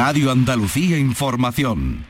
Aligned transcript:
Radio 0.00 0.30
Andalucía 0.30 0.96
Información. 0.96 2.06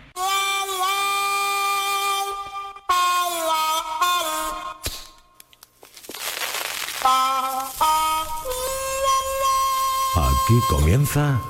Aquí 10.15 10.59
comienza 10.69 11.41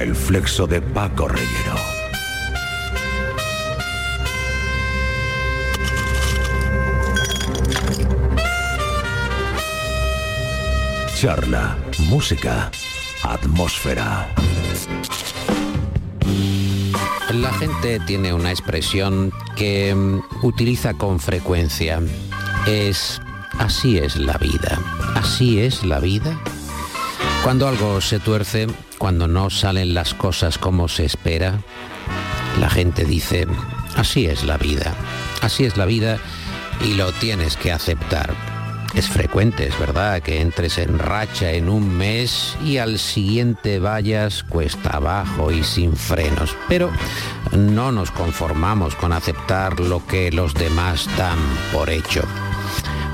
el 0.00 0.16
flexo 0.16 0.66
de 0.66 0.80
Paco 0.80 1.28
Reyero. 1.28 1.76
Charla, 11.14 11.76
música, 12.08 12.70
atmósfera. 13.22 14.30
La 17.32 17.50
gente 17.54 17.98
tiene 18.00 18.34
una 18.34 18.50
expresión 18.50 19.32
que 19.56 19.94
mm, 19.94 20.44
utiliza 20.44 20.92
con 20.94 21.18
frecuencia. 21.18 22.00
Es 22.66 23.22
así 23.58 23.96
es 23.96 24.16
la 24.16 24.36
vida. 24.36 24.78
Así 25.14 25.58
es 25.58 25.82
la 25.82 25.98
vida. 25.98 26.38
Cuando 27.42 27.68
algo 27.68 28.02
se 28.02 28.20
tuerce, 28.20 28.66
cuando 28.98 29.28
no 29.28 29.48
salen 29.48 29.94
las 29.94 30.12
cosas 30.12 30.58
como 30.58 30.88
se 30.88 31.06
espera, 31.06 31.62
la 32.60 32.68
gente 32.68 33.06
dice, 33.06 33.46
así 33.96 34.26
es 34.26 34.44
la 34.44 34.58
vida. 34.58 34.94
Así 35.40 35.64
es 35.64 35.78
la 35.78 35.86
vida 35.86 36.18
y 36.84 36.94
lo 36.94 37.12
tienes 37.12 37.56
que 37.56 37.72
aceptar. 37.72 38.51
Es 38.94 39.08
frecuente, 39.08 39.66
es 39.66 39.78
verdad, 39.78 40.20
que 40.20 40.40
entres 40.42 40.76
en 40.76 40.98
racha 40.98 41.52
en 41.52 41.70
un 41.70 41.96
mes 41.96 42.56
y 42.62 42.76
al 42.76 42.98
siguiente 42.98 43.78
vayas 43.78 44.42
cuesta 44.42 44.90
abajo 44.90 45.50
y 45.50 45.64
sin 45.64 45.96
frenos. 45.96 46.54
Pero 46.68 46.90
no 47.56 47.90
nos 47.90 48.10
conformamos 48.10 48.94
con 48.94 49.12
aceptar 49.12 49.80
lo 49.80 50.06
que 50.06 50.30
los 50.30 50.52
demás 50.52 51.08
dan 51.16 51.38
por 51.72 51.88
hecho. 51.88 52.22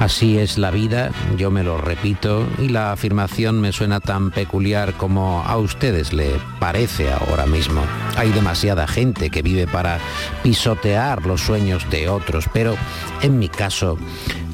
Así 0.00 0.38
es 0.38 0.58
la 0.58 0.70
vida, 0.70 1.10
yo 1.36 1.50
me 1.50 1.64
lo 1.64 1.76
repito, 1.76 2.46
y 2.58 2.68
la 2.68 2.92
afirmación 2.92 3.60
me 3.60 3.72
suena 3.72 3.98
tan 3.98 4.30
peculiar 4.30 4.94
como 4.94 5.42
a 5.42 5.56
ustedes 5.56 6.12
le 6.12 6.30
parece 6.60 7.12
ahora 7.12 7.46
mismo. 7.46 7.82
Hay 8.16 8.30
demasiada 8.30 8.86
gente 8.86 9.28
que 9.28 9.42
vive 9.42 9.66
para 9.66 9.98
pisotear 10.44 11.26
los 11.26 11.40
sueños 11.40 11.88
de 11.90 12.08
otros, 12.08 12.46
pero 12.52 12.76
en 13.22 13.40
mi 13.40 13.48
caso 13.48 13.98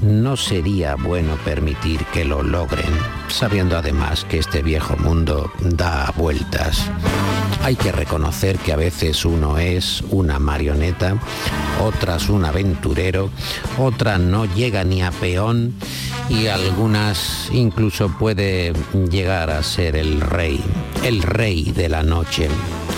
no 0.03 0.37
sería 0.39 0.95
bueno 0.97 1.37
permitir 1.45 2.05
que 2.07 2.25
lo 2.25 2.43
logren, 2.43 2.93
sabiendo 3.29 3.77
además 3.77 4.25
que 4.25 4.39
este 4.39 4.63
viejo 4.63 4.97
mundo 4.97 5.51
da 5.61 6.13
vueltas. 6.17 6.91
Hay 7.63 7.77
que 7.77 7.93
reconocer 7.93 8.59
que 8.59 8.73
a 8.73 8.77
veces 8.77 9.25
uno 9.25 9.59
es 9.59 10.03
una 10.11 10.39
marioneta, 10.39 11.19
otras 11.83 12.29
un 12.29 12.45
aventurero, 12.45 13.31
otra 13.79 14.19
no 14.19 14.45
llega 14.45 14.85
ni 14.85 15.03
a 15.03 15.11
peón 15.11 15.75
y 16.29 16.47
algunas 16.49 17.49
incluso 17.53 18.09
puede 18.09 18.73
llegar 19.11 19.51
a 19.51 19.63
ser 19.63 19.97
el 19.97 20.21
rey, 20.21 20.63
el 21.05 21.23
rey 21.23 21.73
de 21.73 21.89
la 21.89 22.03
noche. 22.03 22.49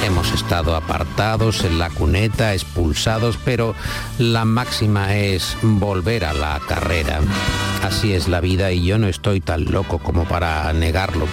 Hemos 0.05 0.33
estado 0.33 0.77
apartados 0.77 1.64
en 1.64 1.78
la 1.78 1.91
cuneta, 1.91 2.55
expulsados, 2.55 3.39
pero 3.44 3.75
la 4.19 4.44
máxima 4.44 5.16
es 5.16 5.56
volver 5.62 6.25
a 6.25 6.33
la 6.33 6.61
carrera. 6.69 7.20
Así 7.83 8.12
es 8.12 8.28
la 8.28 8.41
vida 8.41 8.72
y 8.72 8.84
yo 8.84 8.98
no 8.98 9.08
estoy 9.08 9.41
tan 9.41 9.64
loco 9.64 9.98
como 9.98 10.24
para 10.24 10.72
negarlo. 10.72 11.27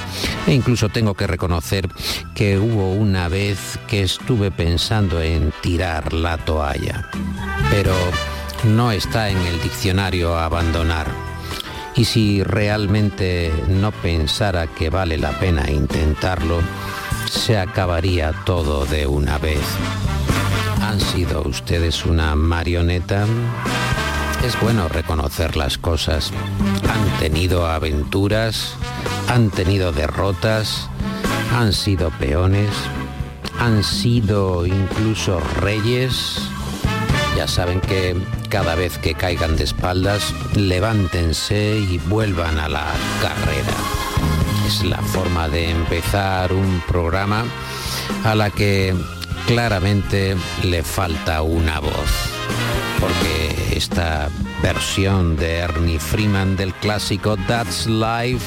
E 0.48 0.54
incluso 0.54 0.90
tengo 0.90 1.14
que 1.14 1.28
reconocer 1.28 1.90
que 2.36 2.58
hubo 2.58 2.92
una 2.92 3.28
vez 3.28 3.80
que 3.88 4.04
estuve 4.04 4.52
pensando 4.52 5.22
en 5.22 5.52
tirar 5.62 6.14
la 6.14 6.38
toalla. 6.38 7.10
Pero 7.70 7.94
no 8.64 8.92
está 8.92 9.30
en 9.30 9.38
el 9.38 9.62
diccionario 9.62 10.38
abandonar. 10.38 11.08
Y 11.96 12.06
si 12.06 12.44
realmente 12.44 13.52
no 13.68 13.92
pensara 13.92 14.68
que 14.68 14.90
vale 14.90 15.18
la 15.18 15.40
pena 15.40 15.70
intentarlo, 15.70 16.62
se 17.30 17.58
acabaría 17.58 18.34
todo 18.46 18.86
de 18.86 19.08
una 19.08 19.38
vez. 19.38 19.62
¿Han 20.82 21.00
sido 21.00 21.42
ustedes 21.44 22.06
una 22.06 22.36
marioneta? 22.36 23.26
Es 24.46 24.60
bueno 24.60 24.88
reconocer 24.90 25.56
las 25.56 25.78
cosas. 25.78 26.32
Han 26.90 27.20
tenido 27.20 27.68
aventuras, 27.68 28.76
han 29.30 29.50
tenido 29.50 29.92
derrotas, 29.92 30.90
han 31.56 31.74
sido 31.74 32.10
peones, 32.12 32.70
han 33.60 33.84
sido 33.84 34.66
incluso 34.66 35.40
reyes. 35.62 36.40
Ya 37.38 37.48
saben 37.48 37.80
que 37.82 38.16
cada 38.50 38.76
vez 38.76 38.98
que 38.98 39.16
caigan 39.16 39.56
de 39.56 39.64
espaldas, 39.64 40.34
levántense 40.56 41.80
y 41.80 41.98
vuelvan 41.98 42.60
a 42.60 42.70
la 42.70 42.86
carrera. 43.22 44.13
Es 44.66 44.84
la 44.84 44.98
forma 44.98 45.50
de 45.50 45.70
empezar 45.70 46.54
un 46.54 46.82
programa 46.88 47.46
a 48.24 48.36
la 48.36 48.50
que 48.50 48.96
claramente 49.46 50.36
le 50.64 50.84
falta 50.84 51.42
una 51.42 51.80
voz. 51.80 52.12
Porque 53.00 53.76
esta 53.76 54.30
versión 54.62 55.36
de 55.36 55.58
Ernie 55.58 56.00
Freeman 56.00 56.56
del 56.56 56.74
clásico 56.74 57.36
That's 57.48 57.88
Life 57.88 58.46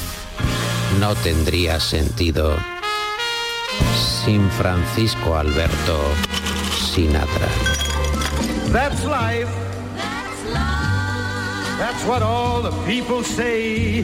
no 0.99 1.13
tendría 1.15 1.79
sentido 1.79 2.57
sin 4.25 4.49
Francisco 4.51 5.37
Alberto 5.37 5.99
Sinatra. 6.75 7.47
That's 8.71 9.03
life. 9.05 9.49
That's 11.77 12.03
what 12.05 12.23
all 12.23 12.63
the 12.63 12.71
people 12.85 13.23
say. 13.23 14.03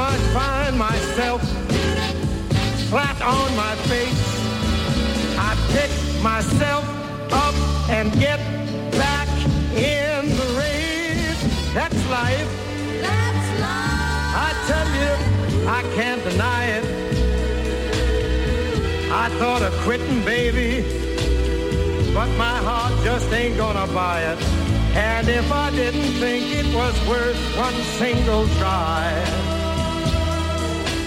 I 0.00 0.16
find 0.34 0.78
myself 0.78 1.40
flat 2.90 3.20
on 3.22 3.56
my 3.56 3.74
face, 3.86 4.24
I 5.38 5.54
pick 5.72 5.90
myself 6.22 6.84
up 7.32 7.54
and 7.88 8.12
get 8.18 8.38
back 8.92 9.28
in 9.76 10.28
the 10.30 10.46
race. 10.58 11.74
That's 11.74 11.94
life. 12.10 12.50
That's 13.02 13.60
life. 13.60 14.34
I 14.46 14.50
tell 14.66 14.88
you, 15.00 15.68
I 15.68 15.82
can't 15.94 16.22
deny 16.24 16.64
it. 16.78 16.84
I 19.12 19.28
thought 19.38 19.62
of 19.62 19.72
quitting, 19.84 20.24
baby, 20.24 20.82
but 22.12 22.28
my 22.36 22.58
heart 22.68 22.92
just 23.04 23.32
ain't 23.32 23.56
gonna 23.56 23.86
buy 23.92 24.22
it. 24.22 24.42
And 24.96 25.28
if 25.28 25.50
I 25.52 25.70
didn't 25.70 26.12
think 26.20 26.44
it 26.52 26.66
was 26.74 26.94
worth 27.08 27.38
one 27.56 27.74
single 27.98 28.46
try, 28.58 29.53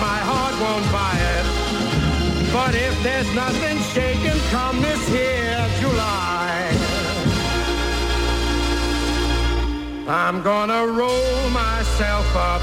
my 0.00 0.18
heart 0.30 0.54
won't 0.64 0.86
buy 0.90 1.16
it. 1.36 1.46
But 2.52 2.74
if 2.74 2.94
there's 3.02 3.30
nothing 3.34 3.78
shaking 3.94 4.40
come 4.50 4.80
this 4.80 5.02
here 5.08 5.66
July, 5.80 6.70
I'm 10.08 10.42
gonna 10.42 10.86
roll 10.86 11.50
myself 11.50 12.28
up 12.34 12.62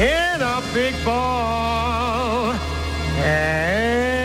in 0.00 0.42
a 0.42 0.60
big 0.74 0.94
ball. 1.04 2.54
And 3.22 4.17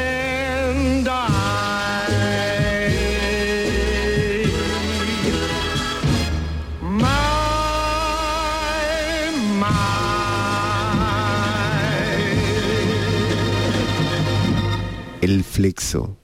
flexo 15.53 16.17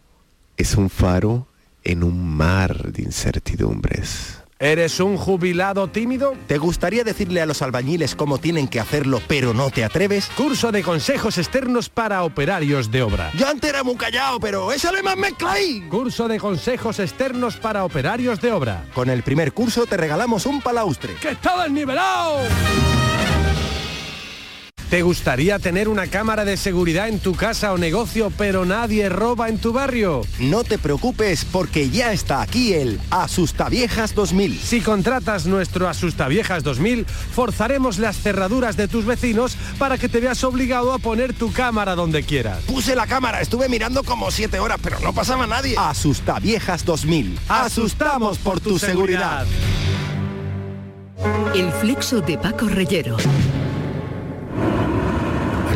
es 0.58 0.76
un 0.76 0.90
faro 0.90 1.48
en 1.84 2.04
un 2.04 2.28
mar 2.36 2.92
de 2.92 3.04
incertidumbres. 3.04 4.42
¿Eres 4.58 5.00
un 5.00 5.18
jubilado 5.18 5.88
tímido? 5.88 6.34
¿Te 6.48 6.58
gustaría 6.58 7.04
decirle 7.04 7.40
a 7.40 7.46
los 7.46 7.62
albañiles 7.62 8.16
cómo 8.16 8.40
tienen 8.40 8.68
que 8.68 8.80
hacerlo, 8.80 9.22
pero 9.28 9.54
no 9.54 9.70
te 9.70 9.86
atreves? 9.86 10.26
Curso 10.36 10.72
de 10.72 10.82
consejos 10.82 11.38
externos 11.38 11.90
para 11.90 12.24
operarios 12.24 12.92
de 12.92 13.04
obra. 13.04 13.32
Yo 13.36 13.48
antes 13.48 13.70
era 13.70 13.84
muy 13.84 13.96
callado, 13.96 14.40
pero 14.40 14.74
échale 14.74 15.04
más 15.04 15.16
mezcla 15.16 15.54
ahí. 15.54 15.88
Curso 15.90 16.28
de 16.28 16.40
consejos 16.40 17.00
externos 17.00 17.56
para 17.56 17.86
operarios 17.86 18.42
de 18.42 18.52
obra. 18.52 18.84
Con 18.96 19.10
el 19.10 19.22
primer 19.22 19.54
curso 19.54 19.86
te 19.86 19.96
regalamos 19.96 20.48
un 20.48 20.60
palaustre. 20.60 21.14
¡Que 21.22 21.30
está 21.30 21.64
desnivelado! 21.64 22.40
¿Te 24.90 25.04
gustaría 25.04 25.60
tener 25.60 25.88
una 25.88 26.08
cámara 26.08 26.46
de 26.46 26.58
seguridad 26.58 27.10
en 27.10 27.20
tu 27.20 27.36
casa 27.36 27.74
o 27.74 27.78
negocio, 27.78 28.34
pero 28.36 28.66
nadie 28.66 29.08
roba 29.08 29.48
en 29.48 29.60
tu 29.60 29.72
barrio? 29.72 30.24
No 30.40 30.64
te 30.64 30.80
preocupes 30.80 31.46
porque 31.46 31.92
ya 31.92 32.12
está 32.12 32.42
aquí 32.42 32.74
el 32.74 33.00
Asustaviejas 33.12 34.16
2000. 34.16 34.60
Si 34.60 34.82
contratas 34.82 35.46
nuestro 35.46 35.88
Asustaviejas 35.88 36.64
2000, 36.64 37.06
forzaremos 37.06 38.00
las 38.00 38.18
cerraduras 38.18 38.78
de 38.78 38.88
tus 38.88 39.06
vecinos 39.06 39.56
para 39.78 40.00
que 40.00 40.10
te 40.10 40.22
veas 40.22 40.44
obligado 40.44 40.92
a 40.92 40.98
poner 40.98 41.36
tu 41.36 41.52
cámara 41.52 41.94
donde 41.94 42.24
quieras. 42.24 42.64
Puse 42.64 42.96
la 42.96 43.06
cámara, 43.06 43.42
estuve 43.42 43.70
mirando 43.70 44.02
como 44.02 44.32
siete 44.32 44.60
horas, 44.60 44.80
pero 44.82 45.00
no 45.02 45.14
pasaba 45.14 45.46
nadie. 45.46 45.76
Asustaviejas 45.78 46.84
2000. 46.84 47.38
Asustamos 47.48 48.40
por 48.40 48.60
tu 48.60 48.80
seguridad. 48.80 49.46
El 51.54 51.72
flexo 51.74 52.22
de 52.22 52.40
Paco 52.40 52.68
Reyero. 52.68 53.18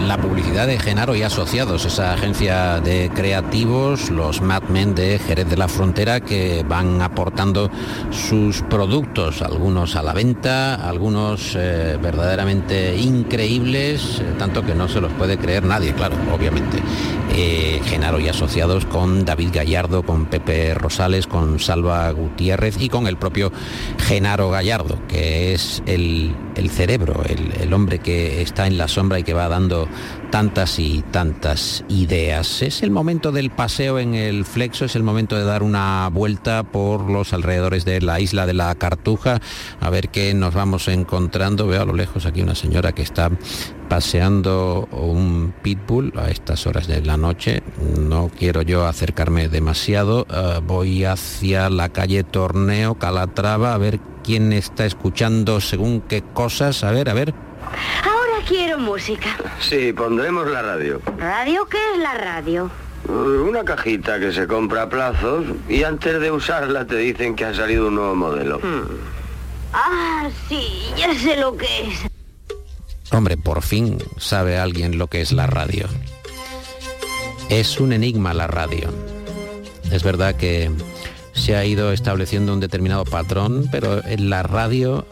La 0.08 0.18
publicidad 0.18 0.68
de 0.68 0.80
Genaro 0.80 1.16
y 1.16 1.24
Asociados, 1.24 1.86
esa 1.86 2.14
agencia 2.14 2.80
de 2.80 3.10
creativos, 3.14 4.10
los 4.10 4.42
Madmen 4.42 4.96
de 4.96 5.20
Jerez 5.20 5.50
de 5.50 5.58
la 5.58 5.68
Frontera, 5.68 6.20
que 6.20 6.66
van 6.68 7.02
aportando 7.02 7.70
sus 8.12 8.62
productos, 8.64 9.42
algunos 9.42 9.96
a 9.96 10.04
la 10.04 10.14
venta, 10.14 10.76
algunos 10.76 11.56
eh, 11.56 11.98
verdaderamente 12.02 12.98
increíbles, 12.98 14.20
eh, 14.20 14.34
tanto 14.38 14.66
que 14.66 14.76
no 14.76 14.88
se 14.88 15.00
los 15.00 15.12
puede 15.14 15.38
creer 15.38 15.64
nadie, 15.64 15.94
claro, 15.94 16.16
obviamente. 16.34 16.80
Eh, 17.36 17.82
Genaro 17.86 18.20
y 18.20 18.28
Asociados 18.28 18.86
con 18.86 19.26
David 19.26 19.50
Gallardo, 19.54 20.04
con 20.04 20.26
Pepe 20.26 20.74
Rosales, 20.74 21.28
con 21.28 21.60
Salva 21.60 22.12
Gutiérrez 22.12 22.80
y 22.80 22.90
con 22.90 23.08
el 23.08 23.18
propio 23.18 23.52
Genaro 24.00 24.50
Gallardo, 24.50 25.00
que 25.08 25.54
es 25.54 25.82
el, 25.86 26.36
el 26.56 26.70
cerebro, 26.70 27.24
el, 27.26 27.74
hombre 27.74 28.00
que 28.00 28.42
está 28.42 28.68
en 28.68 28.78
la 28.78 28.88
sombra 28.88 29.20
y 29.20 29.24
que 29.24 29.34
va 29.34 29.48
dando 29.48 29.88
tantas 30.32 30.78
y 30.78 31.04
tantas 31.12 31.84
ideas. 31.90 32.62
Es 32.62 32.84
el 32.84 32.92
momento 32.92 33.32
del 33.32 33.50
paseo 33.50 34.00
en 34.00 34.14
el 34.14 34.46
flexo, 34.46 34.86
es 34.86 34.96
el 34.96 35.04
momento 35.04 35.36
de 35.36 35.44
dar 35.44 35.64
una 35.64 36.08
vuelta 36.10 36.64
por 36.64 37.10
los 37.10 37.34
alrededores 37.34 37.86
de 37.86 38.02
la 38.02 38.20
isla 38.20 38.46
de 38.46 38.54
la 38.54 38.74
Cartuja, 38.76 39.42
a 39.80 39.90
ver 39.90 40.10
qué 40.10 40.34
nos 40.34 40.54
vamos 40.54 40.88
encontrando. 40.88 41.68
Veo 41.68 41.82
a 41.82 41.86
lo 41.86 41.94
lejos 41.94 42.26
aquí 42.26 42.42
una 42.42 42.56
señora 42.56 42.92
que 42.92 43.02
está 43.02 43.32
paseando 43.90 44.88
un 44.92 45.54
pitbull 45.62 46.14
a 46.18 46.30
estas 46.30 46.66
horas 46.68 46.88
de 46.88 47.02
la 47.02 47.18
noche. 47.18 47.64
No 48.00 48.30
quiero 48.38 48.62
yo 48.62 48.86
acercarme 48.86 49.50
demasiado. 49.50 50.26
Uh, 50.30 50.62
voy 50.62 51.04
hacia 51.06 51.70
la 51.70 51.90
calle 51.90 52.24
Torneo, 52.24 52.96
Calatrava, 52.96 53.74
a 53.74 53.78
ver 53.78 54.00
quién 54.24 54.54
está 54.54 54.86
escuchando 54.86 55.62
según 55.62 56.02
qué 56.02 56.22
cosas. 56.22 56.84
A 56.84 56.92
ver, 56.92 57.10
a 57.10 57.14
ver. 57.14 57.34
Ahora 58.04 58.46
quiero 58.48 58.80
música. 58.80 59.30
Sí, 59.60 59.94
pondremos 59.94 60.48
la 60.48 60.62
radio. 60.62 61.02
¿Radio? 61.18 61.68
¿Qué 61.68 61.78
es 61.94 62.00
la 62.00 62.14
radio? 62.14 62.72
Una 63.08 63.66
cajita 63.66 64.20
que 64.20 64.32
se 64.32 64.48
compra 64.48 64.84
a 64.84 64.90
plazos 64.90 65.46
y 65.68 65.84
antes 65.84 66.20
de 66.22 66.32
usarla 66.32 66.86
te 66.86 66.96
dicen 66.96 67.36
que 67.36 67.46
ha 67.46 67.54
salido 67.54 67.90
un 67.90 67.96
nuevo 67.96 68.16
modelo. 68.16 68.60
Hmm. 68.60 68.88
Ah, 69.74 70.30
sí, 70.48 70.86
ya 70.96 71.14
sé 71.14 71.36
lo 71.38 71.58
que 71.58 71.66
es. 71.66 72.14
Hombre, 73.12 73.38
por 73.38 73.62
fin 73.62 73.98
sabe 74.18 74.58
alguien 74.58 74.98
lo 74.98 75.08
que 75.08 75.22
es 75.22 75.32
la 75.32 75.48
radio. 75.48 75.88
Es 77.50 77.80
un 77.80 77.92
enigma 77.92 78.34
la 78.34 78.48
radio. 78.48 78.90
Es 79.92 80.04
verdad 80.04 80.36
que 80.36 80.72
se 81.44 81.58
ha 81.58 81.66
ido 81.66 81.92
estableciendo 81.92 82.54
un 82.54 82.62
determinado 82.62 83.04
patrón, 83.04 83.68
pero 83.70 84.02
en 84.06 84.30
la 84.30 84.44
radio 84.44 85.06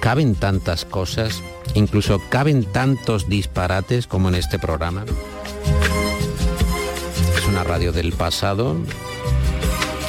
caben 0.00 0.34
tantas 0.34 0.84
cosas, 0.84 1.42
incluso 1.72 2.20
caben 2.28 2.64
tantos 2.64 3.26
disparates 3.26 4.06
como 4.06 4.28
en 4.28 4.34
este 4.34 4.58
programa. 4.58 5.06
Es 7.38 7.46
una 7.46 7.64
radio 7.64 7.90
del 7.90 8.12
pasado, 8.12 8.76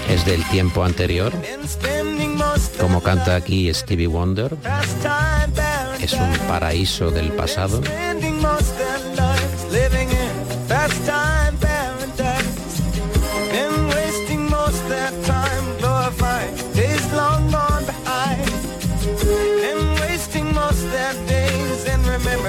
es 0.10 0.26
del 0.26 0.44
tiempo 0.50 0.84
anterior, 0.84 1.32
como 2.82 3.02
canta 3.02 3.36
aquí 3.36 3.74
Stevie 3.74 4.08
Wonder, 4.08 4.58
es 6.02 6.12
un 6.12 6.34
paraíso 6.50 7.10
del 7.10 7.32
pasado. 7.32 7.82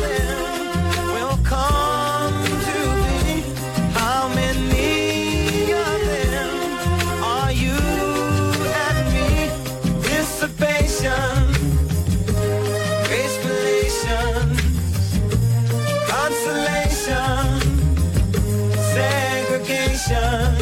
them 0.00 1.06
will 1.14 1.38
come 1.44 2.44
to 2.44 2.78
be? 3.04 3.42
How 3.92 4.28
many 4.28 5.72
of 5.72 6.00
them 6.10 6.50
are 7.22 7.52
you 7.52 7.78
and 8.84 9.06
me? 9.14 9.50
Dissipation, 10.02 11.54
consolation, 16.08 17.60
segregation, 18.94 20.56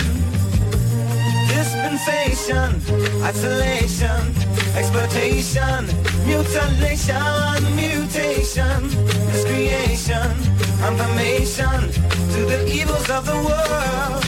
dispensation, 1.48 2.68
isolation 3.22 3.73
exploitation, 5.04 5.86
mutilation, 6.24 7.76
mutation, 7.76 8.82
miscreation, 9.26 10.30
confirmation 10.80 11.92
to 12.32 12.44
the 12.46 12.66
evils 12.72 13.10
of 13.10 13.26
the 13.26 13.34
world, 13.34 14.24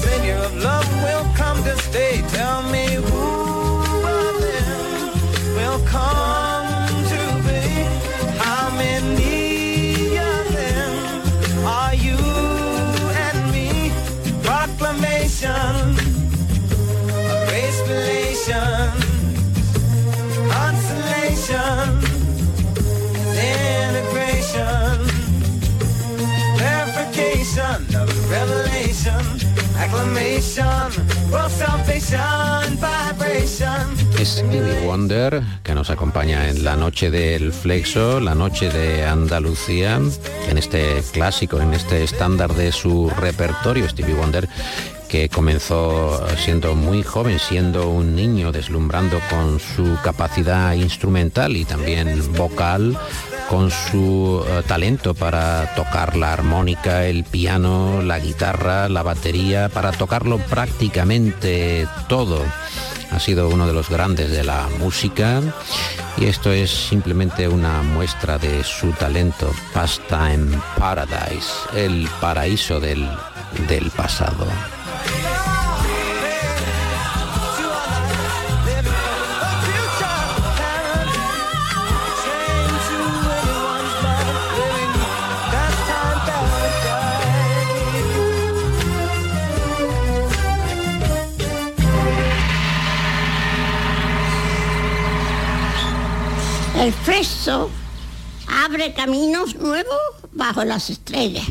Savior 0.00 0.36
of 0.36 0.54
love 0.62 0.97
Stevie 34.24 34.86
Wonder 34.86 35.42
que 35.62 35.74
nos 35.74 35.90
acompaña 35.90 36.48
en 36.48 36.64
la 36.64 36.74
noche 36.74 37.10
del 37.10 37.52
Flexo, 37.52 38.18
la 38.20 38.34
noche 38.34 38.70
de 38.70 39.04
Andalucía, 39.04 40.00
en 40.48 40.58
este 40.58 41.02
clásico, 41.12 41.60
en 41.60 41.74
este 41.74 42.02
estándar 42.02 42.54
de 42.54 42.72
su 42.72 43.10
repertorio. 43.10 43.88
Stevie 43.88 44.14
Wonder 44.14 44.48
que 45.08 45.28
comenzó 45.28 46.26
siendo 46.36 46.74
muy 46.74 47.02
joven, 47.02 47.38
siendo 47.38 47.90
un 47.90 48.14
niño, 48.14 48.52
deslumbrando 48.52 49.20
con 49.30 49.58
su 49.58 49.98
capacidad 50.02 50.74
instrumental 50.74 51.56
y 51.56 51.64
también 51.64 52.32
vocal, 52.34 52.98
con 53.48 53.70
su 53.70 54.44
eh, 54.46 54.62
talento 54.66 55.14
para 55.14 55.74
tocar 55.74 56.16
la 56.16 56.32
armónica, 56.32 57.06
el 57.06 57.24
piano, 57.24 58.02
la 58.02 58.18
guitarra, 58.18 58.88
la 58.88 59.02
batería, 59.02 59.68
para 59.68 59.92
tocarlo 59.92 60.38
prácticamente 60.38 61.86
todo. 62.08 62.44
Ha 63.10 63.18
sido 63.18 63.48
uno 63.48 63.66
de 63.66 63.72
los 63.72 63.88
grandes 63.88 64.30
de 64.30 64.44
la 64.44 64.68
música 64.78 65.40
y 66.18 66.26
esto 66.26 66.52
es 66.52 66.70
simplemente 66.70 67.48
una 67.48 67.82
muestra 67.82 68.38
de 68.38 68.62
su 68.64 68.92
talento. 68.92 69.50
Pastime 69.72 70.58
Paradise, 70.78 71.50
el 71.74 72.06
paraíso 72.20 72.80
del, 72.80 73.08
del 73.66 73.90
pasado. 73.90 74.46
El 96.78 96.92
fresco 96.92 97.70
abre 98.64 98.94
caminos 98.94 99.56
nuevos 99.56 99.98
bajo 100.30 100.64
las 100.64 100.90
estrellas. 100.90 101.44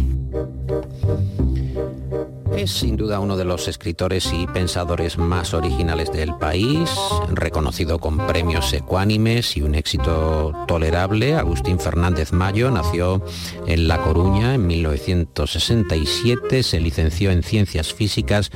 Es 2.56 2.72
sin 2.72 2.96
duda 2.96 3.20
uno 3.20 3.36
de 3.36 3.44
los 3.44 3.68
escritores 3.68 4.32
y 4.34 4.48
pensadores 4.48 5.18
más 5.18 5.54
originales 5.54 6.14
del 6.14 6.34
país, 6.36 6.90
reconocido 7.30 8.00
con 8.00 8.26
premios 8.26 8.72
ecuánimes 8.74 9.58
y 9.58 9.62
un 9.62 9.76
éxito 9.76 10.54
tolerable. 10.66 11.36
Agustín 11.36 11.78
Fernández 11.78 12.32
Mayo 12.32 12.72
nació 12.72 13.22
en 13.68 13.90
La 13.90 14.02
Coruña 14.02 14.56
en 14.56 14.66
1967, 14.66 16.64
se 16.64 16.80
licenció 16.80 17.32
en 17.32 17.44
Ciencias 17.44 17.94
Físicas 17.94 18.50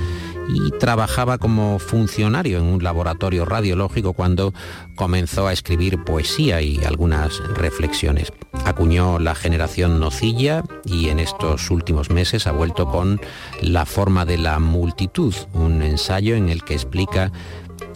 y 0.49 0.71
trabajaba 0.71 1.37
como 1.37 1.79
funcionario 1.79 2.57
en 2.57 2.65
un 2.65 2.83
laboratorio 2.83 3.45
radiológico 3.45 4.13
cuando 4.13 4.53
comenzó 4.95 5.47
a 5.47 5.53
escribir 5.53 6.03
poesía 6.03 6.61
y 6.61 6.83
algunas 6.83 7.39
reflexiones. 7.55 8.31
Acuñó 8.65 9.19
la 9.19 9.35
generación 9.35 9.99
nocilla 9.99 10.63
y 10.85 11.09
en 11.09 11.19
estos 11.19 11.71
últimos 11.71 12.09
meses 12.09 12.47
ha 12.47 12.51
vuelto 12.51 12.87
con 12.87 13.19
La 13.61 13.85
forma 13.85 14.25
de 14.25 14.37
la 14.37 14.59
multitud, 14.59 15.33
un 15.53 15.81
ensayo 15.81 16.35
en 16.35 16.49
el 16.49 16.63
que 16.63 16.73
explica 16.73 17.31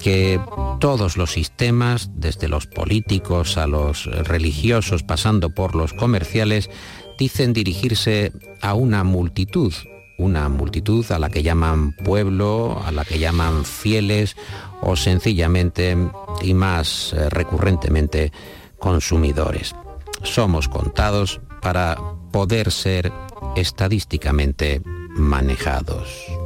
que 0.01 0.39
todos 0.79 1.17
los 1.17 1.31
sistemas, 1.31 2.09
desde 2.15 2.47
los 2.47 2.67
políticos 2.67 3.57
a 3.57 3.67
los 3.67 4.05
religiosos, 4.05 5.03
pasando 5.03 5.49
por 5.49 5.75
los 5.75 5.93
comerciales, 5.93 6.69
dicen 7.17 7.53
dirigirse 7.53 8.33
a 8.61 8.73
una 8.73 9.03
multitud, 9.03 9.73
una 10.17 10.49
multitud 10.49 11.09
a 11.11 11.19
la 11.19 11.29
que 11.29 11.43
llaman 11.43 11.93
pueblo, 11.93 12.81
a 12.85 12.91
la 12.91 13.05
que 13.05 13.19
llaman 13.19 13.65
fieles 13.65 14.35
o 14.81 14.95
sencillamente 14.95 15.97
y 16.41 16.53
más 16.53 17.13
eh, 17.13 17.29
recurrentemente 17.29 18.31
consumidores. 18.79 19.75
Somos 20.23 20.67
contados 20.67 21.41
para 21.61 21.97
poder 22.31 22.71
ser 22.71 23.11
estadísticamente 23.55 24.81
manejados. 25.15 26.44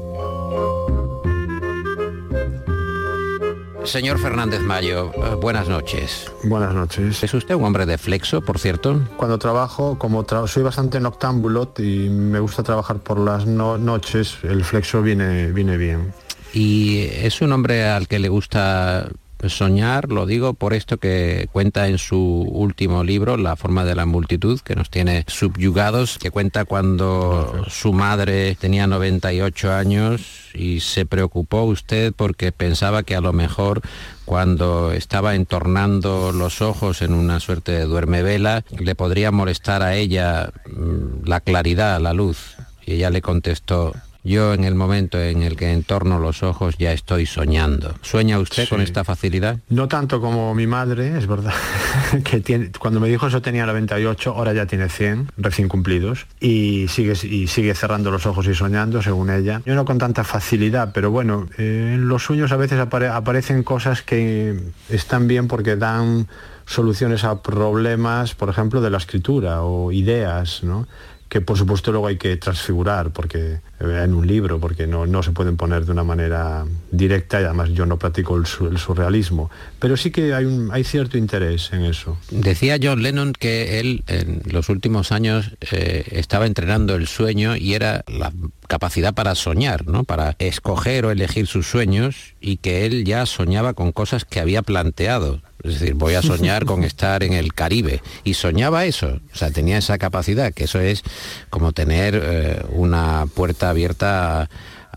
Señor 3.85 4.19
Fernández 4.19 4.61
Mayo, 4.61 5.11
eh, 5.15 5.35
buenas 5.35 5.67
noches. 5.67 6.31
Buenas 6.43 6.73
noches. 6.73 7.23
¿Es 7.23 7.33
usted 7.33 7.55
un 7.55 7.63
hombre 7.63 7.85
de 7.85 7.97
flexo, 7.97 8.41
por 8.41 8.59
cierto? 8.59 9.01
Cuando 9.17 9.39
trabajo, 9.39 9.97
como 9.97 10.25
soy 10.47 10.63
bastante 10.63 10.99
noctámbulo 10.99 11.73
y 11.77 12.09
me 12.09 12.39
gusta 12.39 12.61
trabajar 12.61 12.97
por 12.97 13.19
las 13.19 13.45
noches, 13.45 14.37
el 14.43 14.63
flexo 14.63 15.01
viene, 15.01 15.51
viene 15.51 15.77
bien. 15.77 16.13
¿Y 16.53 17.07
es 17.11 17.41
un 17.41 17.51
hombre 17.51 17.87
al 17.87 18.07
que 18.07 18.19
le 18.19 18.29
gusta 18.29 19.09
soñar, 19.47 20.11
lo 20.11 20.25
digo 20.25 20.53
por 20.53 20.73
esto 20.73 20.97
que 20.97 21.47
cuenta 21.51 21.87
en 21.87 21.97
su 21.97 22.17
último 22.17 23.03
libro, 23.03 23.37
La 23.37 23.55
forma 23.55 23.85
de 23.85 23.95
la 23.95 24.05
multitud, 24.05 24.59
que 24.59 24.75
nos 24.75 24.89
tiene 24.89 25.23
subyugados, 25.27 26.17
que 26.17 26.31
cuenta 26.31 26.65
cuando 26.65 27.65
su 27.69 27.93
madre 27.93 28.55
tenía 28.55 28.87
98 28.87 29.73
años 29.73 30.49
y 30.53 30.81
se 30.81 31.05
preocupó 31.05 31.63
usted 31.63 32.13
porque 32.15 32.51
pensaba 32.51 33.03
que 33.03 33.15
a 33.15 33.21
lo 33.21 33.33
mejor 33.33 33.81
cuando 34.25 34.91
estaba 34.91 35.35
entornando 35.35 36.31
los 36.31 36.61
ojos 36.61 37.01
en 37.01 37.13
una 37.13 37.39
suerte 37.39 37.71
de 37.71 37.85
duermevela 37.85 38.63
le 38.77 38.95
podría 38.95 39.31
molestar 39.31 39.81
a 39.81 39.95
ella 39.95 40.51
mm, 40.65 41.25
la 41.27 41.39
claridad, 41.39 41.99
la 41.99 42.13
luz. 42.13 42.55
Y 42.85 42.93
ella 42.93 43.09
le 43.09 43.21
contestó, 43.21 43.93
yo 44.23 44.53
en 44.53 44.63
el 44.63 44.75
momento 44.75 45.19
en 45.19 45.43
el 45.43 45.55
que 45.55 45.71
entorno 45.71 46.19
los 46.19 46.43
ojos 46.43 46.75
ya 46.77 46.91
estoy 46.91 47.25
soñando. 47.25 47.95
¿Sueña 48.01 48.39
usted 48.39 48.67
con 48.67 48.81
esta 48.81 49.03
facilidad? 49.03 49.59
No 49.69 49.87
tanto 49.87 50.19
como 50.21 50.53
mi 50.53 50.67
madre, 50.67 51.17
es 51.17 51.27
verdad, 51.27 51.53
que 52.23 52.39
tiene, 52.41 52.71
cuando 52.77 52.99
me 52.99 53.07
dijo 53.07 53.27
eso 53.27 53.41
tenía 53.41 53.65
98, 53.65 54.33
ahora 54.35 54.53
ya 54.53 54.65
tiene 54.65 54.89
100 54.89 55.31
recién 55.37 55.69
cumplidos 55.69 56.27
y 56.39 56.87
sigue, 56.89 57.13
y 57.27 57.47
sigue 57.47 57.73
cerrando 57.75 58.11
los 58.11 58.25
ojos 58.25 58.47
y 58.47 58.55
soñando, 58.55 59.01
según 59.01 59.29
ella. 59.29 59.61
Yo 59.65 59.75
no 59.75 59.85
con 59.85 59.97
tanta 59.97 60.23
facilidad, 60.23 60.91
pero 60.93 61.11
bueno, 61.11 61.47
eh, 61.57 61.93
en 61.95 62.07
los 62.07 62.23
sueños 62.23 62.51
a 62.51 62.57
veces 62.57 62.79
aparecen 62.79 63.63
cosas 63.63 64.01
que 64.01 64.59
están 64.89 65.27
bien 65.27 65.47
porque 65.47 65.75
dan 65.75 66.27
soluciones 66.65 67.23
a 67.23 67.41
problemas, 67.41 68.35
por 68.35 68.49
ejemplo, 68.49 68.79
de 68.79 68.91
la 68.91 68.97
escritura 68.97 69.63
o 69.63 69.91
ideas, 69.91 70.63
¿no? 70.63 70.87
Que 71.29 71.41
por 71.41 71.57
supuesto 71.57 71.91
luego 71.91 72.07
hay 72.07 72.17
que 72.17 72.35
transfigurar 72.37 73.11
porque 73.11 73.59
eh, 73.79 74.01
en 74.03 74.13
un 74.15 74.25
libro 74.25 74.59
porque 74.59 74.87
no, 74.87 75.05
no 75.05 75.21
se 75.21 75.31
pueden 75.31 75.57
poner 75.57 75.85
de 75.85 75.91
una 75.91 76.03
manera 76.03 76.65
directa 76.91 77.39
y 77.39 77.43
además 77.43 77.69
yo 77.69 77.85
no 77.85 77.97
practico 77.97 78.35
el, 78.35 78.47
surrealismo. 78.47 79.51
Pero 79.79 79.95
sí 79.95 80.09
que 80.09 80.33
hay, 80.33 80.45
un, 80.45 80.69
hay 80.71 80.83
cierto 80.83 81.17
interés 81.17 81.71
en 81.71 81.85
eso. 81.85 82.17
Decía 82.31 82.77
John 82.81 83.03
Lennon 83.03 83.33
que 83.33 83.79
él 83.79 84.03
en 84.07 84.41
los 84.45 84.69
últimos 84.69 85.11
años 85.11 85.51
eh, 85.71 86.03
estaba 86.11 86.47
entrenando 86.47 86.95
el 86.95 87.07
sueño 87.07 87.55
y 87.55 87.75
era 87.75 88.03
la 88.07 88.33
capacidad 88.69 89.15
para 89.15 89.33
soñar, 89.33 89.87
¿no? 89.87 90.03
para 90.03 90.35
escoger 90.37 91.03
o 91.05 91.11
elegir 91.11 91.47
sus 91.47 91.67
sueños 91.67 92.35
y 92.39 92.57
que 92.57 92.85
él 92.85 93.03
ya 93.03 93.25
soñaba 93.25 93.73
con 93.73 93.91
cosas 93.91 94.25
que 94.25 94.39
había 94.39 94.61
planteado. 94.61 95.41
Es 95.63 95.79
decir, 95.79 95.95
voy 95.95 96.13
a 96.13 96.21
soñar 96.21 96.65
con 96.65 96.83
estar 96.85 97.23
en 97.23 97.33
el 97.33 97.53
Caribe. 97.53 98.01
Y 98.23 98.35
soñaba 98.35 98.85
eso, 98.85 99.19
o 99.33 99.35
sea, 99.35 99.49
tenía 99.49 99.79
esa 99.79 99.97
capacidad, 99.97 100.53
que 100.53 100.65
eso 100.65 100.79
es 100.79 101.03
como 101.49 101.71
tener 101.71 102.21
eh, 102.23 102.61
una 102.69 103.25
puerta 103.33 103.71
abierta 103.71 104.49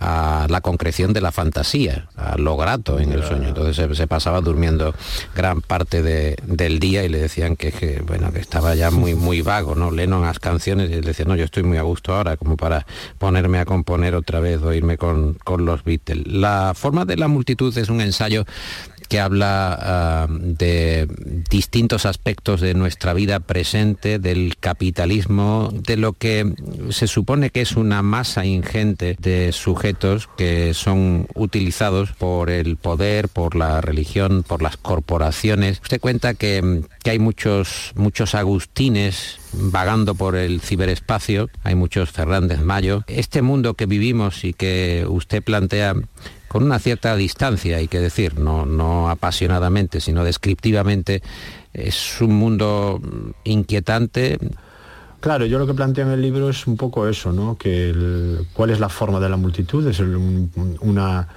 a 0.03 0.47
la 0.49 0.61
concreción 0.61 1.13
de 1.13 1.21
la 1.21 1.31
fantasía, 1.31 2.09
a 2.17 2.37
lo 2.37 2.57
grato 2.57 2.99
en 2.99 3.13
el 3.13 3.23
sueño. 3.23 3.49
Entonces 3.49 3.97
se, 3.97 4.07
pasaba 4.09 4.41
durmiendo 4.41 4.95
gran 5.35 5.61
parte 5.61 6.03
del 6.03 6.81
día 6.81 7.05
y 7.05 7.09
le 7.09 7.19
decían 7.19 7.55
que, 7.55 8.03
bueno, 8.05 8.33
que 8.33 8.41
estaba 8.41 8.75
ya 8.75 8.91
muy, 8.91 9.15
muy 9.15 9.43
vago, 9.43 9.77
¿no? 9.77 9.93
Lennon 9.93 10.23
las 10.23 10.41
canciones 10.41 10.91
y 10.91 10.95
le 10.95 11.01
decía, 11.01 11.25
no, 11.25 11.37
yo 11.37 11.45
estoy 11.45 11.63
muy 11.63 11.79
a 11.79 11.83
gusto 11.83 12.15
ahora, 12.15 12.37
como 12.37 12.57
para 12.57 12.85
ponerme 13.19 13.61
a 13.61 13.65
componer 13.65 14.17
otra 14.17 14.41
vez 14.41 14.61
o 14.63 14.73
irme 14.73 14.99
con, 14.99 15.35
con 15.35 15.65
los 15.65 15.85
Beatles. 15.85 16.27
La 16.27 16.73
forma 16.75 17.05
de 17.05 17.17
la 17.17 17.29
multitud 17.29 17.77
es 17.79 17.89
un 17.89 18.01
ensayo 18.01 18.45
que 19.13 19.21
habla 19.21 19.79
ah, 19.79 20.27
de 20.31 21.07
distintos 21.51 22.07
aspectos 22.07 22.63
de 22.63 22.73
nuestra 22.73 23.13
vida 23.13 23.41
presente, 23.41 24.19
del 24.19 24.57
capitalismo, 24.59 25.69
de 25.71 25.99
lo 25.99 26.15
que 26.15 26.55
se 26.89 27.07
supone 27.07 27.51
que 27.51 27.61
es 27.61 27.77
una 27.77 28.01
masa 28.01 28.47
ingente 28.47 29.19
de 29.21 29.53
sujetos 29.53 30.31
que 30.39 30.73
son 30.73 31.27
utilizados 31.35 32.13
por 32.13 32.49
el 32.49 32.79
poder, 32.79 33.29
por 33.29 33.55
la 33.55 33.83
religión, 33.83 34.45
por 34.49 34.63
las 34.63 34.79
corporaciones. 34.79 35.81
Usted 35.83 36.01
cuenta 36.01 36.33
que, 36.33 36.81
que 37.05 37.11
hay 37.11 37.19
muchos, 37.19 37.93
muchos 37.95 38.35
agustines 38.35 39.41
vagando 39.53 40.15
por 40.15 40.37
el 40.37 40.63
ciberespacio, 40.63 41.51
hay 41.65 41.75
muchos 41.75 42.13
Fernández 42.13 42.61
Mayo. 42.61 43.05
Este 43.09 43.43
mundo 43.43 43.75
que 43.75 43.85
vivimos 43.85 44.43
y 44.43 44.55
que 44.55 45.05
usted 45.07 45.43
plantea 45.43 45.97
con 46.53 46.65
una 46.65 46.79
cierta 46.79 47.17
distancia, 47.17 47.79
hay 47.79 47.89
que 47.89 47.99
decir, 47.99 48.39
no, 48.39 49.09
apasionadamente, 49.09 50.01
sino 50.01 50.23
descriptivamente, 50.23 51.23
es 51.73 52.21
un 52.21 52.35
mundo 52.35 53.01
inquietante, 53.45 54.39
Claro, 55.21 55.47
yo 55.47 55.61
lo 55.61 55.69
que 55.69 55.75
planteo 55.75 56.05
en 56.05 56.11
el 56.15 56.21
libro 56.21 56.51
es 56.51 56.67
un 56.67 56.77
poco 56.77 57.07
eso, 57.07 57.31
¿no? 57.31 57.57
Que 57.57 57.91
el- 57.91 58.49
cuál 58.55 58.71
es 58.71 58.81
la 58.81 58.89
forma 58.89 59.21
de 59.21 59.29
la 59.29 59.37
multitud, 59.37 59.87
es 59.87 60.01
una, 60.01 61.29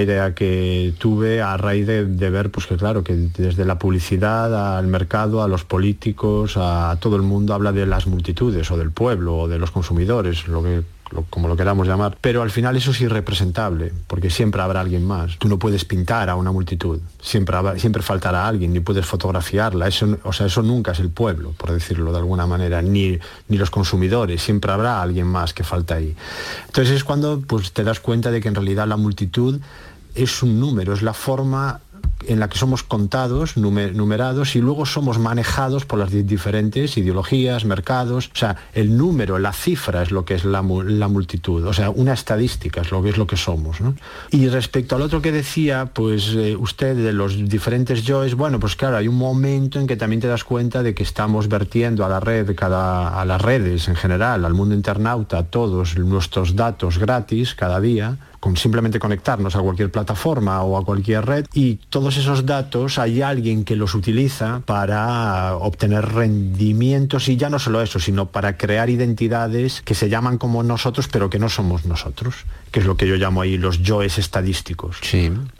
idea 0.00 0.36
que 0.36 0.94
tuve 0.98 1.42
a 1.42 1.56
raíz 1.56 1.84
de, 1.84 2.30
ver, 2.30 2.52
pues 2.52 2.66
que 2.68 2.76
claro, 2.76 3.02
que 3.02 3.14
desde 3.14 3.64
la 3.64 3.76
publicidad 3.76 4.78
al 4.78 4.86
mercado, 4.86 5.42
a 5.42 5.48
los 5.48 5.64
políticos, 5.64 6.54
a 6.56 6.96
todo 7.00 7.16
el 7.16 7.22
mundo 7.22 7.54
habla 7.54 7.72
de 7.72 7.86
las 7.86 8.06
multitudes 8.06 8.70
o 8.70 8.76
del 8.76 8.92
pueblo 8.92 9.36
o 9.36 9.48
de 9.48 9.58
los 9.58 9.72
consumidores, 9.72 10.46
lo 10.46 10.62
que 10.62 10.84
como 11.30 11.48
lo 11.48 11.56
queramos 11.56 11.86
llamar, 11.86 12.16
pero 12.20 12.42
al 12.42 12.50
final 12.50 12.76
eso 12.76 12.90
es 12.92 13.00
irrepresentable, 13.00 13.92
porque 14.06 14.30
siempre 14.30 14.62
habrá 14.62 14.80
alguien 14.80 15.04
más. 15.04 15.38
Tú 15.38 15.48
no 15.48 15.58
puedes 15.58 15.84
pintar 15.84 16.28
a 16.30 16.34
una 16.36 16.50
multitud, 16.52 17.00
siempre, 17.20 17.56
habrá- 17.56 17.78
siempre 17.78 18.02
faltará 18.02 18.46
alguien, 18.48 18.72
ni 18.72 18.80
puedes 18.80 19.06
fotografiarla, 19.06 19.88
eso, 19.88 20.18
o 20.24 20.32
sea, 20.32 20.46
eso 20.46 20.62
nunca 20.62 20.92
es 20.92 21.00
el 21.00 21.10
pueblo, 21.10 21.52
por 21.56 21.70
decirlo 21.72 22.12
de 22.12 22.18
alguna 22.18 22.46
manera, 22.46 22.82
ni, 22.82 23.18
ni 23.48 23.58
los 23.58 23.70
consumidores, 23.70 24.42
siempre 24.42 24.72
habrá 24.72 25.02
alguien 25.02 25.26
más 25.26 25.52
que 25.54 25.64
falta 25.64 25.96
ahí. 25.96 26.14
Entonces 26.66 26.96
es 26.96 27.04
cuando 27.04 27.40
pues, 27.40 27.72
te 27.72 27.84
das 27.84 28.00
cuenta 28.00 28.30
de 28.30 28.40
que 28.40 28.48
en 28.48 28.54
realidad 28.54 28.86
la 28.88 28.96
multitud 28.96 29.60
es 30.14 30.42
un 30.42 30.58
número, 30.60 30.92
es 30.92 31.02
la 31.02 31.14
forma 31.14 31.80
en 32.28 32.40
la 32.40 32.48
que 32.48 32.58
somos 32.58 32.82
contados, 32.82 33.56
nume- 33.56 33.92
numerados 33.92 34.56
y 34.56 34.60
luego 34.60 34.86
somos 34.86 35.18
manejados 35.18 35.84
por 35.84 35.98
las 35.98 36.10
di- 36.10 36.22
diferentes 36.22 36.96
ideologías, 36.96 37.64
mercados. 37.64 38.30
O 38.34 38.36
sea, 38.36 38.56
el 38.74 38.96
número, 38.96 39.38
la 39.38 39.52
cifra 39.52 40.02
es 40.02 40.10
lo 40.10 40.24
que 40.24 40.34
es 40.34 40.44
la, 40.44 40.62
mu- 40.62 40.82
la 40.82 41.08
multitud. 41.08 41.64
O 41.66 41.72
sea, 41.72 41.90
una 41.90 42.12
estadística 42.12 42.80
es 42.80 42.90
lo 42.90 43.02
que 43.02 43.10
es 43.10 43.16
lo 43.18 43.26
que 43.26 43.36
somos. 43.36 43.80
¿no? 43.80 43.94
Y 44.30 44.48
respecto 44.48 44.96
al 44.96 45.02
otro 45.02 45.22
que 45.22 45.32
decía, 45.32 45.90
pues 45.92 46.32
eh, 46.34 46.56
usted 46.56 46.96
de 46.96 47.12
los 47.12 47.48
diferentes 47.48 48.02
yoes, 48.04 48.34
bueno, 48.34 48.58
pues 48.60 48.76
claro, 48.76 48.96
hay 48.96 49.08
un 49.08 49.16
momento 49.16 49.78
en 49.80 49.86
que 49.86 49.96
también 49.96 50.20
te 50.20 50.28
das 50.28 50.44
cuenta 50.44 50.82
de 50.82 50.94
que 50.94 51.02
estamos 51.02 51.48
vertiendo 51.48 52.04
a 52.04 52.08
la 52.08 52.20
red, 52.20 52.50
a 52.60 53.24
las 53.26 53.40
redes 53.40 53.88
en 53.88 53.96
general, 53.96 54.44
al 54.44 54.54
mundo 54.54 54.74
internauta, 54.74 55.44
todos 55.44 55.96
nuestros 55.98 56.56
datos 56.56 56.98
gratis 56.98 57.54
cada 57.54 57.80
día 57.80 58.16
con 58.42 58.56
simplemente 58.56 58.98
conectarnos 58.98 59.54
a 59.54 59.60
cualquier 59.60 59.92
plataforma 59.92 60.64
o 60.64 60.76
a 60.76 60.84
cualquier 60.84 61.24
red 61.24 61.46
y 61.54 61.76
todos 61.90 62.16
esos 62.16 62.44
datos 62.44 62.98
hay 62.98 63.22
alguien 63.22 63.64
que 63.64 63.76
los 63.76 63.94
utiliza 63.94 64.62
para 64.66 65.54
obtener 65.54 66.04
rendimientos 66.06 67.28
y 67.28 67.36
ya 67.36 67.48
no 67.48 67.60
solo 67.60 67.80
eso, 67.80 68.00
sino 68.00 68.26
para 68.26 68.56
crear 68.56 68.90
identidades 68.90 69.80
que 69.82 69.94
se 69.94 70.08
llaman 70.08 70.38
como 70.38 70.64
nosotros 70.64 71.06
pero 71.06 71.30
que 71.30 71.38
no 71.38 71.48
somos 71.48 71.84
nosotros, 71.84 72.34
que 72.72 72.80
es 72.80 72.86
lo 72.86 72.96
que 72.96 73.06
yo 73.06 73.14
llamo 73.14 73.42
ahí 73.42 73.58
los 73.58 73.80
yoes 73.80 74.18
estadísticos. 74.18 74.96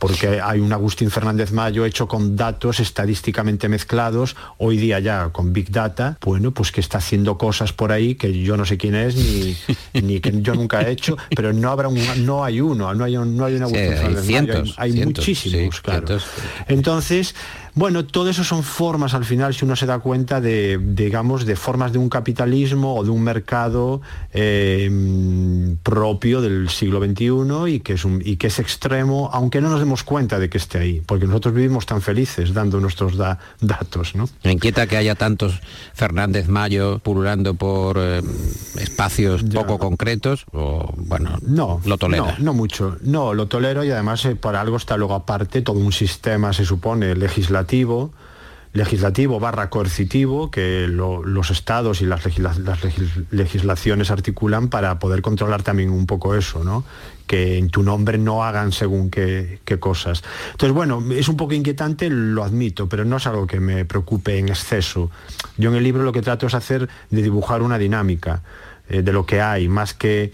Porque 0.00 0.40
hay 0.40 0.58
un 0.58 0.72
Agustín 0.72 1.12
Fernández 1.12 1.52
Mayo 1.52 1.84
hecho 1.84 2.08
con 2.08 2.34
datos 2.34 2.80
estadísticamente 2.80 3.68
mezclados, 3.68 4.34
hoy 4.58 4.76
día 4.76 4.98
ya 4.98 5.28
con 5.28 5.52
Big 5.52 5.70
Data, 5.70 6.18
bueno, 6.20 6.50
pues 6.50 6.72
que 6.72 6.80
está 6.80 6.98
haciendo 6.98 7.38
cosas 7.38 7.72
por 7.72 7.92
ahí 7.92 8.16
que 8.16 8.42
yo 8.42 8.56
no 8.56 8.64
sé 8.64 8.76
quién 8.76 8.96
es 8.96 9.14
ni, 9.14 9.56
ni 10.02 10.18
que 10.18 10.32
yo 10.42 10.54
nunca 10.54 10.82
he 10.82 10.90
hecho, 10.90 11.16
pero 11.36 11.52
no 11.52 11.70
habrá 11.70 11.86
un, 11.86 12.00
no 12.26 12.42
hay 12.42 12.60
uno, 12.72 12.92
no 12.94 13.04
hay, 13.04 13.16
un- 13.16 13.36
no 13.36 13.44
hay 13.44 13.54
un 13.54 13.68
Sí, 13.68 13.76
hay 13.76 14.16
cientos, 14.16 14.74
hay, 14.76 14.90
hay 14.90 14.92
cientos, 14.92 15.22
muchísimos, 15.26 15.76
sí, 15.76 15.82
claro. 15.82 16.06
cientos. 16.06 16.26
Entonces, 16.68 17.34
bueno, 17.74 18.04
todo 18.04 18.28
eso 18.30 18.44
son 18.44 18.62
formas 18.62 19.14
al 19.14 19.24
final, 19.24 19.54
si 19.54 19.64
uno 19.64 19.76
se 19.76 19.86
da 19.86 19.98
cuenta 20.00 20.40
de, 20.40 20.78
digamos, 20.82 21.46
de 21.46 21.56
formas 21.56 21.92
de 21.92 21.98
un 21.98 22.08
capitalismo 22.08 22.94
o 22.96 23.04
de 23.04 23.10
un 23.10 23.22
mercado 23.22 24.00
eh, 24.32 24.88
mm, 24.90 25.76
propio 25.82 26.40
del 26.40 26.68
siglo 26.68 27.00
XXI 27.04 27.74
y 27.74 27.80
que, 27.80 27.94
es 27.94 28.04
un- 28.04 28.22
y 28.24 28.36
que 28.36 28.48
es 28.48 28.58
extremo, 28.58 29.30
aunque 29.32 29.60
no 29.60 29.70
nos 29.70 29.78
demos 29.80 30.02
cuenta 30.04 30.38
de 30.38 30.50
que 30.50 30.58
esté 30.58 30.78
ahí, 30.78 31.02
porque 31.06 31.26
nosotros 31.26 31.54
vivimos 31.54 31.86
tan 31.86 32.02
felices 32.02 32.52
dando 32.52 32.78
nuestros 32.80 33.16
da- 33.16 33.38
datos, 33.60 34.14
¿no? 34.14 34.28
Me 34.44 34.52
inquieta 34.52 34.86
que 34.86 34.96
haya 34.96 35.14
tantos 35.14 35.60
Fernández 35.94 36.48
Mayo 36.48 36.98
pululando 36.98 37.54
por 37.54 37.96
eh, 37.98 38.22
espacios 38.78 39.42
poco 39.44 39.78
concretos 39.78 40.44
o 40.52 40.92
bueno, 40.96 41.38
no, 41.46 41.80
lo 41.84 41.96
tolera. 41.98 42.36
No, 42.38 42.44
no 42.44 42.54
mucho. 42.54 42.96
No, 43.02 43.34
lo 43.34 43.46
tolero 43.46 43.84
y 43.84 43.90
además 43.90 44.24
eh, 44.24 44.36
para 44.36 44.60
algo 44.60 44.76
está 44.76 44.96
luego 44.96 45.14
aparte 45.14 45.62
todo 45.62 45.78
un 45.78 45.92
sistema, 45.92 46.52
se 46.52 46.64
supone, 46.64 47.14
legislativo, 47.14 47.61
legislativo 48.74 49.38
barra 49.38 49.68
coercitivo 49.68 50.50
que 50.50 50.86
lo- 50.88 51.22
los 51.24 51.50
estados 51.50 52.00
y 52.00 52.06
las, 52.06 52.24
legisla- 52.24 52.56
las 52.58 52.80
legis- 52.82 53.26
legislaciones 53.30 54.10
articulan 54.10 54.68
para 54.68 54.98
poder 54.98 55.20
controlar 55.20 55.62
también 55.62 55.90
un 55.90 56.06
poco 56.06 56.34
eso, 56.34 56.64
¿no? 56.64 56.82
Que 57.26 57.58
en 57.58 57.68
tu 57.68 57.82
nombre 57.82 58.16
no 58.16 58.44
hagan 58.44 58.72
según 58.72 59.10
qué, 59.10 59.60
qué 59.66 59.78
cosas. 59.78 60.22
Entonces, 60.52 60.74
bueno, 60.74 61.02
es 61.12 61.28
un 61.28 61.36
poco 61.36 61.52
inquietante, 61.52 62.08
lo 62.08 62.44
admito, 62.44 62.88
pero 62.88 63.04
no 63.04 63.18
es 63.18 63.26
algo 63.26 63.46
que 63.46 63.60
me 63.60 63.84
preocupe 63.84 64.38
en 64.38 64.48
exceso. 64.48 65.10
Yo 65.58 65.68
en 65.68 65.76
el 65.76 65.84
libro 65.84 66.02
lo 66.02 66.12
que 66.12 66.22
trato 66.22 66.46
es 66.46 66.54
hacer 66.54 66.88
de 67.10 67.22
dibujar 67.22 67.60
una 67.60 67.76
dinámica 67.76 68.42
eh, 68.88 69.02
de 69.02 69.12
lo 69.12 69.26
que 69.26 69.42
hay, 69.42 69.68
más 69.68 69.92
que 69.92 70.32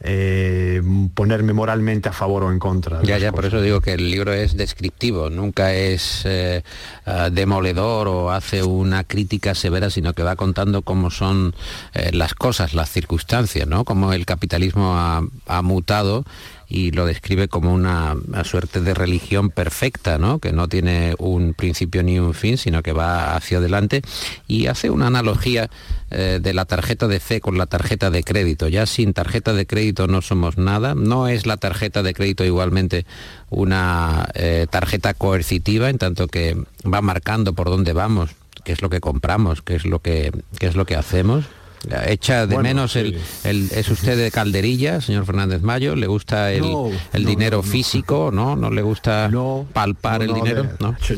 eh, 0.00 0.82
ponerme 1.14 1.52
moralmente 1.52 2.08
a 2.08 2.12
favor 2.12 2.44
o 2.44 2.52
en 2.52 2.58
contra. 2.58 3.02
Ya, 3.02 3.18
ya, 3.18 3.32
por 3.32 3.46
eso 3.46 3.60
digo 3.60 3.80
que 3.80 3.94
el 3.94 4.10
libro 4.10 4.32
es 4.32 4.56
descriptivo, 4.56 5.30
nunca 5.30 5.72
es 5.72 6.22
eh, 6.24 6.62
ah, 7.06 7.30
demoledor 7.30 8.08
o 8.08 8.30
hace 8.30 8.62
una 8.62 9.04
crítica 9.04 9.54
severa, 9.54 9.90
sino 9.90 10.12
que 10.12 10.22
va 10.22 10.36
contando 10.36 10.82
cómo 10.82 11.10
son 11.10 11.54
eh, 11.94 12.10
las 12.12 12.34
cosas, 12.34 12.74
las 12.74 12.90
circunstancias, 12.90 13.66
¿no? 13.66 13.84
Cómo 13.84 14.12
el 14.12 14.26
capitalismo 14.26 14.96
ha, 14.96 15.22
ha 15.46 15.62
mutado 15.62 16.24
y 16.68 16.90
lo 16.90 17.06
describe 17.06 17.48
como 17.48 17.72
una, 17.72 18.16
suerte 18.44 18.80
de 18.80 18.94
religión 18.94 19.50
perfecta, 19.50 20.18
¿no? 20.18 20.38
Que 20.38 20.52
no 20.52 20.68
tiene 20.68 21.14
un 21.18 21.54
principio 21.54 22.02
ni 22.02 22.18
un 22.18 22.34
fin, 22.34 22.58
sino 22.58 22.82
que 22.82 22.92
va 22.92 23.36
hacia 23.36 23.58
adelante 23.58 24.02
y 24.46 24.66
hace 24.66 24.90
una 24.90 25.06
analogía 25.06 25.70
eh, 26.10 26.40
de 26.42 26.54
la 26.54 26.64
tarjeta 26.64 27.08
de 27.08 27.20
fe 27.20 27.40
con 27.40 27.58
la 27.58 27.66
tarjeta 27.66 28.10
de 28.10 28.22
crédito. 28.22 28.68
Ya 28.68 28.86
sin 28.86 29.12
tarjeta 29.12 29.52
de 29.52 29.66
crédito 29.66 30.06
no 30.06 30.22
somos 30.22 30.58
nada. 30.58 30.94
No 30.94 31.28
es 31.28 31.46
la 31.46 31.56
tarjeta 31.56 32.02
de 32.02 32.14
crédito 32.14 32.44
igualmente 32.44 33.06
una 33.50 34.28
eh, 34.34 34.66
tarjeta 34.68 35.14
coercitiva, 35.14 35.88
en 35.88 35.98
tanto 35.98 36.26
que 36.26 36.56
va 36.84 37.00
marcando 37.00 37.52
por 37.52 37.68
dónde 37.68 37.92
vamos, 37.92 38.30
qué 38.64 38.72
es 38.72 38.82
lo 38.82 38.90
que 38.90 39.00
compramos, 39.00 39.62
qué 39.62 39.76
es 39.76 39.84
lo 39.84 40.00
que, 40.00 40.32
qué 40.58 40.66
es 40.66 40.74
lo 40.74 40.84
que 40.84 40.96
hacemos. 40.96 41.44
Echa 42.06 42.46
de 42.46 42.54
Bueno, 42.54 42.68
menos 42.68 42.92
sí. 42.92 42.98
el, 43.00 43.20
el- 43.44 43.70
¿Es 43.72 43.88
usted 43.88 44.16
de 44.16 44.30
calderilla, 44.30 45.00
señor 45.00 45.24
Fernández 45.26 45.62
Mayo? 45.62 45.94
¿Le 45.96 46.06
gusta 46.06 46.52
el, 46.52 46.62
No, 46.62 46.90
el 47.12 47.22
no, 47.24 47.28
dinero 47.28 47.56
no, 47.58 47.62
físico? 47.62 48.30
¿No? 48.32 48.56
¿No 48.56 48.70
le 48.70 48.82
gusta 48.82 49.30
palpar 49.72 50.22
el 50.22 50.34
dinero? 50.34 50.66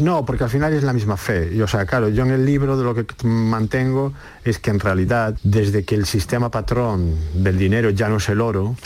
no, 0.00 0.24
porque 0.26 0.44
al 0.44 0.50
final 0.50 0.72
es 0.74 0.82
la 0.82 0.92
misma 0.92 1.16
fe. 1.16 1.50
Y, 1.54 1.60
o 1.62 1.66
sea, 1.68 1.86
claro, 1.86 2.08
yo 2.08 2.24
en 2.24 2.30
el 2.32 2.44
libro 2.44 2.76
de 2.76 2.84
lo 2.84 2.94
que 2.94 3.06
mantengo 3.26 4.12
es 4.48 4.58
que 4.58 4.70
en 4.70 4.80
realidad, 4.80 5.36
desde 5.42 5.84
que 5.84 5.94
el 5.94 6.06
sistema 6.06 6.50
patrón 6.50 7.14
del 7.34 7.58
dinero 7.58 7.90
ya 7.90 8.08
no 8.08 8.16
es 8.16 8.28
el 8.28 8.40
oro, 8.40 8.76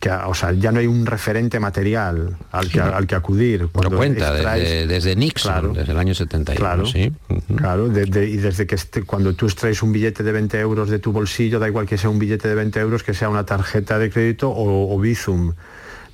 que, 0.00 0.10
o 0.10 0.34
sea, 0.34 0.52
ya 0.52 0.72
no 0.72 0.80
hay 0.80 0.86
un 0.86 1.06
referente 1.06 1.58
material 1.60 2.36
al 2.52 2.66
que, 2.66 2.72
Sí. 2.74 2.78
al 2.80 3.06
que 3.06 3.14
acudir. 3.14 3.68
Cuando 3.72 3.96
cuenta 3.96 4.32
extraes- 4.36 4.62
desde, 4.62 4.86
desde 4.86 5.16
Nixon, 5.16 5.52
Claro. 5.52 5.72
desde 5.72 5.92
el 5.92 5.98
año 5.98 6.14
71, 6.14 6.58
Claro, 6.58 6.86
¿sí? 6.86 7.12
claro, 7.56 7.88
de- 7.88 8.06
de- 8.06 8.28
y 8.28 8.36
desde 8.36 8.66
que 8.66 8.74
este- 8.74 9.02
cuando 9.02 9.34
tú 9.34 9.46
extraes 9.46 9.82
un 9.82 9.92
billete 9.92 10.22
de 10.22 10.32
20 10.32 10.58
euros 10.60 10.88
de 10.90 10.98
tu 10.98 11.12
bolsillo, 11.12 11.58
da 11.58 11.68
igual 11.68 11.86
que 11.86 11.98
sea 11.98 12.10
un 12.10 12.18
billete 12.18 12.48
de 12.48 12.54
20 12.54 12.80
euros, 12.80 13.02
que 13.02 13.14
sea 13.14 13.28
una 13.28 13.44
tarjeta 13.44 13.98
de 13.98 14.10
crédito 14.10 14.50
o, 14.50 14.94
o 14.94 14.98
Bizum, 15.00 15.52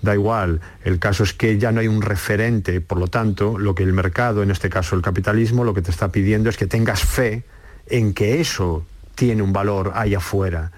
da 0.02 0.14
igual. 0.14 0.60
El 0.84 0.98
caso 0.98 1.22
es 1.22 1.32
que 1.32 1.58
ya 1.58 1.70
no 1.70 1.80
hay 1.80 1.86
un 1.88 2.02
referente, 2.02 2.80
por 2.80 2.98
lo 2.98 3.06
tanto, 3.06 3.56
lo 3.56 3.74
que 3.74 3.84
el 3.84 3.92
mercado, 3.92 4.42
en 4.42 4.50
este 4.50 4.68
caso 4.68 4.96
el 4.96 5.02
capitalismo, 5.02 5.62
lo 5.62 5.74
que 5.74 5.82
te 5.82 5.90
está 5.92 6.10
pidiendo 6.10 6.50
es 6.50 6.56
que 6.56 6.66
tengas 6.66 7.02
fe 7.02 7.44
en 7.86 8.12
que 8.14 8.40
eso 8.40 8.84
tiene 9.14 9.42
un 9.42 9.52
valor 9.52 9.92
ahí 9.94 10.14
afuera. 10.14 10.70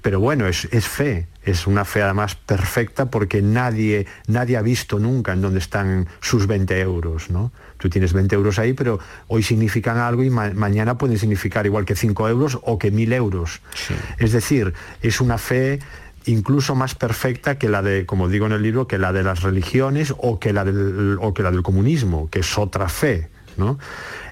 Pero 0.00 0.20
bueno, 0.20 0.46
es, 0.46 0.68
es 0.70 0.86
fe, 0.86 1.26
es 1.42 1.66
una 1.66 1.84
fe 1.84 2.02
además 2.02 2.36
perfecta 2.36 3.10
porque 3.10 3.42
nadie, 3.42 4.06
nadie 4.28 4.56
ha 4.56 4.62
visto 4.62 4.98
nunca 5.00 5.32
en 5.32 5.40
dónde 5.42 5.58
están 5.58 6.06
sus 6.20 6.46
20 6.46 6.80
euros, 6.80 7.30
¿no? 7.30 7.50
Tú 7.78 7.90
tienes 7.90 8.12
20 8.12 8.34
euros 8.36 8.58
ahí, 8.60 8.74
pero 8.74 9.00
hoy 9.26 9.42
significan 9.42 9.98
algo 9.98 10.22
y 10.22 10.30
ma- 10.30 10.50
mañana 10.54 10.96
pueden 10.98 11.18
significar 11.18 11.66
igual 11.66 11.84
que 11.84 11.96
5 11.96 12.28
euros 12.28 12.58
o 12.62 12.78
que 12.78 12.90
1000 12.92 13.12
euros. 13.12 13.60
Es 14.18 14.32
decir, 14.32 14.72
es 15.02 15.20
una 15.20 15.36
fe 15.36 15.80
incluso 16.26 16.74
más 16.76 16.94
perfecta 16.94 17.58
que 17.58 17.68
la 17.68 17.82
de, 17.82 18.06
como 18.06 18.28
digo 18.28 18.46
en 18.46 18.52
el 18.52 18.62
libro, 18.62 18.86
que 18.86 18.98
la 18.98 19.12
de 19.12 19.24
las 19.24 19.42
religiones 19.42 20.14
o 20.18 20.38
que 20.38 20.52
la 20.52 20.64
del, 20.64 21.18
o 21.20 21.34
que 21.34 21.42
la 21.42 21.50
del 21.50 21.62
comunismo, 21.62 22.28
que 22.30 22.40
es 22.40 22.56
otra 22.58 22.88
fe, 22.88 23.28
¿no? 23.56 23.78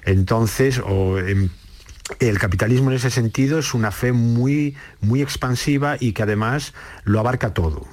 Entonces, 0.05 0.79
o, 0.85 1.17
em, 1.19 1.49
el 2.19 2.39
capitalismo 2.39 2.89
en 2.89 2.97
ese 2.97 3.09
sentido 3.09 3.59
es 3.59 3.73
una 3.73 3.91
fe 3.91 4.11
muy, 4.11 4.75
muy 5.01 5.21
expansiva 5.21 5.97
y 5.99 6.13
que 6.13 6.23
además 6.23 6.73
lo 7.03 7.19
abarca 7.19 7.53
todo. 7.53 7.85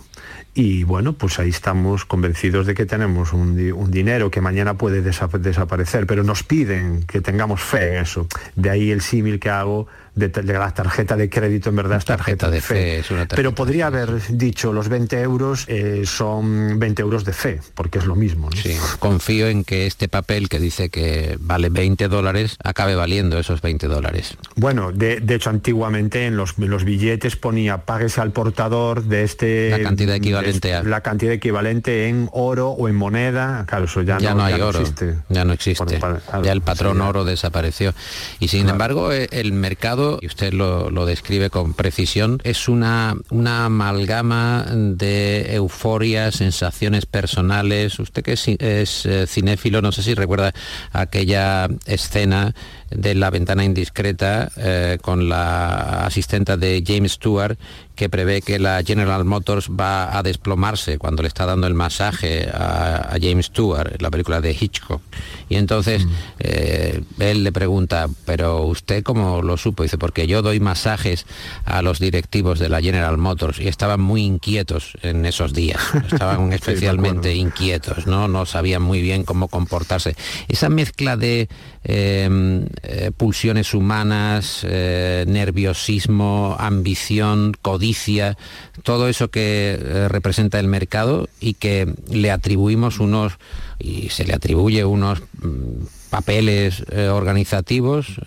Y 0.57 0.85
bueno, 0.85 1.15
pues 1.15 1.41
ahí 1.41 1.49
estamos 1.49 2.05
convencidos 2.05 2.67
de 2.67 2.75
que 2.75 2.87
tenemos 2.87 3.33
un, 3.33 3.57
di- 3.57 3.73
un 3.73 3.91
dinero 3.91 4.31
que 4.31 4.41
mañana 4.41 4.75
puede 4.75 5.03
desa- 5.03 5.29
desaparecer, 5.39 6.07
pero 6.07 6.23
nos 6.23 6.45
piden 6.45 7.03
que 7.09 7.21
tengamos 7.21 7.61
fe 7.61 7.97
en 7.97 8.03
eso. 8.03 8.29
De 8.55 8.71
ahí 8.71 8.93
el 8.93 9.01
símil 9.01 9.41
que 9.41 9.51
hago 9.51 9.89
de, 10.15 10.29
de 10.29 10.53
la 10.53 10.71
tarjeta 10.73 11.17
de 11.17 11.29
crédito 11.29 11.71
en 11.71 11.77
verdad 11.77 11.99
es 11.99 12.05
tarjeta, 12.05 12.51
de 12.51 12.61
fe. 12.61 12.99
es 12.99 13.11
una 13.11 13.21
tarjeta 13.21 13.37
Pero 13.37 13.55
podría 13.55 13.87
haber 13.89 14.21
dicho 14.31 14.73
los 14.73 14.89
20 14.89 15.21
euros 15.21 15.65
eh, 15.69 16.03
son 16.07 16.79
20 16.79 17.03
euros 17.03 17.25
de 17.25 17.33
fe, 17.33 17.61
porque 17.75 17.99
es 17.99 18.07
lo 18.07 18.15
mismo. 18.15 18.51
¿no? 18.51 18.57
Sí, 18.57 18.77
confío 18.99 19.49
en 19.49 19.65
que 19.65 19.87
este 19.87 20.09
papel 20.09 20.49
que 20.49 20.59
dice 20.61 20.89
que 20.91 21.37
vale 21.41 21.69
20 21.69 22.09
dólares 22.09 22.57
acabe 22.63 22.95
valiendo 22.95 23.39
esos 23.39 23.61
20 23.61 23.87
dólares. 23.89 24.37
Bueno, 24.57 24.93
de, 24.93 25.21
de 25.21 25.35
hecho 25.35 25.51
antiguamente 25.51 26.27
en 26.27 26.37
los, 26.37 26.55
en 26.59 26.71
los 26.71 26.85
billetes 26.85 27.37
ponía 27.37 27.79
páguese 27.79 28.21
al 28.21 28.31
portador 28.33 29.03
de 29.05 29.25
este... 29.25 29.71
La 29.71 29.81
cantidad 29.81 30.15
equivalente 30.17 30.69
de- 30.69 30.75
a- 30.75 30.83
La 30.83 31.01
cantidad 31.01 31.33
equivalente 31.33 32.09
en 32.09 32.29
oro 32.33 32.71
o 32.71 32.89
en 32.89 32.95
moneda. 32.95 33.65
Claro, 33.67 33.87
eso 33.87 34.03
ya, 34.03 34.19
ya 34.19 34.35
no, 34.35 34.45
hay 34.45 34.61
oro, 34.61 34.79
existe. 34.81 35.17
ya 35.29 35.45
no 35.45 35.53
existe. 35.53 35.85
Por- 35.85 35.99
para- 35.99 36.19
claro, 36.19 36.45
ya 36.45 36.53
el 36.53 36.61
patrón 36.61 36.97
sí, 36.99 37.03
oro 37.03 37.25
desapareció. 37.25 37.95
Y 38.41 38.49
sin 38.49 38.69
embargo, 38.69 39.13
eh, 39.13 39.29
el 39.33 39.53
mercado, 39.53 40.04
y 40.21 40.27
usted 40.27 40.53
lo, 40.53 40.91
lo 40.91 41.07
describe 41.07 41.51
con 41.51 41.75
precisión, 41.75 42.41
es 42.45 42.69
una, 42.69 43.15
una 43.31 43.67
amalgama 43.67 44.67
de 44.71 45.55
euforia, 45.55 46.31
sensaciones 46.33 47.07
personales. 47.07 47.99
Usted 47.99 48.23
que 48.23 48.33
es, 48.33 48.49
es, 48.49 49.07
eh, 49.07 49.27
cinéfilo, 49.27 49.83
no 49.83 49.93
sé 49.93 50.03
si 50.03 50.15
recuerda 50.15 50.53
aquella 50.93 51.69
escena 51.87 52.55
de 52.95 53.15
la 53.15 53.31
ventana 53.31 53.65
indiscreta 53.65 54.51
eh, 54.57 54.99
con 55.03 55.29
la 55.29 56.07
asistenta 56.07 56.57
de 56.57 56.83
James 56.87 57.13
Stewart 57.13 57.57
que 57.95 58.09
prevé 58.09 58.43
que 58.43 58.59
la 58.59 58.83
General 58.83 59.25
Motors 59.25 59.69
va 59.69 60.17
a 60.17 60.23
desplomarse 60.23 60.99
cuando 60.99 61.23
le 61.23 61.29
está 61.29 61.47
dando 61.47 61.67
el 61.67 61.75
masaje 61.75 62.49
a, 62.53 63.15
a 63.15 63.17
James 63.21 63.47
Stewart, 63.47 63.93
en 63.93 64.03
la 64.03 64.11
película 64.11 64.41
de 64.41 64.57
Hitchcock. 64.59 65.01
Y 65.49 65.57
entonces 65.57 66.07
eh, 66.41 67.03
él 67.21 67.45
le 67.45 67.53
pregunta, 67.53 68.09
pero 68.25 68.63
usted 68.63 69.05
cómo 69.05 69.43
lo 69.43 69.57
supo? 69.57 69.85
Dice, 69.85 69.99
porque 69.99 70.27
yo 70.27 70.43
doy 70.43 70.59
masajes 70.59 71.27
a 71.65 71.83
los 71.83 72.01
directivos 72.01 72.59
de 72.59 72.69
la 72.69 72.81
General 72.81 73.17
Motors 73.17 73.61
y 73.61 73.69
estaban 73.69 74.01
muy 74.01 74.23
inquietos 74.23 74.97
en 75.03 75.25
esos 75.25 75.53
días, 75.53 75.81
estaban 76.13 76.53
especialmente 76.53 77.35
inquietos, 77.35 78.07
¿no? 78.07 78.27
No 78.27 78.45
sabían 78.47 78.83
muy 78.83 79.03
bien 79.03 79.23
cómo 79.23 79.49
comportarse. 79.49 80.17
Esa 80.49 80.69
mezcla 80.69 81.17
de 81.17 81.49
eh, 81.85 82.67
eh, 82.87 83.11
pulsiones 83.17 83.75
humanas, 83.75 84.65
eh, 84.69 85.25
nerviosismo, 85.27 86.57
ambición, 86.59 87.55
codicia, 87.61 88.37
todo 88.83 89.09
eso 89.09 89.29
que 89.29 89.79
eh, 89.81 90.09
representa 90.09 90.61
el 90.61 90.69
mercado 90.69 91.29
y 91.41 91.55
que 91.55 91.93
le 92.09 92.31
atribuimos 92.31 93.01
unos, 93.01 93.39
y 93.79 94.11
se 94.11 94.25
le 94.25 94.35
atribuye 94.35 94.85
unos 94.85 95.23
mm, 95.41 96.11
papeles 96.11 96.85
organizativos, 97.11 98.21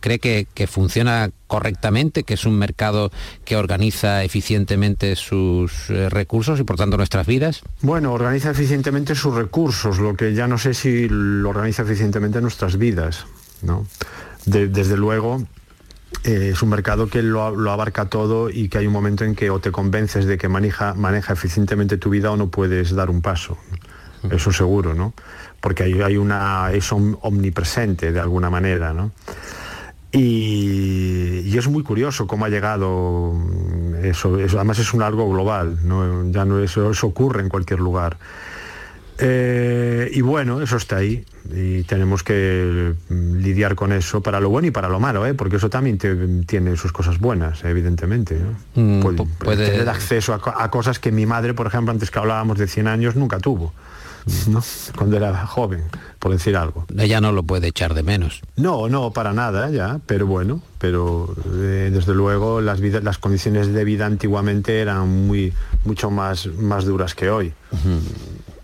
cree 0.00 0.18
que, 0.18 0.46
que 0.54 0.66
funciona 0.66 1.30
correctamente, 1.46 2.22
que 2.22 2.32
es 2.32 2.46
un 2.46 2.56
mercado 2.56 3.10
que 3.44 3.56
organiza 3.56 4.24
eficientemente 4.24 5.14
sus 5.14 5.88
recursos 5.88 6.58
y 6.58 6.64
por 6.64 6.76
tanto 6.76 6.96
nuestras 6.96 7.26
vidas? 7.26 7.60
Bueno, 7.82 8.14
organiza 8.14 8.52
eficientemente 8.52 9.14
sus 9.14 9.34
recursos, 9.34 9.98
lo 9.98 10.16
que 10.16 10.32
ya 10.32 10.48
no 10.48 10.56
sé 10.56 10.72
si 10.72 11.06
lo 11.06 11.50
organiza 11.50 11.82
eficientemente 11.82 12.40
nuestras 12.40 12.78
vidas, 12.78 13.26
¿no? 13.64 13.86
De- 14.46 14.68
desde 14.68 14.96
luego, 14.96 15.42
eh, 16.24 16.50
es 16.52 16.62
un 16.62 16.68
mercado 16.70 17.08
que 17.08 17.22
lo, 17.22 17.42
abarca 17.70 18.06
todo 18.06 18.50
y 18.50 18.68
que 18.68 18.78
hay 18.78 18.86
un 18.86 18.92
momento 18.92 19.24
en 19.24 19.34
que 19.34 19.50
o 19.50 19.58
te 19.58 19.70
convences 19.72 20.26
de 20.26 20.38
que 20.38 20.48
maneja, 20.48 20.94
maneja 20.94 21.32
eficientemente 21.32 21.96
tu 21.98 22.10
vida 22.10 22.30
o 22.30 22.36
no 22.36 22.48
puedes 22.48 22.94
dar 22.94 23.10
un 23.10 23.20
paso. 23.22 23.56
Eso 24.30 24.52
seguro, 24.52 24.94
¿no? 24.94 25.12
Porque 25.60 25.82
hay, 25.82 26.00
hay 26.00 26.16
una, 26.16 26.72
es 26.72 26.90
om- 26.92 27.18
omnipresente 27.20 28.10
de 28.10 28.20
alguna 28.20 28.48
manera. 28.48 28.94
Y, 30.12 31.56
es 31.58 31.68
muy 31.68 31.82
curioso 31.82 32.26
cómo 32.26 32.44
ha 32.44 32.48
llegado 32.48 33.34
eso, 34.02 34.36
además 34.36 34.78
es 34.78 34.94
un 34.94 35.02
algo 35.02 35.28
global, 35.28 35.78
ya 36.30 36.44
no 36.44 36.60
eso, 36.60 36.90
eso 36.90 37.06
ocurre 37.06 37.42
en 37.42 37.48
cualquier 37.48 37.80
lugar. 37.80 38.16
Eh, 39.18 40.10
y 40.12 40.20
bueno, 40.22 40.60
eso 40.60 40.76
está 40.76 40.96
ahí 40.96 41.24
y 41.54 41.82
tenemos 41.84 42.22
que 42.24 42.94
mm, 43.08 43.36
lidiar 43.36 43.74
con 43.76 43.92
eso 43.92 44.22
para 44.22 44.40
lo 44.40 44.50
bueno 44.50 44.66
y 44.68 44.70
para 44.70 44.88
lo 44.88 44.98
malo, 44.98 45.24
¿eh? 45.26 45.34
porque 45.34 45.56
eso 45.56 45.70
también 45.70 45.98
te- 45.98 46.16
tiene 46.46 46.76
sus 46.76 46.90
cosas 46.92 47.18
buenas, 47.20 47.62
evidentemente. 47.64 48.38
¿no? 48.40 48.82
Mm, 48.82 49.00
Puede- 49.02 49.16
pu- 49.18 49.28
puede- 49.38 49.70
Tener 49.70 49.88
acceso 49.88 50.34
a, 50.34 50.40
co- 50.40 50.54
a 50.56 50.70
cosas 50.70 50.98
que 50.98 51.12
mi 51.12 51.26
madre, 51.26 51.54
por 51.54 51.66
ejemplo, 51.66 51.92
antes 51.92 52.10
que 52.10 52.18
hablábamos 52.18 52.58
de 52.58 52.66
100 52.66 52.88
años, 52.88 53.14
nunca 53.14 53.38
tuvo, 53.38 53.72
¿no? 54.48 54.62
cuando 54.96 55.16
era 55.18 55.46
joven, 55.46 55.82
por 56.18 56.32
decir 56.32 56.56
algo. 56.56 56.86
Ella 56.98 57.20
no 57.20 57.30
lo 57.30 57.42
puede 57.44 57.68
echar 57.68 57.94
de 57.94 58.02
menos. 58.02 58.40
No, 58.56 58.88
no, 58.88 59.12
para 59.12 59.32
nada 59.32 59.70
ya, 59.70 60.00
pero 60.06 60.26
bueno, 60.26 60.60
pero 60.78 61.32
eh, 61.54 61.90
desde 61.92 62.14
luego 62.14 62.60
las, 62.62 62.80
vidas, 62.80 63.04
las 63.04 63.18
condiciones 63.18 63.68
de 63.72 63.84
vida 63.84 64.06
antiguamente 64.06 64.80
eran 64.80 65.08
muy, 65.28 65.52
mucho 65.84 66.10
más, 66.10 66.46
más 66.46 66.84
duras 66.84 67.14
que 67.14 67.30
hoy. 67.30 67.52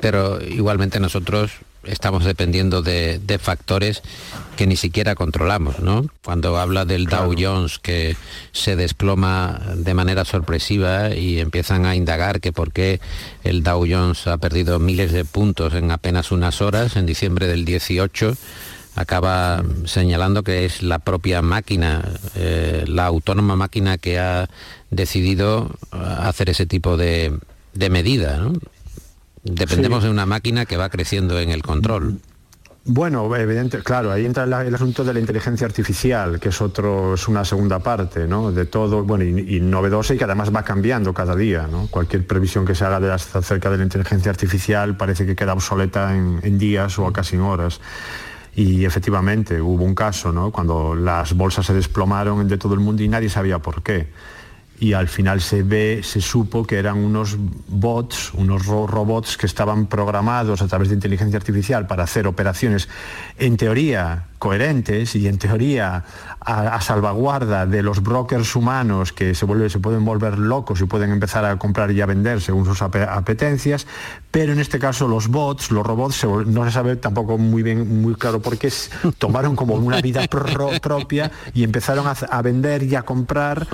Pero 0.00 0.40
igualmente 0.42 1.00
nosotros 1.00 1.52
estamos 1.84 2.24
dependiendo 2.24 2.82
de, 2.82 3.18
de 3.18 3.38
factores 3.38 4.02
que 4.56 4.66
ni 4.66 4.76
siquiera 4.76 5.14
controlamos, 5.14 5.80
¿no? 5.80 6.06
Cuando 6.22 6.58
habla 6.58 6.84
del 6.84 7.06
Dow 7.06 7.34
Jones 7.38 7.78
que 7.78 8.16
se 8.52 8.76
desploma 8.76 9.60
de 9.76 9.94
manera 9.94 10.24
sorpresiva 10.24 11.14
y 11.14 11.40
empiezan 11.40 11.86
a 11.86 11.96
indagar 11.96 12.40
que 12.40 12.52
por 12.52 12.72
qué 12.72 13.00
el 13.44 13.62
Dow 13.62 13.86
Jones 13.88 14.26
ha 14.26 14.36
perdido 14.36 14.78
miles 14.78 15.12
de 15.12 15.24
puntos 15.24 15.74
en 15.74 15.90
apenas 15.90 16.32
unas 16.32 16.60
horas, 16.60 16.96
en 16.96 17.06
diciembre 17.06 17.46
del 17.46 17.64
18, 17.64 18.36
acaba 18.96 19.62
señalando 19.86 20.42
que 20.42 20.66
es 20.66 20.82
la 20.82 20.98
propia 20.98 21.40
máquina, 21.40 22.04
eh, 22.34 22.84
la 22.86 23.06
autónoma 23.06 23.56
máquina 23.56 23.96
que 23.96 24.18
ha 24.18 24.50
decidido 24.90 25.70
eh, 25.92 25.96
hacer 26.18 26.50
ese 26.50 26.66
tipo 26.66 26.96
de, 26.98 27.38
de 27.72 27.90
medida, 27.90 28.36
¿no? 28.36 28.52
Dependemos 29.42 30.00
Sí. 30.00 30.06
de 30.06 30.10
una 30.12 30.26
máquina 30.26 30.66
que 30.66 30.76
va 30.76 30.88
creciendo 30.90 31.38
en 31.40 31.50
el 31.50 31.62
control. 31.62 32.18
Bueno, 32.84 33.34
evidente, 33.36 33.78
claro, 33.82 34.10
ahí 34.10 34.24
entra 34.24 34.44
el 34.44 34.74
asunto 34.74 35.04
de 35.04 35.12
la 35.12 35.20
inteligencia 35.20 35.66
artificial, 35.66 36.40
que 36.40 36.48
es 36.48 36.60
otro, 36.62 37.12
es 37.14 37.28
una 37.28 37.44
segunda 37.44 37.78
parte, 37.80 38.26
¿no? 38.26 38.52
De 38.52 38.64
todo, 38.64 39.04
bueno, 39.04 39.22
y, 39.22 39.56
y 39.56 39.60
novedosa 39.60 40.14
y 40.14 40.18
que 40.18 40.24
además 40.24 40.50
va 40.54 40.62
cambiando 40.62 41.12
cada 41.12 41.36
día, 41.36 41.68
¿no? 41.70 41.88
Cualquier 41.88 42.26
previsión 42.26 42.64
que 42.64 42.74
se 42.74 42.84
haga 42.86 42.98
de 42.98 43.08
las- 43.08 43.36
acerca 43.36 43.68
de 43.70 43.76
la 43.76 43.82
inteligencia 43.84 44.30
artificial 44.30 44.96
parece 44.96 45.26
que 45.26 45.36
queda 45.36 45.52
obsoleta 45.52 46.16
en, 46.16 46.40
en 46.42 46.58
días 46.58 46.98
o 46.98 47.12
casi 47.12 47.36
en 47.36 47.42
horas. 47.42 47.80
Y 48.56 48.84
efectivamente 48.86 49.60
hubo 49.60 49.84
un 49.84 49.94
caso, 49.94 50.32
¿no? 50.32 50.50
Cuando 50.50 50.94
las 50.94 51.34
bolsas 51.34 51.66
se 51.66 51.74
desplomaron 51.74 52.48
de 52.48 52.56
todo 52.58 52.72
el 52.74 52.80
mundo 52.80 53.02
y 53.02 53.08
nadie 53.08 53.28
sabía 53.28 53.58
por 53.58 53.82
qué. 53.82 54.08
Y 54.80 54.94
al 54.94 55.08
final 55.08 55.42
se 55.42 55.62
ve, 55.62 56.00
se 56.02 56.22
supo 56.22 56.64
que 56.66 56.78
eran 56.78 56.96
unos 56.96 57.36
bots, 57.68 58.32
unos 58.32 58.64
ro- 58.64 58.86
robots 58.86 59.36
que 59.36 59.44
estaban 59.44 59.86
programados 59.86 60.62
a 60.62 60.68
través 60.68 60.88
de 60.88 60.94
inteligencia 60.94 61.36
artificial 61.36 61.86
para 61.86 62.04
hacer 62.04 62.26
operaciones 62.26 62.88
en 63.38 63.58
teoría 63.58 64.24
coherentes 64.38 65.14
y 65.16 65.28
en 65.28 65.36
teoría 65.36 66.04
a, 66.40 66.74
a 66.74 66.80
salvaguarda 66.80 67.66
de 67.66 67.82
los 67.82 68.02
brokers 68.02 68.56
humanos 68.56 69.12
que 69.12 69.34
se, 69.34 69.46
vuelve- 69.46 69.68
se 69.68 69.78
pueden 69.78 70.04
volver 70.04 70.38
locos 70.38 70.80
y 70.80 70.84
pueden 70.84 71.10
empezar 71.12 71.44
a 71.44 71.56
comprar 71.58 71.90
y 71.90 72.00
a 72.00 72.06
vender 72.06 72.40
según 72.40 72.64
sus 72.64 72.80
ape- 72.82 73.06
apetencias, 73.08 73.86
pero 74.30 74.52
en 74.52 74.58
este 74.60 74.78
caso 74.78 75.06
los 75.08 75.28
bots, 75.28 75.70
los 75.70 75.86
robots, 75.86 76.16
se 76.16 76.26
no 76.26 76.64
se 76.64 76.70
sabe 76.70 76.96
tampoco 76.96 77.36
muy 77.38 77.62
bien, 77.62 78.00
muy 78.02 78.14
claro 78.14 78.40
por 78.40 78.56
qué 78.56 78.72
tomaron 79.18 79.54
como 79.56 79.74
una 79.74 80.00
vida 80.00 80.26
pro- 80.28 80.70
propia 80.80 81.30
y 81.52 81.64
empezaron 81.64 82.06
a, 82.06 82.12
a 82.12 82.42
vender 82.42 82.82
y 82.84 82.94
a 82.94 83.02
comprar 83.02 83.66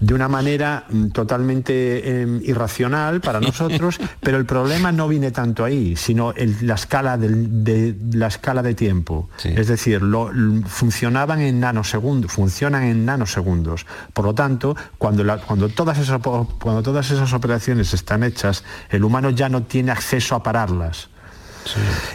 de 0.00 0.14
una 0.14 0.28
manera 0.28 0.84
totalmente 1.12 2.22
em, 2.22 2.40
irracional 2.44 3.20
para 3.20 3.40
nosotros, 3.40 3.98
pero 4.20 4.38
el 4.38 4.46
problema 4.46 4.92
no 4.92 5.08
viene 5.08 5.30
tanto 5.30 5.64
ahí, 5.64 5.94
sino 5.96 6.32
el- 6.32 6.56
la 6.66 6.74
escala 6.74 7.18
del- 7.18 7.64
de 7.64 7.94
la 8.12 8.28
escala 8.28 8.62
de 8.62 8.74
tiempo. 8.74 9.28
Es 9.44 9.68
decir, 9.68 10.00
lo- 10.02 10.30
funcionaban 10.66 11.40
en 11.40 11.60
nanosegundos, 11.60 11.97
funcionan 12.28 12.82
en 12.84 13.04
nanosegundos. 13.04 13.86
Por 14.12 14.24
lo 14.24 14.34
tanto, 14.34 14.76
cuando, 14.98 15.24
la- 15.24 15.38
cuando, 15.38 15.68
todas 15.68 15.98
esas, 15.98 16.20
po- 16.20 16.48
cuando 16.60 16.82
todas 16.82 17.10
esas 17.10 17.32
operaciones 17.32 17.92
están 17.94 18.22
hechas, 18.22 18.64
el 18.90 19.04
humano 19.04 19.30
ya 19.30 19.48
no 19.48 19.62
tiene 19.62 19.92
acceso 19.92 20.34
a 20.34 20.42
pararlas. 20.42 21.08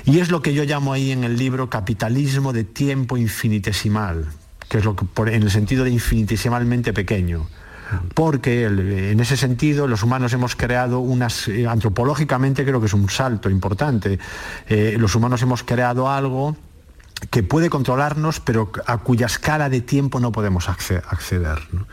Y 0.06 0.20
es 0.20 0.32
lo 0.32 0.42
que 0.42 0.54
yo 0.54 0.64
llamo 0.64 0.94
ahí 0.94 1.12
en 1.12 1.24
el 1.24 1.38
libro 1.38 1.70
capitalismo 1.70 2.54
de 2.54 2.64
tiempo 2.64 3.18
infinitesimal, 3.18 4.26
que 4.68 4.80
es 4.80 4.86
lo 4.86 4.96
que 4.96 5.06
en 5.32 5.44
el 5.44 5.52
sentido 5.52 5.84
de 5.84 5.92
infinitesimalmente 5.92 6.92
pequeño. 6.94 7.46
Porque 8.16 8.64
en 8.66 9.20
ese 9.20 9.38
sentido 9.38 9.88
los 9.88 10.02
humanos 10.02 10.34
hemos 10.34 10.56
creado 10.56 11.00
unas, 11.00 11.48
eh, 11.48 11.68
antropológicamente 11.68 12.66
creo 12.66 12.80
que 12.80 12.88
es 12.88 12.94
un 12.94 13.08
salto 13.10 13.50
importante, 13.52 14.18
Eh, 14.68 14.96
los 14.98 15.14
humanos 15.14 15.44
hemos 15.44 15.62
creado 15.62 16.10
algo 16.10 16.58
que 17.30 17.44
puede 17.44 17.70
controlarnos, 17.70 18.40
pero 18.40 18.72
a 18.86 18.98
cuya 19.00 19.26
escala 19.28 19.70
de 19.70 19.82
tiempo 19.82 20.20
no 20.20 20.32
podemos 20.32 20.68
acce- 20.70 21.02
acceder. 21.10 21.60
¿no? 21.72 21.88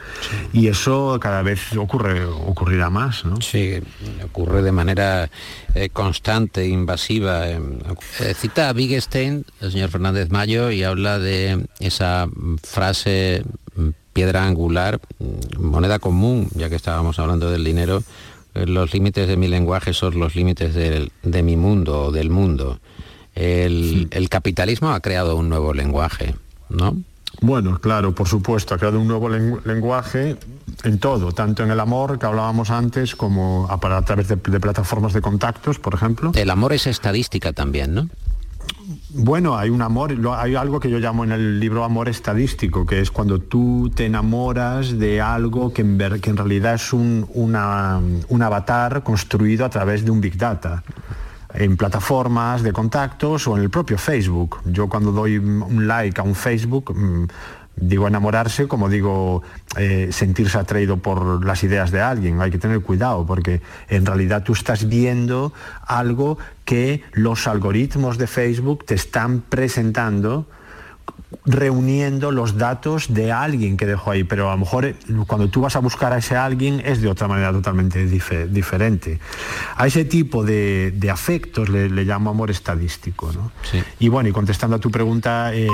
Y 0.52 0.68
eso 0.68 1.18
cada 1.20 1.42
vez 1.42 1.76
ocurre, 1.76 2.24
ocurrirá 2.24 2.90
más. 2.90 3.24
¿no? 3.24 3.40
Sí, 3.40 3.80
ocurre 4.24 4.62
de 4.62 4.72
manera 4.72 5.30
eh, 5.74 5.88
constante, 5.90 6.66
invasiva. 6.68 7.48
eh, 7.48 7.60
eh, 8.20 8.34
cita 8.34 8.68
a 8.68 8.72
Wittgenstein, 8.72 9.44
el 9.60 9.72
señor 9.72 9.90
Fernández 9.90 10.30
Mayo, 10.30 10.70
y 10.70 10.82
habla 10.82 11.18
de 11.18 11.66
esa 11.78 12.26
frase 12.62 13.44
mm, 13.76 13.88
piedra 14.12 14.44
angular, 14.46 15.00
mm, 15.18 15.62
moneda 15.64 15.98
común, 15.98 16.48
ya 16.54 16.68
que 16.68 16.76
estábamos 16.76 17.18
hablando 17.18 17.50
del 17.50 17.64
dinero, 17.64 18.02
eh, 18.54 18.66
los 18.66 18.92
límites 18.92 19.28
de 19.28 19.36
mi 19.36 19.46
lenguaje 19.48 19.92
son 19.92 20.18
los 20.18 20.34
límites 20.34 20.74
del- 20.74 21.12
de, 21.22 21.42
mi 21.42 21.56
mundo 21.56 22.06
o 22.06 22.12
del 22.12 22.30
mundo. 22.30 22.80
El, 23.34 24.08
el 24.10 24.28
capitalismo 24.28 24.90
ha 24.90 25.00
creado 25.00 25.36
un 25.36 25.48
nuevo 25.48 25.72
lenguaje, 25.72 26.34
¿no? 26.68 26.96
Bueno, 27.40 27.78
claro, 27.80 28.12
por 28.14 28.26
supuesto, 28.28 28.74
ha 28.74 28.78
creado 28.78 29.00
un 29.00 29.06
nuevo 29.06 29.30
lengu- 29.30 29.64
lenguaje 29.64 30.36
en 30.82 30.98
todo, 30.98 31.32
tanto 31.32 31.62
en 31.62 31.70
el 31.70 31.78
amor 31.80 32.18
que 32.18 32.26
hablábamos 32.26 32.70
antes 32.70 33.14
como 33.14 33.66
a, 33.70 33.78
través 34.04 34.28
de, 34.28 34.36
de 34.36 34.60
plataformas 34.60 35.12
de 35.12 35.20
contactos, 35.20 35.78
por 35.78 35.94
ejemplo. 35.94 36.32
El 36.34 36.50
amor 36.50 36.72
es 36.72 36.86
estadística 36.88 37.52
también, 37.52 37.94
¿no? 37.94 38.08
Bueno, 39.10 39.56
hay 39.56 39.70
un 39.70 39.80
amor, 39.82 40.14
hay 40.36 40.54
algo 40.56 40.80
que 40.80 40.90
yo 40.90 40.98
llamo 40.98 41.24
en 41.24 41.32
el 41.32 41.60
libro 41.60 41.84
amor 41.84 42.08
estadístico, 42.08 42.84
que 42.84 43.00
es 43.00 43.10
cuando 43.10 43.38
tú 43.38 43.90
te 43.94 44.06
enamoras 44.06 44.98
de 44.98 45.20
algo 45.20 45.72
que 45.72 45.82
en, 45.82 45.98
ver- 45.98 46.20
que 46.20 46.30
en 46.30 46.36
realidad 46.36 46.74
es 46.74 46.92
un, 46.92 47.26
una- 47.32 48.00
un 48.28 48.42
avatar 48.42 49.02
construido 49.02 49.64
a 49.64 49.70
través 49.70 50.04
de 50.04 50.10
un 50.10 50.20
big 50.20 50.36
data 50.36 50.82
en 51.54 51.76
plataformas 51.76 52.62
de 52.62 52.72
contactos 52.72 53.46
o 53.46 53.56
en 53.56 53.62
el 53.62 53.70
propio 53.70 53.98
Facebook. 53.98 54.58
Yo 54.64 54.88
cuando 54.88 55.12
doy 55.12 55.38
un 55.38 55.86
like 55.86 56.20
a 56.20 56.24
un 56.24 56.34
Facebook, 56.34 56.94
mm, 56.96 57.26
digo 57.76 58.06
enamorarse 58.06 58.68
como 58.68 58.88
digo 58.88 59.42
eh, 59.76 60.08
sentirse 60.12 60.58
atraído 60.58 60.98
por 60.98 61.44
las 61.44 61.64
ideas 61.64 61.90
de 61.90 62.00
alguien. 62.00 62.40
Hay 62.40 62.50
que 62.50 62.58
tener 62.58 62.80
cuidado 62.80 63.26
porque 63.26 63.62
en 63.88 64.06
realidad 64.06 64.42
tú 64.42 64.52
estás 64.52 64.88
viendo 64.88 65.52
algo 65.86 66.38
que 66.64 67.02
los 67.12 67.46
algoritmos 67.46 68.18
de 68.18 68.26
Facebook 68.26 68.84
te 68.84 68.94
están 68.94 69.40
presentando 69.40 70.46
reuniendo 71.46 72.30
los 72.32 72.58
datos 72.58 73.12
de 73.14 73.32
alguien 73.32 73.76
que 73.76 73.86
dejó 73.86 74.10
ahí, 74.10 74.24
pero 74.24 74.48
a 74.48 74.52
lo 74.54 74.58
mejor 74.58 74.84
eh, 74.84 74.96
cuando 75.26 75.48
tú 75.48 75.60
vas 75.62 75.76
a 75.76 75.78
buscar 75.78 76.12
a 76.12 76.18
ese 76.18 76.36
alguien 76.36 76.82
es 76.84 77.00
de 77.00 77.08
otra 77.08 77.28
manera 77.28 77.52
totalmente 77.52 78.06
dife- 78.08 78.46
diferente. 78.48 79.20
A 79.76 79.86
ese 79.86 80.04
tipo 80.04 80.44
de, 80.44 80.92
de 80.96 81.10
afectos 81.10 81.68
le, 81.68 81.88
le 81.88 82.04
llamo 82.04 82.30
amor 82.30 82.50
estadístico. 82.50 83.32
¿no? 83.32 83.52
Y 83.98 84.08
bueno, 84.08 84.28
y 84.28 84.32
contestando 84.32 84.76
a 84.76 84.78
tu 84.80 84.90
pregunta, 84.90 85.54
eh, 85.54 85.68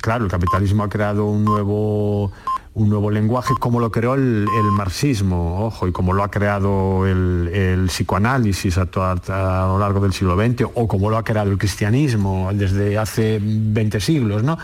claro, 0.00 0.24
el 0.24 0.30
capitalismo 0.30 0.84
ha 0.84 0.88
creado 0.88 1.26
un 1.26 1.44
nuevo 1.44 2.32
un 2.78 2.88
nuevo 2.88 3.10
lenguaje 3.10 3.54
como 3.58 3.80
lo 3.80 3.90
creó 3.90 4.14
el, 4.14 4.46
marxismo, 4.72 5.66
ojo, 5.66 5.88
y 5.88 5.92
como 5.92 6.12
lo 6.12 6.22
ha 6.22 6.30
creado 6.30 7.06
el, 7.06 7.86
psicoanálisis 7.88 8.78
a, 8.78 8.82
a- 8.82 9.66
lo 9.66 9.78
largo 9.78 10.00
del 10.00 10.12
siglo 10.12 10.36
XX, 10.36 10.66
o 10.74 10.86
como 10.86 11.10
lo 11.10 11.16
ha 11.16 11.24
creado 11.24 11.50
el 11.50 11.58
cristianismo 11.58 12.50
desde 12.54 12.96
hace 12.96 13.40
20 13.42 14.00
siglos, 14.00 14.42
¿no? 14.44 14.58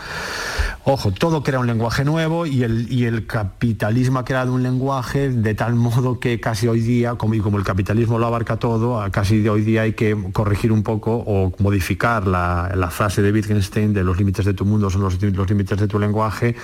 Ojo, 0.85 1.11
todo 1.11 1.43
crea 1.43 1.59
un 1.59 1.67
lenguaje 1.67 2.05
nuevo 2.05 2.45
y 2.45 2.63
el, 2.63 3.25
capitalismo 3.27 4.19
ha 4.19 4.25
creado 4.25 4.53
un 4.53 4.63
lenguaje 4.63 5.29
de 5.29 5.55
tal 5.55 5.75
modo 5.75 6.19
que 6.19 6.39
casi 6.39 6.67
hoy 6.67 6.79
día, 6.79 7.15
como, 7.15 7.33
y 7.33 7.39
como 7.39 7.57
el 7.57 7.63
capitalismo 7.63 8.19
lo 8.19 8.27
abarca 8.27 8.57
todo, 8.57 9.03
casi 9.11 9.41
de 9.41 9.49
hoy 9.49 9.61
día 9.61 9.81
hay 9.81 9.93
que 9.93 10.15
corregir 10.31 10.71
un 10.71 10.83
poco 10.83 11.23
o 11.25 11.51
modificar 11.59 12.27
la, 12.27 12.89
frase 12.91 13.21
de 13.21 13.31
Wittgenstein 13.31 13.93
de 13.93 14.03
los 14.03 14.17
límites 14.17 14.45
de 14.45 14.53
tu 14.53 14.63
mundo 14.63 14.89
son 14.89 15.01
los 15.01 15.49
límites 15.49 15.77
de 15.77 15.87
tu 15.87 15.99
lenguaje. 15.99 16.55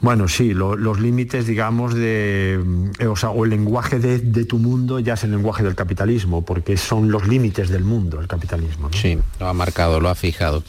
Bueno, 0.00 0.28
sí, 0.28 0.54
lo- 0.54 0.76
los 0.76 1.00
límites, 1.00 1.46
digamos, 1.46 1.92
de, 1.92 2.60
eh, 3.00 3.06
o 3.06 3.44
el 3.44 3.50
lenguaje 3.50 3.98
de, 3.98 4.44
tu 4.44 4.58
mundo 4.58 5.00
ya 5.00 5.14
es 5.14 5.24
el 5.24 5.32
lenguaje 5.32 5.64
del 5.64 5.74
capitalismo, 5.74 6.44
porque 6.44 6.76
son 6.76 7.10
los 7.10 7.26
límites 7.26 7.68
del 7.68 7.82
mundo, 7.82 8.20
el 8.20 8.28
capitalismo. 8.28 8.90
Sí, 8.92 9.18
lo 9.40 9.48
ha 9.48 9.52
marcado, 9.54 9.98
lo 9.98 10.08
ha 10.08 10.14
fijado. 10.14 10.62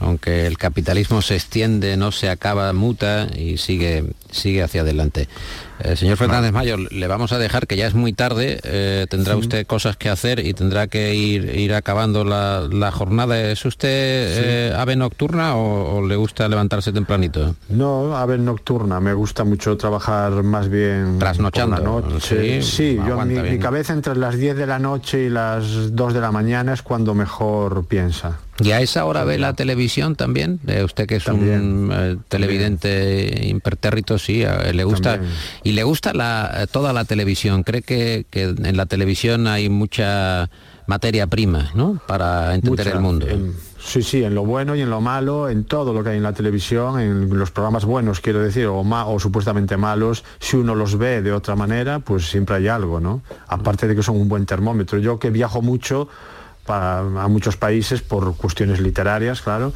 Aunque 0.00 0.46
el 0.48 0.58
capitalismo 0.58 1.22
se 1.22 1.36
extiende, 1.36 1.96
no 1.96 2.10
se 2.10 2.28
acaba, 2.28 2.72
muta 2.72 3.28
y 3.36 3.56
sigue, 3.58 4.04
sigue 4.32 4.64
hacia 4.64 4.80
adelante. 4.80 5.28
Eh, 5.84 5.96
señor 5.96 6.16
Fernández 6.16 6.52
Mayo, 6.52 6.76
le 6.76 7.06
vamos 7.08 7.32
a 7.32 7.38
dejar 7.38 7.66
que 7.66 7.76
ya 7.76 7.86
es 7.88 7.94
muy 7.94 8.12
tarde, 8.12 8.60
eh, 8.62 9.06
tendrá 9.10 9.36
usted 9.36 9.66
cosas 9.66 9.96
que 9.96 10.08
hacer 10.08 10.38
y 10.38 10.54
tendrá 10.54 10.86
que 10.86 11.14
ir, 11.14 11.56
ir 11.56 11.74
acabando 11.74 12.24
la, 12.24 12.68
la 12.70 12.92
jornada. 12.92 13.50
¿Es 13.50 13.64
usted 13.64 13.88
eh, 13.90 14.74
ave 14.76 14.94
nocturna 14.94 15.56
o, 15.56 15.96
o 15.96 16.06
le 16.06 16.14
gusta 16.14 16.48
levantarse 16.48 16.92
tempranito? 16.92 17.56
No, 17.68 18.16
a 18.16 18.24
ver, 18.26 18.38
nocturna, 18.38 19.00
me 19.00 19.12
gusta 19.12 19.42
mucho 19.42 19.76
trabajar 19.76 20.42
más 20.44 20.68
bien 20.68 21.18
Trasnochando, 21.18 21.76
la 21.78 21.82
noche. 21.82 22.62
sí, 22.62 22.82
Sí, 22.82 23.00
yo, 23.06 23.20
mi, 23.24 23.38
mi 23.40 23.58
cabeza 23.58 23.92
entre 23.92 24.14
las 24.16 24.36
10 24.36 24.56
de 24.56 24.66
la 24.66 24.78
noche 24.78 25.24
y 25.24 25.30
las 25.30 25.94
2 25.96 26.14
de 26.14 26.20
la 26.20 26.30
mañana 26.30 26.74
es 26.74 26.82
cuando 26.82 27.14
mejor 27.14 27.84
piensa. 27.86 28.38
¿Y 28.62 28.72
a 28.72 28.80
esa 28.80 29.04
hora 29.04 29.24
ve 29.24 29.38
la 29.38 29.52
televisión 29.54 30.14
también? 30.16 30.60
Eh, 30.66 30.82
usted 30.84 31.06
que 31.06 31.16
es 31.16 31.26
un 31.26 31.90
eh, 31.92 32.16
televidente 32.28 33.46
impertérrito, 33.48 34.18
sí, 34.18 34.42
eh, 34.42 34.72
le 34.72 34.84
gusta 34.84 35.12
También. 35.14 35.32
y 35.64 35.72
le 35.72 35.82
gusta 35.84 36.12
la, 36.12 36.66
toda 36.70 36.92
la 36.92 37.04
televisión. 37.04 37.62
¿Cree 37.62 37.82
que, 37.82 38.26
que 38.30 38.42
en 38.44 38.76
la 38.76 38.86
televisión 38.86 39.46
hay 39.46 39.68
mucha 39.68 40.48
materia 40.86 41.26
prima, 41.26 41.70
¿no? 41.74 42.00
Para 42.06 42.54
entender 42.54 42.86
Mucha, 42.86 42.96
el 42.96 43.02
mundo. 43.02 43.26
en- 43.28 43.54
sí, 43.78 44.02
sí, 44.02 44.24
en 44.24 44.34
lo 44.34 44.44
bueno 44.44 44.74
y 44.74 44.80
en 44.80 44.90
lo 44.90 45.00
malo, 45.00 45.48
en 45.48 45.64
todo 45.64 45.92
lo 45.94 46.02
que 46.02 46.10
hay 46.10 46.16
en 46.16 46.22
la 46.24 46.32
televisión, 46.32 46.98
en 47.00 47.38
los 47.38 47.50
programas 47.52 47.84
buenos, 47.84 48.20
quiero 48.20 48.40
decir, 48.40 48.66
o, 48.66 48.82
ma- 48.82 49.06
o 49.06 49.18
supuestamente 49.20 49.76
malos, 49.76 50.24
si 50.40 50.56
uno 50.56 50.74
los 50.74 50.98
ve 50.98 51.22
de 51.22 51.32
otra 51.32 51.54
manera, 51.56 52.00
pues 52.00 52.26
siempre 52.28 52.56
hay 52.56 52.68
algo, 52.68 53.00
¿no? 53.00 53.22
Aparte 53.48 53.86
de 53.86 53.94
que 53.94 54.02
son 54.02 54.16
un 54.16 54.28
buen 54.28 54.44
termómetro. 54.44 54.98
Yo 54.98 55.18
que 55.18 55.30
viajo 55.30 55.62
mucho 55.62 56.08
a 56.68 57.26
muchos 57.28 57.56
países 57.56 58.02
por 58.02 58.36
cuestiones 58.36 58.80
literarias, 58.80 59.42
claro. 59.42 59.72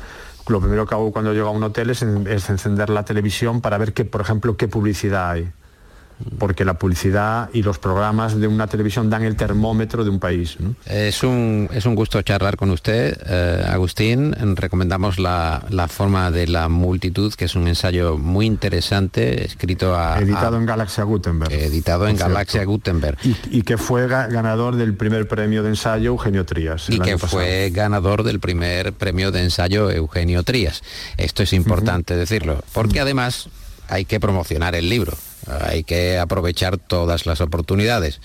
Lo 0.48 0.60
primero 0.60 0.86
que 0.86 0.94
hago 0.94 1.12
cuando 1.12 1.32
llego 1.32 1.48
a 1.48 1.50
un 1.50 1.62
hotel 1.62 1.90
es 1.90 2.02
encender 2.02 2.90
la 2.90 3.04
televisión 3.04 3.60
para 3.60 3.78
ver, 3.78 3.92
qué, 3.92 4.04
por 4.04 4.20
ejemplo, 4.20 4.56
qué 4.56 4.68
publicidad 4.68 5.30
hay 5.30 5.50
porque 6.38 6.64
la 6.64 6.74
publicidad 6.74 7.50
y 7.52 7.62
los 7.62 7.78
programas 7.78 8.40
de 8.40 8.46
una 8.46 8.66
televisión 8.66 9.10
dan 9.10 9.22
el 9.24 9.36
termómetro 9.36 10.02
de 10.02 10.10
un 10.10 10.18
país. 10.18 10.56
¿no? 10.58 10.74
Es 10.86 11.22
un, 11.22 11.68
es 11.72 11.84
un 11.84 11.94
gusto 11.94 12.20
charlar 12.22 12.56
con 12.56 12.70
usted, 12.70 13.18
eh, 13.26 13.64
Agustín. 13.68 14.34
Recomendamos 14.56 15.18
la, 15.18 15.62
la 15.68 15.88
forma 15.88 16.30
de 16.30 16.46
la 16.46 16.68
multitud, 16.68 17.34
que 17.34 17.44
es 17.44 17.54
un 17.54 17.68
ensayo 17.68 18.16
muy 18.16 18.46
interesante, 18.46 19.44
escrito 19.44 19.94
a... 19.94 20.18
Editado 20.18 20.56
a- 20.56 20.60
en 20.60 20.66
Galaxia 20.66 21.04
Gutenberg. 21.04 21.52
editado 21.52 22.08
en. 22.08 22.16
Galaxia 22.16 22.64
Gutenberg. 22.64 23.18
Y, 23.22 23.36
y 23.50 23.62
que 23.62 23.76
fue 23.76 24.08
ga- 24.08 24.30
ganador 24.30 24.76
del 24.76 24.94
primer 24.94 25.28
premio 25.28 25.62
de 25.62 25.68
ensayo 25.70 26.08
Eugenio 26.10 26.44
Trías. 26.46 26.88
y 26.88 26.98
que 26.98 27.18
fue 27.18 27.70
ganador 27.70 28.22
del 28.22 28.40
primer 28.40 28.92
premio 28.94 29.32
de 29.32 29.42
ensayo 29.42 29.90
Eugenio 29.90 30.42
Trías. 30.44 30.82
Esto 31.18 31.42
es 31.42 31.52
importante 31.52 32.16
decirlo, 32.16 32.62
porque 32.72 33.00
además 33.00 33.48
hay 33.88 34.04
que 34.04 34.18
promocionar 34.18 34.74
el 34.74 34.88
libro. 34.88 35.12
Hay 35.48 35.84
que 35.84 36.18
aprovechar 36.18 36.76
todas 36.78 37.26
las 37.26 37.40
oportunidades. 37.40 38.20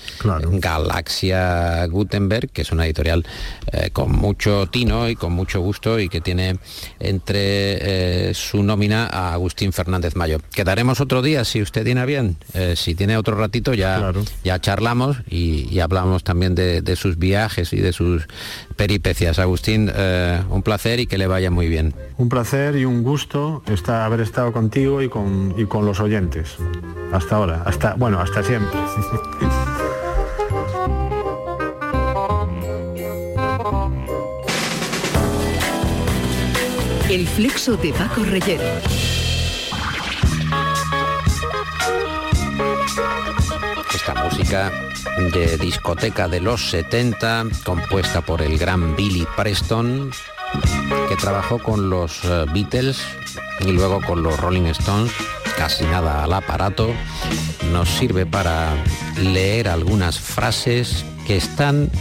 Galaxia 0.60 1.86
Gutenberg, 1.88 2.50
que 2.50 2.62
es 2.62 2.72
una 2.72 2.86
editorial 2.86 3.26
eh, 3.72 3.90
con 3.92 4.12
mucho 4.12 4.68
tino 4.68 5.10
y 5.10 5.16
con 5.16 5.34
mucho 5.34 5.62
gusto 5.62 6.00
y 6.00 6.10
que 6.10 6.22
tiene 6.22 6.58
entre 7.00 8.30
eh, 8.30 8.34
su 8.34 8.64
nómina 8.64 9.08
a 9.08 9.34
Agustín 9.34 9.74
Fernández 9.74 10.16
Mayo. 10.16 10.40
Quedaremos 10.54 11.02
otro 11.02 11.22
día, 11.22 11.46
si 11.46 11.62
usted 11.62 11.84
tiene 11.84 12.06
bien. 12.06 12.38
Eh, 12.54 12.76
si 12.76 12.96
tiene 12.96 13.18
otro 13.18 13.36
ratito, 13.36 13.74
ya, 13.74 14.12
ya 14.44 14.60
charlamos 14.60 15.18
y, 15.30 15.68
y 15.70 15.80
hablamos 15.80 16.24
también 16.24 16.56
de, 16.56 16.82
de 16.82 16.96
sus 16.96 17.18
viajes 17.18 17.74
y 17.74 17.78
de 17.78 17.94
sus 17.94 18.28
peripecias. 18.76 19.40
Agustín, 19.40 19.92
eh, 19.94 20.42
un 20.50 20.64
placer 20.64 21.00
y 21.00 21.08
que 21.08 21.18
le 21.18 21.28
vaya 21.28 21.52
muy 21.52 21.68
bien. 21.68 21.94
Un 22.18 22.30
placer 22.30 22.76
y 22.76 22.86
un 22.86 23.04
gusto 23.04 23.64
estar, 23.68 24.02
haber 24.02 24.22
estado 24.22 24.52
contigo 24.52 25.02
y 25.02 25.10
con, 25.10 25.54
y 25.58 25.66
con 25.66 25.86
los 25.86 26.00
oyentes. 26.00 26.58
Hasta 27.12 27.36
ahora, 27.36 27.64
hasta, 27.66 27.96
bueno, 27.96 28.20
hasta 28.20 28.44
siempre. 28.44 28.80
El 37.12 37.28
flexo 37.28 37.76
de 37.76 37.92
Paco 37.92 38.24
Reyero. 38.24 38.64
Esta 44.02 44.24
música 44.24 44.72
de 45.32 45.58
discoteca 45.60 46.28
de 46.28 46.40
los 46.40 46.72
70, 46.72 47.46
compuesta 47.64 48.22
por 48.22 48.42
el 48.42 48.58
gran 48.58 48.96
Billy 48.96 49.28
Preston, 49.38 50.10
que 51.08 51.16
trabajó 51.18 51.60
con 51.60 51.92
los 51.92 52.24
eh, 52.24 52.46
Beatles 52.52 53.00
y 53.60 53.72
luego 53.72 54.02
con 54.02 54.24
los 54.24 54.40
Rolling 54.40 54.66
Stones, 54.66 55.12
casi 55.56 55.84
nada 55.84 56.24
al 56.24 56.34
aparato, 56.34 56.90
nos 57.72 57.90
sirve 57.90 58.26
para 58.26 58.74
leer 59.20 59.68
algunas 59.68 60.20
frases 60.20 61.06
que 61.28 61.38
están 61.38 61.92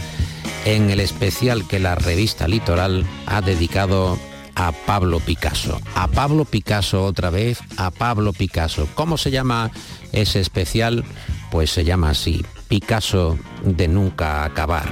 en 0.65 0.89
el 0.89 1.01
especial 1.01 1.67
que 1.67 1.77
la 1.77 1.93
revista 1.93 2.47
Litoral 2.47 3.05
ha 3.27 3.41
dedicado 3.41 4.17
a 4.55 4.71
Pablo 4.71 5.19
Picasso. 5.19 5.79
A 5.93 6.07
Pablo 6.07 6.45
Picasso 6.45 7.05
otra 7.05 7.29
vez, 7.29 7.59
a 7.77 7.91
Pablo 7.91 8.33
Picasso. 8.33 8.87
¿Cómo 8.95 9.19
se 9.19 9.29
llama 9.29 9.69
ese 10.11 10.39
especial? 10.39 11.05
Pues 11.51 11.69
se 11.69 11.83
llama 11.83 12.09
así, 12.09 12.43
Picasso 12.67 13.37
de 13.63 13.87
nunca 13.87 14.43
acabar. 14.45 14.89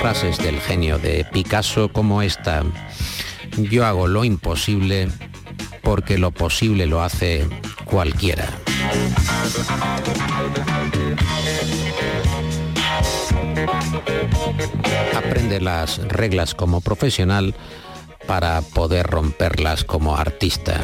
frases 0.00 0.38
del 0.38 0.58
genio 0.60 0.98
de 0.98 1.26
Picasso 1.30 1.90
como 1.92 2.22
esta. 2.22 2.62
Yo 3.58 3.84
hago 3.84 4.08
lo 4.08 4.24
imposible 4.24 5.08
porque 5.82 6.16
lo 6.16 6.30
posible 6.30 6.86
lo 6.86 7.02
hace 7.02 7.46
cualquiera. 7.84 8.48
Aprende 15.16 15.60
las 15.60 15.98
reglas 16.08 16.54
como 16.54 16.80
profesional 16.80 17.54
para 18.26 18.60
poder 18.62 19.06
romperlas 19.06 19.84
como 19.84 20.16
artista. 20.16 20.80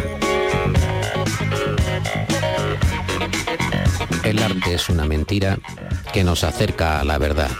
El 4.24 4.42
arte 4.42 4.74
es 4.74 4.88
una 4.88 5.05
mentira 5.05 5.59
que 6.12 6.24
nos 6.24 6.42
acerca 6.42 7.00
a 7.00 7.05
la 7.05 7.18
verdad. 7.18 7.50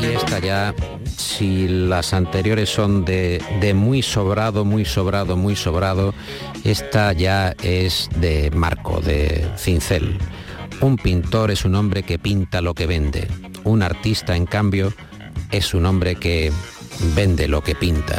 Y 0.00 0.06
esta 0.06 0.38
ya, 0.38 0.74
si 1.16 1.68
las 1.68 2.14
anteriores 2.14 2.70
son 2.70 3.04
de, 3.04 3.42
muy 3.74 4.02
sobrado, 4.02 4.64
muy 4.64 4.84
sobrado, 4.84 5.36
muy 5.36 5.56
sobrado, 5.56 6.14
esta 6.64 7.12
ya 7.12 7.54
es 7.62 8.08
de 8.16 8.50
Marco, 8.50 9.00
de 9.00 9.46
Cincel. 9.56 10.18
Un 10.80 10.96
pintor 10.96 11.50
es 11.50 11.64
un 11.64 11.74
hombre 11.74 12.02
que 12.02 12.18
pinta 12.18 12.60
lo 12.60 12.74
que 12.74 12.86
vende. 12.86 13.28
Un 13.64 13.82
artista, 13.82 14.36
en 14.36 14.46
cambio, 14.46 14.92
es 15.50 15.74
un 15.74 15.86
hombre 15.86 16.16
que 16.16 16.52
vende 17.14 17.48
lo 17.48 17.62
que 17.62 17.74
pinta. 17.74 18.18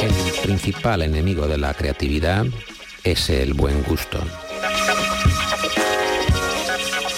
El 0.00 0.12
principal 0.42 1.02
enemigo 1.02 1.46
de 1.46 1.58
la 1.58 1.74
creatividad 1.74 2.46
es 3.04 3.30
el 3.30 3.54
buen 3.54 3.82
gusto. 3.82 4.20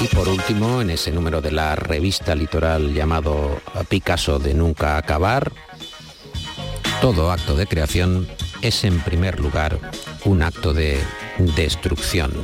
Y 0.04 0.08
por 0.08 0.28
último, 0.28 0.82
en 0.82 0.90
ese 0.90 1.10
número 1.10 1.40
de 1.40 1.50
la 1.50 1.76
revista 1.76 2.34
litoral 2.34 2.92
llamado 2.92 3.58
Picasso 3.88 4.38
de 4.38 4.52
Nunca 4.52 4.98
Acabar, 4.98 5.50
todo 7.00 7.32
acto 7.32 7.56
de 7.56 7.66
creación 7.66 8.28
es 8.60 8.84
en 8.84 9.00
primer 9.00 9.40
lugar 9.40 9.78
un 10.26 10.42
acto 10.42 10.74
de 10.74 11.00
destrucción. 11.56 12.34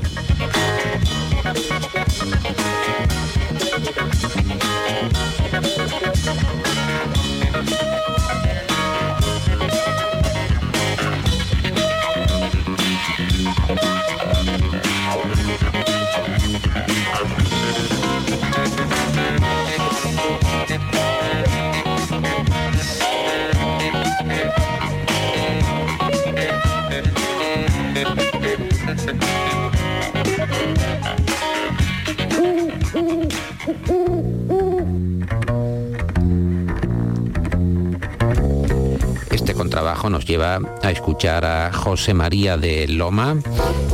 Lleva 40.31 40.61
a 40.83 40.93
escuchar 40.93 41.45
a 41.45 41.73
José 41.73 42.15
María 42.15 42.57
de 42.57 42.87
Loma, 42.87 43.39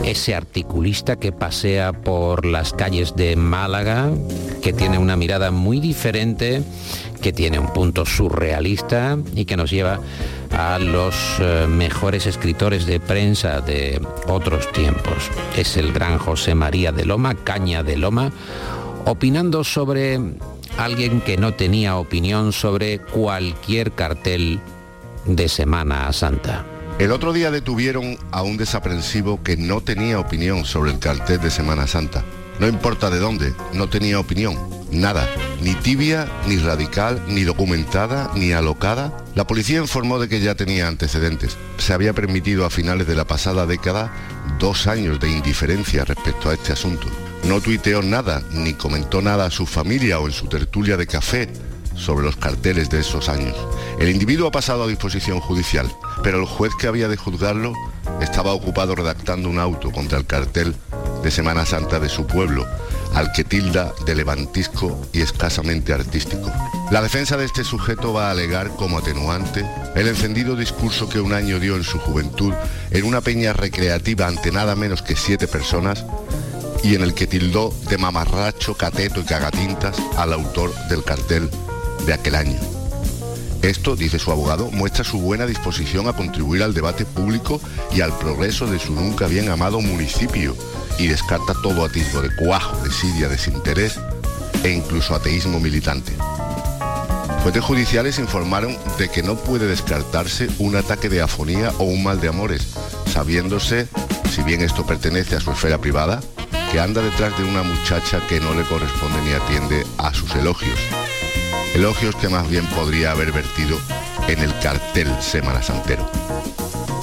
ese 0.05 0.35
articulista 0.35 1.17
que 1.17 1.33
pasea 1.33 1.95
por 1.95 2.45
las 2.45 2.75
calles 2.75 3.17
de 3.17 3.37
Málaga, 3.37 4.11
que 4.61 4.75
tiene 4.75 4.99
una 4.99 5.17
mirada 5.17 5.51
muy 5.51 5.81
diferente, 5.81 6.63
que 7.23 7.33
tiene 7.33 7.59
un 7.59 7.73
punto 7.73 8.05
surrealista 8.05 9.17
y 9.35 9.47
que 9.47 9.57
nos 9.57 9.71
lleva 9.71 9.99
a 10.53 10.79
los 10.79 11.15
eh, 11.41 11.67
mejores 11.71 12.27
escritores 12.27 12.85
de 12.85 13.01
prensa 13.01 13.63
de 13.63 13.99
otros 14.29 14.71
tiempos. 14.73 15.31
Es 15.57 15.79
el 15.79 15.91
gran 15.91 16.19
José 16.19 16.55
María 16.55 16.93
de 16.93 17.07
Loma, 17.07 17.35
Caña 17.35 17.83
de 17.83 17.97
Loma, 17.97 18.31
opinando 19.07 19.65
sobre 19.65 20.21
alguien 20.77 21.23
que 21.23 21.39
no 21.39 21.55
tenía 21.55 21.97
opinión 21.97 22.53
sobre 22.53 22.99
cualquier 22.99 23.93
cartel 23.93 24.61
de 25.27 25.49
Semana 25.49 26.13
Santa. 26.13 26.65
El 26.99 27.13
otro 27.13 27.33
día 27.33 27.51
detuvieron 27.51 28.19
a 28.31 28.43
un 28.43 28.57
desaprensivo 28.57 29.43
que 29.43 29.57
no 29.57 29.81
tenía 29.81 30.19
opinión 30.19 30.65
sobre 30.65 30.93
el 30.93 30.99
cartel 30.99 31.41
de 31.41 31.51
Semana 31.51 31.87
Santa. 31.87 32.25
No 32.59 32.69
importa 32.69 33.11
de 33.11 33.19
dónde, 33.19 33.53
no 33.75 33.89
tenía 33.89 34.19
opinión. 34.19 34.57
Nada. 34.91 35.29
Ni 35.61 35.75
tibia, 35.75 36.27
ni 36.47 36.57
radical, 36.57 37.23
ni 37.29 37.43
documentada, 37.43 38.31
ni 38.35 38.53
alocada. 38.53 39.13
La 39.35 39.47
policía 39.47 39.79
informó 39.79 40.19
de 40.19 40.29
que 40.29 40.41
ya 40.41 40.55
tenía 40.55 40.89
antecedentes. 40.89 41.59
Se 41.77 41.93
había 41.93 42.15
permitido 42.15 42.65
a 42.65 42.71
finales 42.71 43.07
de 43.07 43.15
la 43.15 43.27
pasada 43.27 43.67
década 43.67 44.13
dos 44.59 44.87
años 44.87 45.21
de 45.21 45.31
indiferencia 45.31 46.05
respecto 46.05 46.49
a 46.49 46.55
este 46.55 46.73
asunto. 46.73 47.09
No 47.45 47.61
tuiteó 47.61 48.01
nada, 48.01 48.43
ni 48.53 48.73
comentó 48.75 49.21
nada 49.21 49.47
a 49.47 49.51
su 49.51 49.67
familia 49.67 50.19
o 50.19 50.27
en 50.27 50.33
su 50.33 50.47
tertulia 50.47 50.97
de 50.97 51.07
café 51.07 51.49
sobre 51.97 52.25
los 52.25 52.37
carteles 52.37 52.91
de 52.91 53.01
esos 53.01 53.29
años. 53.29 53.57
El 53.99 54.11
individuo 54.11 54.49
ha 54.49 54.53
pasado 54.53 54.85
a 54.85 54.89
disposición 54.89 55.41
judicial, 55.41 55.91
pero 56.23 56.39
el 56.41 56.47
juez 56.47 56.73
que 56.79 56.87
había 56.87 57.09
de 57.09 57.17
juzgarlo 57.17 57.73
estaba 58.21 58.53
ocupado 58.53 58.95
redactando 58.95 59.49
un 59.49 59.59
auto 59.59 59.91
contra 59.91 60.19
el 60.19 60.27
cartel 60.27 60.75
de 61.23 61.31
Semana 61.31 61.67
Santa 61.67 61.99
de 61.99 62.09
su 62.09 62.27
pueblo, 62.27 62.67
al 63.15 63.33
que 63.33 63.45
tilda 63.45 63.93
de 64.05 64.15
levantisco 64.15 65.01
y 65.13 65.23
escasamente 65.23 65.93
artístico. 65.93 66.53
La 66.91 67.03
defensa 67.03 67.37
de 67.37 67.45
este 67.45 67.65
sujeto 67.65 68.13
va 68.13 68.29
a 68.29 68.31
alegar 68.31 68.69
como 68.77 68.99
atenuante 68.99 69.65
el 69.95 70.07
encendido 70.07 70.55
discurso 70.55 71.09
que 71.09 71.21
un 71.21 71.33
año 71.33 71.59
dio 71.59 71.77
en 71.77 71.83
su 71.83 71.99
juventud 71.99 72.53
en 72.91 73.05
una 73.05 73.23
peña 73.23 73.53
recreativa 73.53 74.29
ante 74.29 74.53
nada 74.53 74.77
menos 74.77 75.03
que 75.03 75.17
siete 75.17 75.49
personas 75.49 76.05
y 76.85 76.95
en 76.95 77.03
el 77.03 77.15
que 77.15 77.27
tildó 77.27 77.75
de 77.89 77.99
mamarracho, 77.99 78.77
cateto 78.77 79.21
y 79.21 79.25
cagatintas 79.25 79.97
al 80.17 80.33
autor 80.33 80.73
del 80.89 81.03
cartel 81.03 81.51
de 82.05 82.13
aquel 82.13 82.35
año. 82.35 82.59
Esto, 83.63 83.97
dice 83.97 84.19
su 84.19 84.31
abogado, 84.31 84.71
muestra 84.71 85.03
su 85.03 85.19
buena 85.19 85.47
disposición 85.47 86.09
a 86.09 86.13
contribuir 86.13 86.63
al 86.63 86.75
debate 86.75 87.05
público 87.05 87.61
y 87.93 88.01
al 88.01 88.17
progreso 88.19 88.67
de 88.67 88.79
su 88.79 88.93
nunca 88.93 89.27
bien 89.27 89.49
amado 89.49 89.81
municipio 89.81 90.57
y 90.99 91.09
descarta 91.09 91.55
todo 91.63 91.85
atisbo 91.85 92.23
de 92.23 92.35
cuajo, 92.37 92.77
desidia, 92.85 93.29
desinterés 93.29 93.99
e 94.63 94.71
incluso 94.71 95.15
ateísmo 95.15 95.59
militante. 95.59 96.13
Fuentes 97.43 97.65
judiciales 97.65 98.19
informaron 98.19 98.77
de 98.99 99.09
que 99.09 99.23
no 99.23 99.37
puede 99.37 99.67
descartarse 99.67 100.49
un 100.59 100.77
ataque 100.77 101.09
de 101.09 101.23
afonía 101.23 101.73
o 101.79 101.85
un 101.85 102.03
mal 102.03 102.21
de 102.21 102.29
amores, 102.29 102.69
sabiéndose, 103.13 103.89
si 104.35 104.43
bien 104.43 104.63
esto 104.63 104.85
pertenece 104.85 105.37
a 105.37 105.41
su 105.41 105.53
esfera 105.53 105.79
privada, 105.79 106.21
que 106.73 106.81
anda 106.81 107.03
detrás 107.03 107.37
de 107.39 107.45
una 107.45 107.63
muchacha 107.63 108.21
que 108.29 108.41
no 108.41 108.55
le 108.55 108.65
corresponde 108.65 109.23
ni 109.23 109.33
atiende 109.33 109.87
a 109.99 110.13
sus 110.13 110.35
elogios. 110.35 110.79
Elogios 111.77 112.17
que 112.17 112.31
más 112.31 112.49
bien 112.49 112.65
podría 112.69 113.11
haber 113.11 113.33
vertido 113.33 113.79
en 114.29 114.39
el 114.39 114.59
cartel 114.61 115.15
Semana 115.21 115.63
Santero. 115.63 116.11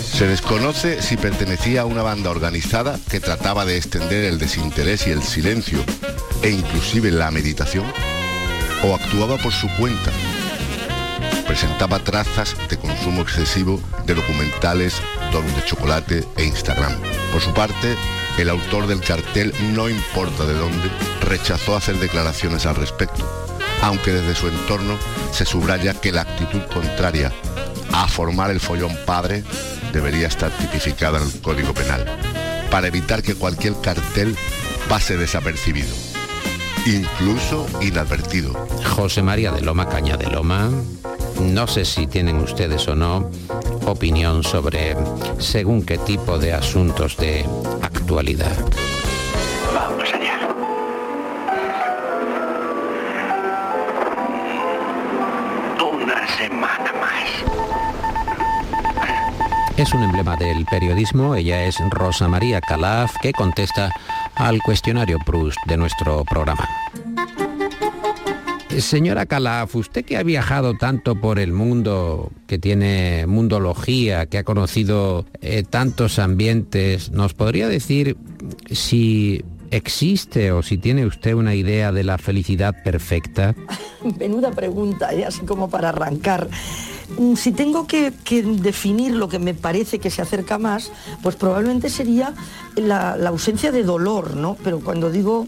Se 0.02 0.26
desconoce 0.26 1.00
si 1.00 1.16
pertenecía 1.16 1.82
a 1.82 1.86
una 1.86 2.02
banda 2.02 2.32
organizada 2.32 3.00
que 3.08 3.20
trataba 3.20 3.66
de 3.66 3.78
extender 3.78 4.26
el 4.26 4.40
desinterés 4.40 5.06
y 5.06 5.12
el 5.12 5.22
silencio 5.22 5.78
e 6.42 6.50
inclusive 6.50 7.12
la 7.12 7.30
meditación, 7.30 7.86
o 8.84 8.96
actuaba 8.96 9.38
por 9.38 9.52
su 9.52 9.68
cuenta. 9.78 10.12
Presentaba 11.46 12.00
trazas 12.00 12.56
de 12.68 12.80
consumo 12.80 13.22
excesivo 13.22 13.80
de 14.08 14.16
documentales, 14.16 14.96
donos 15.32 15.56
de 15.56 15.66
chocolate 15.66 16.24
e 16.36 16.46
Instagram. 16.46 16.94
Por 17.32 17.44
su 17.44 17.54
parte, 17.54 17.96
el 18.40 18.50
autor 18.50 18.88
del 18.88 19.02
cartel, 19.02 19.54
no 19.76 19.88
importa 19.88 20.46
de 20.46 20.56
dónde, 20.56 20.90
rechazó 21.22 21.76
hacer 21.76 21.98
declaraciones 22.00 22.66
al 22.66 22.76
respecto, 22.76 23.24
aunque 23.82 24.12
desde 24.12 24.36
su 24.36 24.48
entorno 24.48 24.98
se 25.32 25.46
subraya 25.46 25.94
que 25.94 26.12
la 26.12 26.22
actitud 26.22 26.62
contraria 26.74 27.32
a 27.92 28.08
formar 28.08 28.52
el 28.52 28.60
follón 28.60 28.98
padre 29.06 29.44
debería 29.92 30.28
estar 30.28 30.52
tipificada 30.52 31.20
en 31.20 31.26
el 31.26 31.42
Código 31.42 31.74
Penal, 31.74 32.06
para 32.72 32.88
evitar 32.88 33.22
que 33.22 33.36
cualquier 33.36 33.80
cartel 33.82 34.36
pase 34.90 35.18
desapercibido, 35.18 35.96
incluso 36.86 37.68
inadvertido. 37.82 38.54
José 38.96 39.22
María 39.22 39.52
de 39.52 39.62
Loma, 39.62 39.88
Caña 39.88 40.18
de 40.18 40.28
Loma, 40.28 40.70
no 41.40 41.68
sé 41.68 41.86
si 41.86 42.08
tienen 42.08 42.38
ustedes 42.38 42.88
o 42.88 42.96
no 42.96 43.30
opinión 43.86 44.44
sobre 44.44 44.96
según 45.40 45.84
qué 45.86 45.98
tipo 45.98 46.40
de 46.40 46.54
asuntos 46.54 47.18
de 47.18 47.46
actualidad. 47.82 48.56
Es 59.76 59.92
un 59.92 60.04
emblema 60.04 60.36
del 60.36 60.66
periodismo, 60.66 61.34
ella 61.34 61.66
es 61.66 61.78
Rosa 61.90 62.28
María 62.28 62.62
Calaf, 62.62 63.18
que 63.22 63.34
contesta 63.34 63.92
al 64.36 64.62
cuestionario 64.62 65.18
Proust 65.26 65.58
de 65.66 65.78
nuestro 65.78 66.24
programa. 66.26 66.70
Señora 68.78 69.26
Calaf, 69.26 69.76
usted 69.76 70.06
que 70.06 70.18
ha 70.18 70.24
viajado 70.24 70.76
tanto 70.78 71.20
por 71.20 71.40
el 71.40 71.54
mundo, 71.54 72.32
que 72.46 72.60
tiene 72.60 73.26
mundología, 73.26 74.28
que 74.28 74.38
ha 74.38 74.44
conocido 74.44 75.26
eh, 75.42 75.64
tantos 75.68 76.20
ambientes, 76.20 77.12
¿nos 77.12 77.34
podría 77.34 77.68
decir 77.68 78.16
si 78.70 79.44
existe 79.72 80.52
o 80.52 80.62
si 80.62 80.78
tiene 80.78 81.08
usted 81.08 81.34
una 81.34 81.56
idea 81.56 81.92
de 81.92 82.04
la 82.04 82.20
felicidad 82.20 82.76
perfecta? 82.84 83.56
Menuda 84.20 84.52
pregunta, 84.52 85.14
¿eh? 85.14 85.26
así 85.26 85.42
como 85.46 85.68
para 85.70 85.90
arrancar. 85.90 86.48
Mm, 87.18 87.36
Si 87.36 87.52
tengo 87.52 87.88
que, 87.88 88.12
definir 88.12 89.14
lo 89.14 89.28
que 89.28 89.40
me 89.40 89.54
parece 89.54 90.00
que 90.00 90.10
se 90.10 90.22
acerca 90.22 90.58
más, 90.58 90.92
pues 91.22 91.36
probablemente 91.36 91.90
sería 91.90 92.34
la, 92.76 93.16
la 93.18 93.30
ausencia 93.30 93.72
de 93.72 93.84
dolor, 93.84 94.36
¿no? 94.36 94.58
Pero 94.64 94.80
cuando 94.80 95.12
digo 95.12 95.48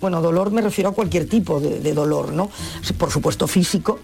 bueno, 0.00 0.20
dolor 0.20 0.50
me 0.50 0.60
refiero 0.60 0.90
a 0.90 0.92
cualquier 0.92 1.26
tipo 1.26 1.58
de, 1.58 1.80
de 1.80 1.94
dolor, 1.94 2.32
¿no? 2.32 2.50
Por 2.98 3.10
supuesto 3.10 3.46
físico, 3.46 4.00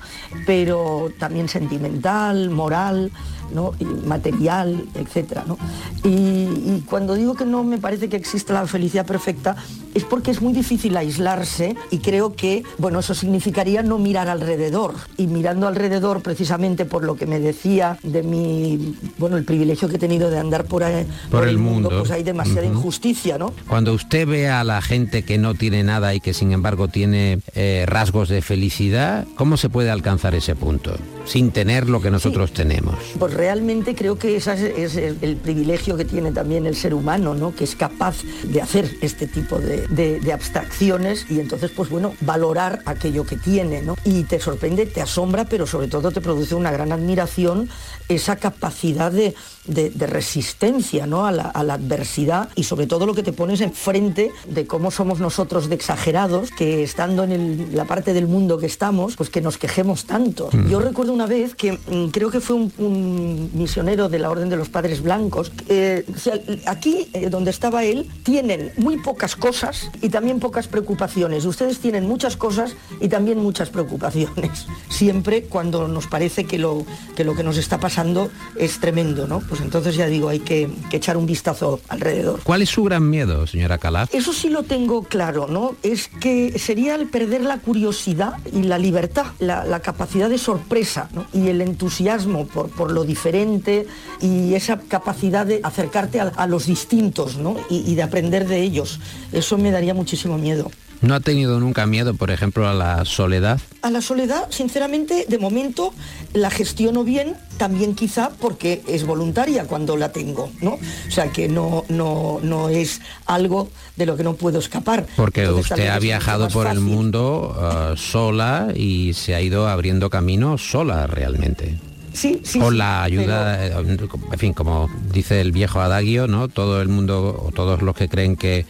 pero 0.47 1.11
también 1.19 1.49
sentimental, 1.49 2.49
moral, 2.49 3.13
¿no? 3.55 3.73
y 3.79 3.85
material, 3.85 4.85
etcétera, 4.95 5.45
¿no? 5.47 5.59
Y, 6.05 6.09
y 6.11 6.85
cuando 6.89 7.15
digo 7.15 7.35
que 7.35 7.45
no 7.45 7.63
me 7.65 7.79
parece 7.79 8.09
que 8.09 8.17
exista 8.17 8.53
la 8.55 8.67
felicidad 8.67 9.07
perfecta, 9.07 9.57
es 9.95 10.05
porque 10.05 10.31
es 10.31 10.41
muy 10.41 10.53
difícil 10.53 10.97
aislarse 10.97 11.77
y 11.91 11.99
creo 11.99 12.35
que, 12.35 12.63
bueno, 12.79 13.01
eso 13.01 13.15
significaría 13.15 13.83
no 13.83 13.99
mirar 13.99 14.29
alrededor. 14.29 14.95
Y 15.17 15.27
mirando 15.27 15.69
alrededor, 15.69 16.23
precisamente 16.23 16.85
por 16.87 17.05
lo 17.05 17.15
que 17.17 17.27
me 17.27 17.39
decía 17.41 17.99
de 18.03 18.23
mi, 18.23 18.97
bueno, 19.19 19.37
el 19.37 19.45
privilegio 19.45 19.89
que 19.89 19.97
he 19.97 19.99
tenido 19.99 20.31
de 20.31 20.39
andar 20.39 20.65
por, 20.65 20.83
ahí- 20.83 21.07
Por 21.31 21.47
el 21.47 21.59
mundo. 21.59 21.91
pues 21.91 22.11
hay 22.11 22.23
demasiada 22.23 22.67
injusticia, 22.67 23.39
¿no? 23.39 23.53
Cuando 23.69 23.93
usted 23.93 24.27
ve 24.27 24.49
a 24.49 24.65
la 24.65 24.81
gente 24.81 25.23
que 25.25 25.39
no 25.39 25.55
tiene 25.55 25.83
nada 25.85 26.15
y 26.15 26.21
que 26.21 26.33
sin 26.35 26.53
embargo 26.53 26.89
tiene 26.89 27.41
eh, 27.55 27.85
rasgos 27.87 28.29
de 28.29 28.41
felicidad, 28.43 29.27
¿cómo 29.37 29.57
se 29.57 29.69
puede 29.69 29.91
alcanzar 29.91 30.35
ese 30.35 30.55
punto? 30.55 30.97
Sin 31.25 31.51
tener 31.53 31.89
lo 31.89 32.01
que 32.01 32.11
nosotros 32.11 32.53
tenemos. 32.53 32.97
Pues 33.19 33.33
realmente 33.33 33.95
creo 33.95 34.19
que 34.19 34.37
ese 34.37 34.53
es, 34.53 34.61
es 34.79 34.97
el, 34.97 35.19
el 35.23 35.37
privilegio 35.37 35.97
que 35.97 36.05
tiene 36.05 36.33
también 36.33 36.67
el 36.67 36.75
ser 36.77 36.95
humano, 36.95 37.35
¿no? 37.35 37.55
Que 37.55 37.65
es 37.65 37.77
capaz 37.77 38.17
de 38.43 38.61
hacer 38.61 38.91
este 39.01 39.27
tipo 39.27 39.59
de, 39.59 39.87
de- 39.89 40.21
de 40.21 40.33
abstracciones 40.33 41.27
y 41.31 41.41
entonces, 41.41 41.71
pues 41.71 41.89
bueno, 41.91 42.15
valorar 42.21 42.81
aquello 42.87 43.25
que 43.25 43.37
tiene, 43.37 43.83
¿no? 43.83 43.97
Y 44.05 44.25
te 44.25 44.41
sorprende, 44.41 44.87
te 44.87 45.01
asombra, 45.01 45.45
pero 45.45 45.67
sobre 45.67 45.89
todo 45.89 46.11
te 46.11 46.21
produce 46.21 46.55
una 46.55 46.71
gran 46.73 46.93
admiración 46.93 47.69
esa 48.09 48.37
capacidad 48.37 49.11
de, 49.13 49.35
de- 49.67 49.91
de 49.91 50.07
resistencia, 50.07 51.07
¿no? 51.07 51.27
A 51.27 51.33
la, 51.33 51.45
a 51.45 51.63
la 51.63 51.75
adversidad 51.75 52.49
y 52.57 52.65
sobre 52.65 52.87
todo 52.87 53.07
lo 53.07 53.15
que 53.15 53.23
te 53.23 53.33
pones 53.33 53.61
enfrente 53.61 54.31
de 54.49 54.67
cómo 54.67 54.91
somos 54.91 55.21
nosotros 55.21 55.69
de 55.69 55.75
exagerados, 55.77 56.51
que 56.51 56.83
estando 56.83 57.25
en 57.25 57.33
el- 57.33 57.69
la 57.77 57.85
parte 57.85 58.13
del 58.13 58.27
mundo 58.27 58.59
que 58.59 58.67
estamos, 58.67 59.17
pues 59.17 59.31
que 59.31 59.41
nos 59.41 59.59
quejemos 59.59 60.05
tanto. 60.05 60.49
Mm. 60.53 60.69
Yo 60.69 60.81
recuerdo 60.81 61.13
una 61.13 61.27
vez 61.27 61.55
que 61.55 61.73
mm, 61.73 62.07
creo 62.11 62.31
que 62.31 62.41
fue 62.41 62.57
un, 62.57 62.73
un 62.79 63.51
misionero 63.55 64.09
de 64.09 64.19
la 64.19 64.31
Orden 64.31 64.49
de 64.49 64.57
los 64.57 64.69
Padres 64.69 65.03
Blancos. 65.03 65.53
eh, 65.69 66.05
o 66.15 66.19
sea, 66.19 66.35
aquí, 66.67 67.09
eh, 67.13 67.29
donde 67.31 67.51
estaba 67.51 67.85
él, 67.85 68.09
tienen 68.25 68.73
muy 68.77 68.97
pocas 68.99 69.37
cosas 69.37 69.91
y 70.01 70.09
también 70.09 70.41
pocas 70.41 70.67
preocupaciones. 70.69 71.45
Ustedes 71.45 71.79
tienen 71.79 72.07
muchas 72.09 72.37
cosas 72.37 72.75
y 73.01 73.09
también 73.09 73.39
muchas 73.39 73.71
preocupaciones. 73.71 74.67
Siempre 74.89 75.45
cuando 75.45 75.89
nos 75.89 76.07
parece 76.07 76.45
que 76.45 76.59
lo 76.59 76.85
que, 77.17 77.25
lo 77.25 77.35
que 77.35 77.43
nos 77.45 77.57
está 77.59 77.79
pasando 77.79 78.31
es 78.57 78.81
tremendo, 78.81 79.27
¿no? 79.29 79.41
Pues 79.53 79.61
entonces 79.61 79.97
ya 79.97 80.07
digo, 80.07 80.31
hay 80.31 80.39
que, 80.41 80.71
que 80.89 80.97
echar 80.97 81.19
un 81.19 81.27
vistazo 81.27 81.79
alrededor. 81.91 82.41
¿Cuál 82.43 82.63
es 82.63 82.71
su 82.71 82.85
gran 82.85 83.11
miedo, 83.11 83.47
señora 83.47 83.77
Calaf? 83.77 84.09
Eso 84.15 84.33
sí 84.33 84.49
lo 84.49 84.63
tengo 84.63 85.03
claro, 85.03 85.47
¿no? 85.47 85.75
Es 85.83 86.09
que 86.09 86.59
sería 86.59 86.95
el 86.95 87.07
perder 87.11 87.43
la 87.43 87.59
curiosidad 87.59 88.39
y 88.51 88.63
la 88.63 88.79
libertad, 88.79 89.27
la, 89.41 89.67
la 89.67 89.81
capacidad 89.81 90.31
de 90.31 90.39
sorpresa 90.39 91.11
¿no? 91.13 91.27
y 91.35 91.49
el 91.49 91.61
entusiasmo 91.61 92.47
por, 92.47 92.71
por 92.71 92.93
lo 92.93 93.05
diferente 93.05 93.87
y 94.23 94.55
esa 94.55 94.79
capacidad 94.79 95.45
de 95.45 95.61
acercarte 95.63 96.19
a, 96.19 96.29
a 96.29 96.47
los 96.47 96.65
distintos 96.65 97.37
¿no? 97.37 97.57
y, 97.69 97.81
y 97.93 97.95
de 97.95 98.05
aprender 98.05 98.49
de 98.49 98.63
ellos. 98.63 99.01
Eso 99.33 99.59
me 99.59 99.71
daría 99.71 99.93
muchísimo 99.93 100.39
miedo. 100.39 100.71
¿No 101.03 101.15
ha 101.17 101.21
tenido 101.21 101.59
nunca 101.59 101.85
miedo, 101.85 102.15
por 102.15 102.31
ejemplo, 102.31 102.69
a 102.69 102.75
la 102.75 103.05
soledad? 103.05 103.61
A 103.83 103.91
la 103.91 104.01
soledad, 104.01 104.47
sinceramente, 104.51 105.27
de 105.29 105.39
momento 105.39 105.93
la 106.33 106.49
gestiono 106.49 107.03
bien, 107.03 107.35
también 107.57 107.97
quizá 107.97 108.31
porque 108.31 108.83
es 108.87 109.05
voluntaria 109.05 109.65
cuando 109.65 109.97
la 109.97 110.13
tengo, 110.13 110.51
¿no? 110.61 110.75
O 110.75 111.11
sea 111.11 111.33
que 111.33 111.49
no, 111.49 111.85
no, 111.89 112.39
no 112.43 112.69
es 112.69 113.01
algo 113.27 113.69
de 113.97 114.07
lo 114.07 114.17
que 114.17 114.23
no 114.23 114.35
puedo 114.35 114.61
escapar. 114.61 115.05
Porque 115.17 115.43
Entonces, 115.43 115.73
usted 115.73 115.89
ha 115.89 115.99
viajado 115.99 116.49
por 116.49 116.69
el 116.69 116.79
mundo 116.79 117.57
eh, 117.61 117.95
sola 117.97 118.69
y 118.73 119.13
se 119.15 119.35
ha 119.35 119.41
ido 119.41 119.69
abriendo 119.69 120.09
camino 120.09 120.57
sola 120.57 121.09
realmente. 121.09 121.79
Sí, 122.13 122.43
sí. 122.45 122.61
Con 122.61 122.79
la 122.79 123.03
ayuda, 123.03 123.67
en 123.67 124.39
fin, 124.39 124.53
como 124.53 124.89
dice 125.13 125.41
el 125.41 125.51
viejo 125.51 125.81
adagio, 125.81 126.29
¿no? 126.29 126.49
Todo 126.49 126.81
el 126.81 126.89
mundo 126.89 127.43
o 127.45 127.51
todos 127.51 127.83
los 127.83 127.97
que 127.97 128.09
creen 128.09 128.37
que 128.37 128.67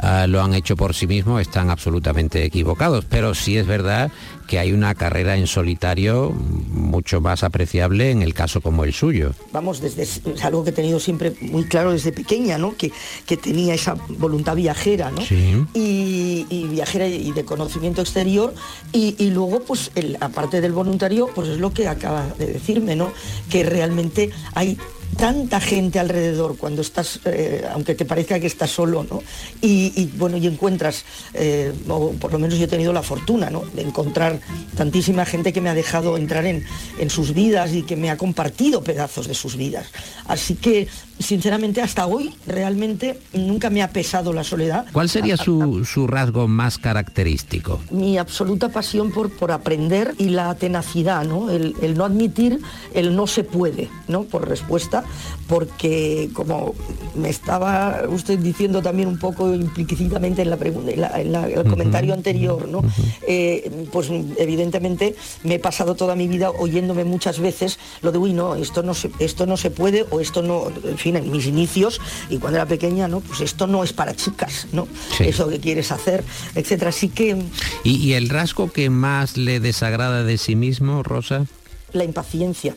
ah, 0.00 0.26
lo 0.26 0.42
han 0.42 0.54
hecho 0.54 0.76
por 0.76 0.94
sí 0.94 1.06
mismos 1.06 1.40
están 1.42 1.70
absolutamente 1.70 2.44
equivocados. 2.44 3.04
Pero 3.04 3.34
sí 3.34 3.56
es 3.56 3.66
verdad 3.66 4.10
que 4.46 4.58
hay 4.58 4.72
una 4.72 4.94
carrera 4.94 5.36
en 5.36 5.46
solitario 5.46 6.30
mucho 6.30 7.20
más 7.22 7.42
apreciable 7.44 8.10
en 8.10 8.20
el 8.22 8.34
caso 8.34 8.60
como 8.60 8.84
el 8.84 8.92
suyo. 8.92 9.32
vamos, 9.52 9.80
desde, 9.80 10.02
es 10.02 10.20
algo 10.44 10.62
que 10.64 10.70
he 10.70 10.72
tenido 10.72 11.00
siempre 11.00 11.32
muy 11.40 11.64
claro 11.64 11.92
desde 11.92 12.12
pequeña, 12.12 12.58
¿no? 12.58 12.76
Que, 12.76 12.92
que 13.26 13.36
tenía 13.38 13.74
esa 13.74 13.96
voluntad 14.08 14.54
viajera, 14.54 15.10
¿no? 15.10 15.22
Sí. 15.22 15.64
Y, 15.72 16.46
y 16.50 16.64
viajera 16.68 17.06
y 17.08 17.32
de 17.32 17.44
conocimiento 17.44 18.02
exterior. 18.02 18.54
Y, 18.92 19.16
y 19.18 19.30
luego, 19.30 19.60
pues, 19.60 19.90
el- 19.94 20.18
aparte 20.20 20.60
del 20.60 20.72
voluntario, 20.72 21.28
pues 21.34 21.48
es 21.48 21.58
lo 21.58 21.72
que 21.72 21.88
acaba 21.88 22.26
de 22.38 22.46
decirme, 22.46 22.96
¿no? 22.96 23.12
Que 23.50 23.62
realmente 23.64 24.30
hay 24.54 24.76
tanta 25.16 25.60
gente 25.60 25.98
alrededor 25.98 26.56
cuando 26.56 26.82
estás, 26.82 27.20
eh, 27.24 27.64
aunque 27.72 27.94
te 27.94 28.04
parezca 28.04 28.40
que 28.40 28.46
estás 28.46 28.70
solo, 28.70 29.04
¿no? 29.04 29.22
Y, 29.60 30.10
bueno, 30.16 30.36
y 30.36 30.46
encuentras, 30.46 31.04
eh, 31.34 31.72
o 31.88 32.12
por 32.12 32.32
lo 32.32 32.38
menos 32.38 32.58
yo 32.58 32.64
he 32.64 32.68
tenido 32.68 32.92
la 32.92 33.02
fortuna, 33.02 33.50
¿no? 33.50 33.60
De 33.74 33.82
encontrar 33.82 34.40
tantísima 34.76 35.24
gente 35.24 35.52
que 35.52 35.60
me 35.60 35.70
ha 35.70 35.74
dejado 35.74 36.16
entrar 36.16 36.44
en, 36.46 36.64
en 36.98 37.10
sus 37.10 37.34
vidas 37.34 37.72
y 37.72 37.82
que 37.82 37.96
me 37.96 38.10
ha 38.10 38.16
compartido 38.16 38.82
pedazos 38.82 39.28
de 39.28 39.34
sus 39.34 39.56
vidas. 39.56 39.86
Así 40.26 40.54
que, 40.54 40.88
sinceramente, 41.18 41.80
hasta 41.80 42.06
hoy 42.06 42.34
realmente 42.46 43.18
nunca 43.32 43.70
me 43.70 43.82
ha 43.82 43.88
pesado 43.90 44.32
la 44.32 44.44
soledad. 44.44 44.84
¿Cuál 44.92 45.08
sería 45.08 45.36
su, 45.36 45.84
su 45.84 46.06
rasgo 46.06 46.48
más 46.48 46.78
característico? 46.78 47.80
mi 47.90 48.18
absoluta 48.18 48.68
pasión 48.68 49.10
por, 49.12 49.30
por 49.30 49.52
aprender 49.52 50.14
y 50.18 50.28
la 50.30 50.54
tenacidad, 50.54 51.24
¿no? 51.24 51.50
El, 51.50 51.74
el 51.82 51.96
no 51.96 52.04
admitir 52.04 52.60
el 52.92 53.14
no 53.16 53.26
se 53.26 53.44
puede, 53.44 53.88
¿no? 54.08 54.24
Por 54.24 54.48
respuesta, 54.48 55.04
porque 55.48 56.30
como 56.32 56.74
me 57.14 57.28
estaba 57.28 58.02
usted 58.08 58.38
diciendo 58.38 58.82
también 58.82 59.08
un 59.08 59.18
poco 59.18 59.54
implícitamente 59.54 60.42
en 60.42 60.50
la 60.50 60.56
pregunta, 60.56 60.90
en, 60.90 61.00
la- 61.00 61.20
en 61.20 61.32
la- 61.32 61.46
el 61.48 61.64
comentario 61.64 62.14
anterior, 62.14 62.68
¿no? 62.68 62.82
Eh, 63.26 63.86
pues 63.92 64.10
evidentemente 64.38 65.14
me 65.42 65.54
he 65.54 65.58
pasado 65.58 65.94
toda 65.94 66.14
mi 66.16 66.28
vida 66.28 66.50
oyéndome 66.50 67.04
muchas 67.04 67.38
veces 67.38 67.78
lo 68.02 68.12
de 68.12 68.18
uy 68.18 68.32
no, 68.32 68.54
esto 68.54 68.82
no 68.82 68.94
se, 68.94 69.10
esto 69.18 69.46
no 69.46 69.56
se 69.56 69.70
puede 69.70 70.04
o 70.10 70.20
esto 70.20 70.42
no, 70.42 70.64
fin, 71.04 71.16
en 71.16 71.30
mis 71.30 71.46
inicios 71.46 72.00
y 72.30 72.38
cuando 72.38 72.56
era 72.58 72.66
pequeña, 72.66 73.06
¿no? 73.06 73.20
Pues 73.20 73.40
esto 73.40 73.66
no 73.66 73.84
es 73.84 73.92
para 73.92 74.16
chicas, 74.16 74.66
¿no? 74.72 74.88
Sí. 75.16 75.24
Eso 75.24 75.48
que 75.48 75.60
quieres 75.60 75.92
hacer, 75.92 76.24
etcétera. 76.54 76.88
Así 76.88 77.08
que 77.08 77.36
¿Y, 77.84 77.96
y 77.96 78.14
el 78.14 78.28
rasgo 78.28 78.72
que 78.72 78.90
más 78.90 79.36
le 79.36 79.60
desagrada 79.60 80.24
de 80.24 80.38
sí 80.38 80.56
mismo, 80.56 81.02
Rosa? 81.02 81.46
la 81.92 82.04
impaciencia. 82.04 82.74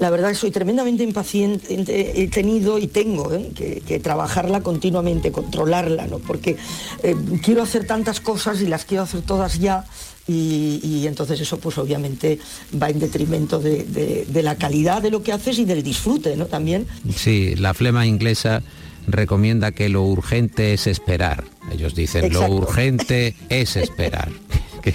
La 0.00 0.10
verdad 0.10 0.30
que 0.30 0.34
soy 0.34 0.50
tremendamente 0.50 1.02
impaciente, 1.02 2.22
he 2.22 2.28
tenido 2.28 2.78
y 2.78 2.86
tengo 2.86 3.32
¿eh? 3.32 3.50
que, 3.54 3.80
que 3.80 3.98
trabajarla 3.98 4.60
continuamente, 4.60 5.32
controlarla, 5.32 6.06
¿no? 6.06 6.18
porque 6.18 6.56
eh, 7.02 7.16
quiero 7.42 7.62
hacer 7.62 7.86
tantas 7.86 8.20
cosas 8.20 8.60
y 8.60 8.66
las 8.66 8.84
quiero 8.84 9.04
hacer 9.04 9.22
todas 9.22 9.58
ya 9.58 9.84
y, 10.28 10.80
y 10.82 11.06
entonces 11.06 11.40
eso 11.40 11.58
pues 11.58 11.78
obviamente 11.78 12.38
va 12.80 12.90
en 12.90 12.98
detrimento 12.98 13.58
de, 13.58 13.84
de- 13.84 14.26
de 14.28 14.42
la 14.42 14.56
calidad 14.56 15.00
de 15.02 15.10
lo 15.10 15.22
que 15.22 15.32
haces 15.32 15.58
y 15.58 15.64
del 15.64 15.82
disfrute 15.82 16.36
¿no? 16.36 16.46
también. 16.46 16.86
Sí, 17.14 17.54
la 17.56 17.74
flema 17.74 18.06
inglesa 18.06 18.62
recomienda 19.06 19.70
que 19.72 19.88
lo 19.88 20.02
urgente 20.02 20.74
es 20.74 20.86
esperar. 20.88 21.44
Ellos 21.72 21.94
dicen, 21.94 22.24
Exacto. 22.24 22.48
lo 22.48 22.54
urgente 22.56 23.36
es 23.48 23.76
esperar. 23.76 24.30
que, 24.82 24.94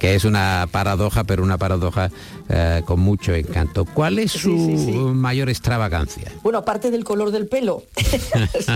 que 0.00 0.14
es 0.14 0.24
una 0.24 0.68
paradoja, 0.70 1.24
pero 1.24 1.42
una 1.42 1.58
paradoja 1.58 2.10
eh, 2.48 2.82
con 2.84 3.00
mucho 3.00 3.34
encanto. 3.34 3.84
¿Cuál 3.84 4.18
es 4.18 4.32
su 4.32 4.50
mayor 5.14 5.48
extravagancia? 5.48 6.32
Bueno, 6.42 6.58
aparte 6.58 6.90
del 6.90 7.04
color 7.04 7.30
del 7.30 7.46
pelo. 7.46 7.82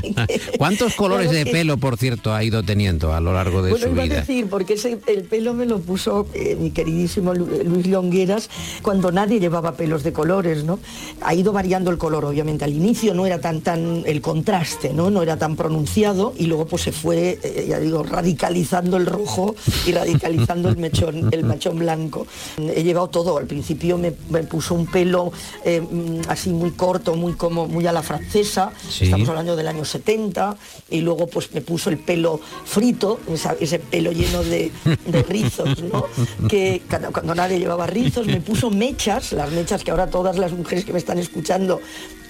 ¿Cuántos 0.58 0.94
colores 0.94 1.28
Claro 1.28 1.38
de 1.38 1.44
que- 1.44 1.50
pelo, 1.52 1.76
por 1.78 1.96
cierto, 1.96 2.34
ha 2.34 2.42
ido 2.44 2.62
teniendo 2.62 3.12
a 3.12 3.20
lo 3.20 3.32
largo 3.32 3.62
de 3.62 3.70
Bueno, 3.70 3.86
su 3.86 3.92
iba 3.92 4.02
a 4.02 4.04
vida? 4.06 4.16
decir, 4.20 4.46
porque 4.48 4.74
ese- 4.74 4.98
el 5.06 5.22
pelo 5.24 5.54
me 5.54 5.66
lo 5.66 5.78
puso 5.80 6.26
eh, 6.34 6.56
mi 6.58 6.70
queridísimo 6.70 7.34
Lu- 7.34 7.48
Luis 7.64 7.86
Longueras 7.86 8.50
cuando 8.82 9.10
nadie 9.12 9.40
llevaba 9.40 9.72
pelos 9.72 10.02
de 10.02 10.12
colores, 10.12 10.64
¿no? 10.64 10.78
Ha 11.22 11.34
ido 11.34 11.52
variando 11.52 11.90
el 11.90 11.98
color, 11.98 12.24
obviamente. 12.24 12.64
Al 12.64 12.72
inicio 12.72 13.14
no 13.14 13.26
era 13.26 13.40
tan 13.40 13.60
tan 13.60 14.02
el 14.06 14.20
contraste, 14.20 14.92
¿no? 14.92 15.10
No 15.10 15.22
era 15.22 15.36
tan 15.36 15.56
pronunciado 15.56 16.34
y 16.36 16.46
luego 16.46 16.66
pues 16.66 16.82
se 16.82 16.92
fue, 16.92 17.38
eh, 17.42 17.66
ya 17.68 17.78
digo, 17.78 18.02
radicalizando 18.02 18.96
el 18.96 19.06
rojo 19.06 19.54
y 19.86 19.92
radicalizando 19.92 20.68
el 20.68 20.76
mechón, 20.76 21.28
el 21.32 21.44
machón 21.44 21.78
blanco. 21.78 22.26
He 22.58 22.82
llevado 22.82 23.08
todo. 23.08 23.38
Al 23.38 23.46
principio 23.46 23.61
me, 23.98 24.12
me 24.30 24.42
puso 24.44 24.74
un 24.74 24.86
pelo 24.86 25.32
eh, 25.64 25.80
mm, 25.80 26.20
así 26.28 26.50
muy 26.50 26.70
corto, 26.72 27.14
muy 27.14 27.32
como 27.34 27.66
muy 27.68 27.86
a 27.86 27.92
la 27.92 28.02
francesa. 28.02 28.72
Sí. 28.88 29.04
Estamos 29.04 29.28
hablando 29.28 29.56
del 29.56 29.68
año 29.68 29.84
70 29.84 30.56
y 30.90 31.00
luego 31.00 31.26
pues 31.26 31.52
me 31.54 31.60
puso 31.60 31.90
el 31.90 31.98
pelo 31.98 32.40
frito, 32.64 33.20
esa- 33.32 33.56
ese 33.60 33.78
pelo 33.78 34.12
lleno 34.12 34.42
de, 34.42 34.70
de 35.06 35.22
rizos, 35.28 35.82
¿no? 35.82 36.04
Que 36.48 36.82
cuando 37.12 37.34
nadie 37.34 37.58
llevaba 37.58 37.86
rizos, 37.86 38.26
me 38.26 38.40
puso 38.40 38.70
mechas, 38.70 39.32
las 39.32 39.50
mechas 39.52 39.82
que 39.84 39.90
ahora 39.90 40.08
todas 40.08 40.38
las 40.38 40.52
mujeres 40.52 40.84
que 40.84 40.92
me 40.92 40.98
están 40.98 41.18
escuchando 41.18 41.80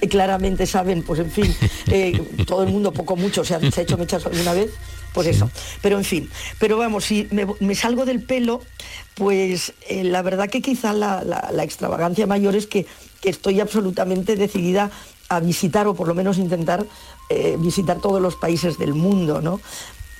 eh, 0.01 0.09
claramente 0.09 0.66
saben, 0.66 1.03
pues 1.03 1.20
en 1.20 1.30
fin, 1.30 1.55
eh, 1.89 2.45
todo 2.47 2.62
el 2.64 2.70
mundo 2.70 2.93
poco 2.93 3.16
mucho 3.16 3.45
se 3.45 3.55
ha, 3.55 3.61
se 3.70 3.80
ha 3.80 3.83
hecho 3.85 3.97
mechas 3.97 4.24
alguna 4.26 4.53
vez, 4.53 4.70
pues 5.13 5.27
eso. 5.27 5.51
Pero 5.81 5.99
en 5.99 6.05
fin, 6.05 6.31
pero 6.59 6.77
vamos, 6.79 7.05
si 7.05 7.29
me, 7.31 7.47
me 7.61 7.75
salgo 7.75 8.05
del 8.05 8.23
pelo, 8.23 8.61
pues 9.15 9.73
eh, 9.89 10.05
la 10.05 10.23
verdad 10.23 10.49
que 10.49 10.63
quizá 10.63 10.93
la, 10.93 11.23
la- 11.25 11.51
la 11.53 11.65
extravagancia 11.65 12.27
mayor 12.27 12.57
es 12.57 12.67
que, 12.67 12.87
que 13.21 13.31
estoy 13.31 13.61
absolutamente 13.61 14.37
decidida 14.37 14.91
a 15.29 15.41
visitar 15.41 15.87
o 15.87 15.95
por 15.95 16.09
lo 16.09 16.15
menos 16.15 16.39
intentar 16.39 16.85
eh, 17.31 17.57
visitar 17.59 17.99
todos 18.01 18.21
los 18.21 18.37
países 18.37 18.79
del 18.79 18.95
mundo, 18.95 19.41
¿no? 19.41 19.61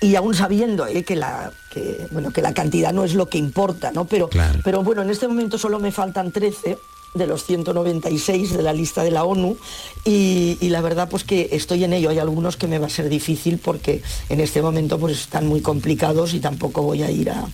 Y 0.01 0.17
aún 0.17 0.35
sabiendo 0.35 0.87
eh, 0.87 1.05
que, 1.05 1.15
la, 1.17 1.53
que, 1.71 2.07
bueno, 2.11 2.31
que 2.33 2.43
la 2.43 2.53
cantidad 2.55 2.93
no 2.93 3.05
es 3.05 3.15
lo 3.15 3.27
que 3.29 3.39
importa, 3.39 3.93
¿no? 3.93 4.05
Pero, 4.07 4.29
pero 4.65 4.83
bueno, 4.83 5.03
en 5.03 5.11
este 5.11 5.29
momento 5.29 5.59
solo 5.59 5.79
me 5.79 5.93
faltan 5.93 6.33
13 6.33 6.77
de 7.15 7.27
los 7.27 7.45
196 7.45 8.57
de 8.57 8.63
la 8.63 8.73
lista 8.73 9.03
de 9.03 9.11
la 9.11 9.25
ONU 9.25 9.57
y, 10.05 10.57
la 10.63 10.81
verdad 10.81 11.09
pues 11.11 11.25
que 11.25 11.51
estoy 11.53 11.85
en 11.85 11.93
ello. 11.93 12.11
Hay 12.11 12.19
algunos 12.19 12.57
que 12.57 12.67
me 12.67 12.79
va 12.79 12.87
a 12.87 12.91
ser 12.91 13.09
difícil 13.09 13.59
porque 13.59 14.03
en 14.29 14.41
este 14.41 14.63
momento 14.63 14.99
pues 14.99 15.21
están 15.21 15.47
muy 15.47 15.61
complicados 15.61 16.33
y 16.35 16.41
tampoco 16.41 16.83
voy 16.83 17.03
a 17.03 17.11
ir 17.11 17.31
a, 17.31 17.47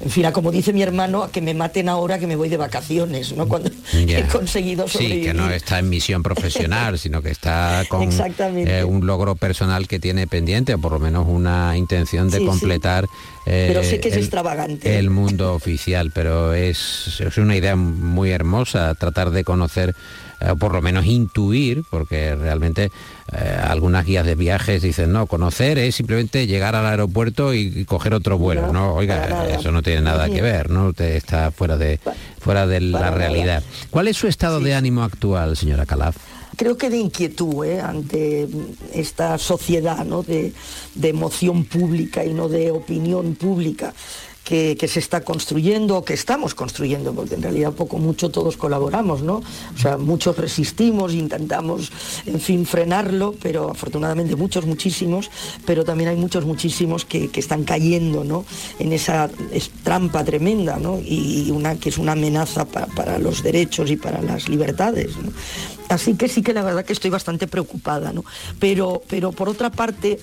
en 0.00 0.10
fin, 0.10 0.24
a 0.26 0.32
como 0.32 0.50
dice 0.50 0.72
mi 0.72 0.82
hermano, 0.82 1.22
a 1.24 1.30
que 1.30 1.40
me 1.42 1.52
maten 1.54 1.88
ahora 1.88 2.18
que 2.18 2.26
me 2.26 2.34
voy 2.36 2.48
de 2.48 2.56
vacaciones, 2.56 3.34
¿no? 3.36 3.46
Cuando 3.48 3.70
he 3.94 4.22
conseguido 4.32 4.88
Sí, 4.88 4.94
sobrevivir. 4.94 5.26
que 5.26 5.34
no 5.34 5.50
está 5.50 5.78
en 5.78 5.88
misión 5.90 6.22
profesional, 6.22 6.98
sino 6.98 7.20
que 7.22 7.30
está 7.30 7.84
con 7.88 8.08
eh, 8.56 8.82
un 8.84 9.06
logro 9.06 9.34
personal 9.36 9.86
que 9.88 9.98
tiene 9.98 10.26
pendiente, 10.26 10.74
o 10.74 10.78
por 10.78 10.92
lo 10.92 10.98
menos 11.00 11.26
una 11.28 11.76
intención 11.76 12.30
de 12.30 12.38
Sí, 12.38 12.44
sí. 12.44 12.48
completar 12.48 13.06
eh, 13.46 13.66
Pero 13.68 13.82
sé 13.84 14.00
que 14.00 14.08
es 14.08 14.14
el- 14.14 14.20
extravagante. 14.20 14.98
el 14.98 15.10
mundo 15.10 15.54
oficial, 15.54 16.10
pero 16.14 16.54
es, 16.54 17.20
es 17.20 17.36
una 17.38 17.56
idea 17.56 17.76
muy 17.76 18.30
hermosa 18.30 18.94
tratar 18.94 19.30
de 19.30 19.44
conocer, 19.44 19.94
eh, 20.40 20.54
por 20.58 20.72
lo 20.72 20.82
menos 20.82 21.06
intuir, 21.06 21.84
porque 21.88 22.34
realmente 22.34 22.90
eh, 23.32 23.60
algunas 23.62 24.04
guías 24.04 24.26
de 24.26 24.34
viajes 24.34 24.82
dicen, 24.82 25.12
no, 25.12 25.26
conocer 25.26 25.78
es 25.78 25.94
simplemente 25.94 26.46
llegar 26.46 26.74
al 26.74 26.86
aeropuerto 26.86 27.54
y, 27.54 27.72
y 27.74 27.84
coger 27.84 28.14
otro 28.14 28.38
vuelo, 28.38 28.68
No, 28.68 28.72
¿no? 28.72 28.94
Oiga, 28.94 29.46
eso 29.48 29.70
no 29.70 29.82
tiene 29.82 30.00
nada 30.02 30.28
que 30.28 30.42
ver, 30.42 30.70
¿no? 30.70 30.88
Usted 30.88 31.16
está 31.16 31.50
fuera 31.50 31.76
de, 31.76 32.00
fuera 32.40 32.66
de 32.66 32.80
la 32.80 32.98
nada. 33.00 33.10
realidad. 33.10 33.62
¿Cuál 33.90 34.08
es 34.08 34.16
su 34.16 34.26
estado 34.26 34.60
de 34.60 34.74
ánimo 34.74 35.02
actual, 35.02 35.56
señora 35.56 35.86
Calaf? 35.86 36.16
creo 36.56 36.76
que 36.76 36.90
de 36.90 36.98
inquietud 36.98 37.64
¿eh? 37.64 37.80
ante 37.80 38.46
esta 38.92 39.38
sociedad 39.38 40.04
¿no? 40.04 40.22
de, 40.22 40.52
de 40.94 41.08
emoción 41.08 41.64
pública 41.64 42.22
y 42.22 42.34
no 42.34 42.48
de 42.50 42.70
opinión 42.70 43.34
pública 43.34 43.94
que, 44.50 44.88
se 44.88 44.98
está 44.98 45.22
construyendo 45.22 45.96
o 45.96 46.04
que 46.04 46.12
estamos 46.14 46.56
construyendo, 46.56 47.14
porque 47.14 47.36
en 47.36 47.42
realidad 47.42 47.72
poco 47.72 47.98
mucho 47.98 48.30
todos 48.30 48.56
colaboramos, 48.56 49.22
¿no? 49.22 49.36
O 49.74 49.78
sea, 49.78 49.96
muchos 49.96 50.36
resistimos, 50.36 51.14
intentamos, 51.14 51.92
en 52.26 52.40
fin, 52.40 52.66
frenarlo, 52.66 53.36
pero 53.40 53.70
afortunadamente 53.70 54.34
muchos, 54.34 54.66
muchísimos, 54.66 55.30
pero 55.64 55.84
también 55.84 56.10
hay 56.10 56.16
muchos, 56.16 56.44
muchísimos 56.44 57.04
que, 57.04 57.28
que 57.28 57.38
están 57.38 57.62
cayendo, 57.62 58.24
¿no? 58.24 58.44
En 58.80 58.92
esa 58.92 59.30
es- 59.52 59.70
trampa 59.84 60.24
tremenda, 60.24 60.78
¿no? 60.78 60.98
Y 60.98 61.52
una 61.52 61.76
que 61.76 61.90
es 61.90 61.98
una 61.98 62.12
amenaza 62.12 62.64
pa- 62.64 62.86
para 62.86 63.18
los 63.20 63.44
derechos 63.44 63.88
y 63.90 63.96
para 63.96 64.20
las 64.20 64.48
libertades. 64.48 65.12
Así 65.88 66.14
que 66.14 66.26
sí 66.28 66.42
que 66.42 66.52
la 66.52 66.62
verdad 66.64 66.84
que 66.84 66.92
estoy 66.92 67.10
bastante 67.10 67.46
preocupada, 67.46 68.12
¿no? 68.12 68.24
Pero, 68.58 69.00
pero 69.08 69.30
por 69.30 69.48
otra 69.48 69.70
parte, 69.70 70.18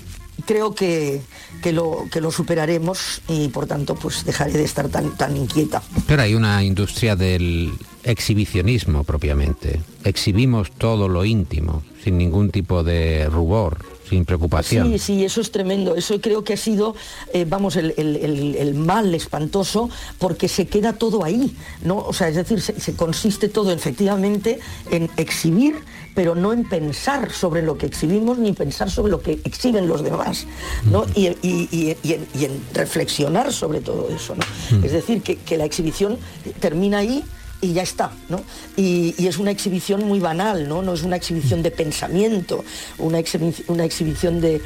creo 0.45 0.73
que, 0.73 1.21
que, 1.61 1.71
lo, 1.71 2.05
que 2.11 2.21
lo 2.21 2.31
superaremos 2.31 3.21
y 3.27 3.47
por 3.49 3.67
tanto 3.67 3.95
pues 3.95 4.25
dejaré 4.25 4.53
de 4.53 4.63
estar 4.63 4.89
tan, 4.89 5.15
tan 5.17 5.35
inquieta. 5.35 5.81
Pero 6.05 6.21
hay 6.21 6.35
una 6.35 6.63
industria 6.63 7.15
del 7.15 7.73
exhibicionismo 8.03 9.03
propiamente. 9.03 9.81
Exhibimos 10.03 10.71
todo 10.71 11.07
lo 11.07 11.25
íntimo, 11.25 11.83
sin 12.03 12.17
ningún 12.17 12.51
tipo 12.51 12.83
de 12.83 13.27
rubor, 13.29 13.77
sin 14.10 14.26
preocupación. 14.26 14.91
Sí, 14.91 14.99
sí, 14.99 15.26
eso 15.26 15.41
es 15.41 15.51
tremendo. 15.51 15.95
Eso 15.95 16.20
creo 16.22 16.43
que 16.43 16.53
ha 16.53 16.58
sido, 16.58 16.95
eh, 17.34 17.45
vamos, 17.47 17.76
el, 17.76 17.93
el- 17.97 18.16
el- 18.18 18.55
el 18.55 18.74
mal 18.76 19.14
espantoso 19.14 19.89
porque 20.18 20.47
se 20.47 20.68
queda 20.68 20.93
todo 20.93 21.24
ahí, 21.24 21.55
¿no? 21.84 21.97
O 21.97 22.14
sea, 22.14 22.30
es 22.30 22.36
decir, 22.36 22.62
se, 22.62 22.80
se 22.80 22.93
consiste 22.95 23.49
todo 23.49 23.72
efectivamente 23.72 24.60
en 24.91 25.10
exhibir, 25.18 25.76
pero 26.16 26.34
no 26.34 26.51
en 26.53 26.68
pensar 26.68 27.32
sobre 27.32 27.62
lo 27.62 27.78
que 27.78 27.86
exhibimos 27.86 28.38
ni 28.39 28.51
pensar 28.53 28.89
sobre 28.89 29.12
lo 29.12 29.22
que 29.22 29.34
exhiben 29.43 29.88
los 29.88 30.03
demás, 30.03 30.47
¿no? 30.91 31.05
Y, 31.14 31.28
y- 31.43 31.68
y- 31.72 31.95
y 32.03 32.45
en, 32.45 32.62
reflexionar 32.74 33.53
sobre 33.53 33.82
todo 33.82 34.10
eso, 34.10 34.36
¿no? 34.36 34.78
Mm. 34.80 34.84
Es 34.86 34.91
decir, 34.93 35.22
que, 35.22 35.36
que 35.36 35.58
la 35.58 35.66
exhibición 35.66 36.18
termina 36.60 36.99
ahí 36.99 37.24
y 37.62 37.74
ya 37.74 37.84
está, 37.84 38.12
¿no? 38.30 38.41
Y, 38.76 39.16
es 39.28 39.38
una 39.38 39.51
exhibición 39.51 40.05
muy 40.05 40.20
banal, 40.20 40.70
¿no? 40.70 40.82
No 40.82 40.93
es 40.93 41.03
una 41.03 41.18
exhibición 41.18 41.62
de 41.62 41.72
pensamiento, 41.72 42.64
una, 42.97 43.20
exhibi- 43.20 43.64
una 43.68 43.84
exhibición 43.84 44.39
de, 44.39 44.62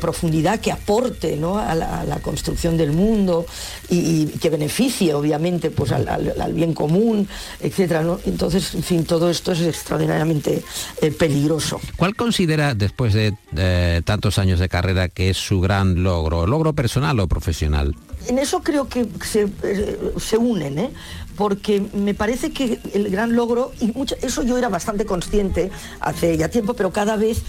profundidad 0.00 0.60
que 0.60 0.70
aporte 0.70 1.36
¿no? 1.36 1.58
a, 1.58 1.74
la, 1.74 2.18
construcción 2.20 2.76
del 2.76 2.92
mundo 2.92 3.46
y, 3.88 4.26
que 4.26 4.50
beneficie, 4.50 5.14
obviamente, 5.14 5.70
pues 5.70 5.92
al 5.92 6.52
bien 6.52 6.74
común, 6.74 7.26
etcétera, 7.60 8.02
¿no? 8.02 8.20
Entonces, 8.26 8.74
en 8.74 8.82
fin, 8.82 9.04
todo 9.04 9.30
esto 9.30 9.52
es 9.52 9.60
extraordinariamente 9.60 10.62
eh, 11.00 11.10
peligroso. 11.10 11.80
¿Cuál 11.96 12.14
considera, 12.14 12.74
después 12.74 13.14
de 13.14 13.34
eh, 13.56 14.02
tantos 14.04 14.38
años 14.38 14.58
de 14.58 14.68
carrera, 14.68 15.08
que 15.08 15.30
es 15.30 15.36
su 15.36 15.60
gran 15.60 16.02
logro? 16.02 16.46
¿Logro 16.46 16.72
personal 16.74 17.18
o 17.20 17.28
profesional? 17.28 17.94
En 18.28 18.38
eso 18.38 18.60
creo 18.62 18.88
que 18.88 19.06
se, 19.24 19.48
eh, 19.62 20.12
se 20.18 20.36
unen, 20.36 20.78
¿eh? 20.78 20.90
porque 21.36 21.82
me 21.92 22.14
parece 22.14 22.50
que 22.50 22.80
el 22.94 23.10
gran 23.10 23.36
logro, 23.36 23.70
y 23.80 23.92
eso 24.22 24.42
yo 24.42 24.56
era 24.56 24.70
bastante 24.70 25.04
consciente 25.04 25.70
hace 26.00 26.36
ya 26.38 26.48
tiempo, 26.48 26.72
pero 26.74 26.92
cada 26.92 27.16
vez, 27.16 27.42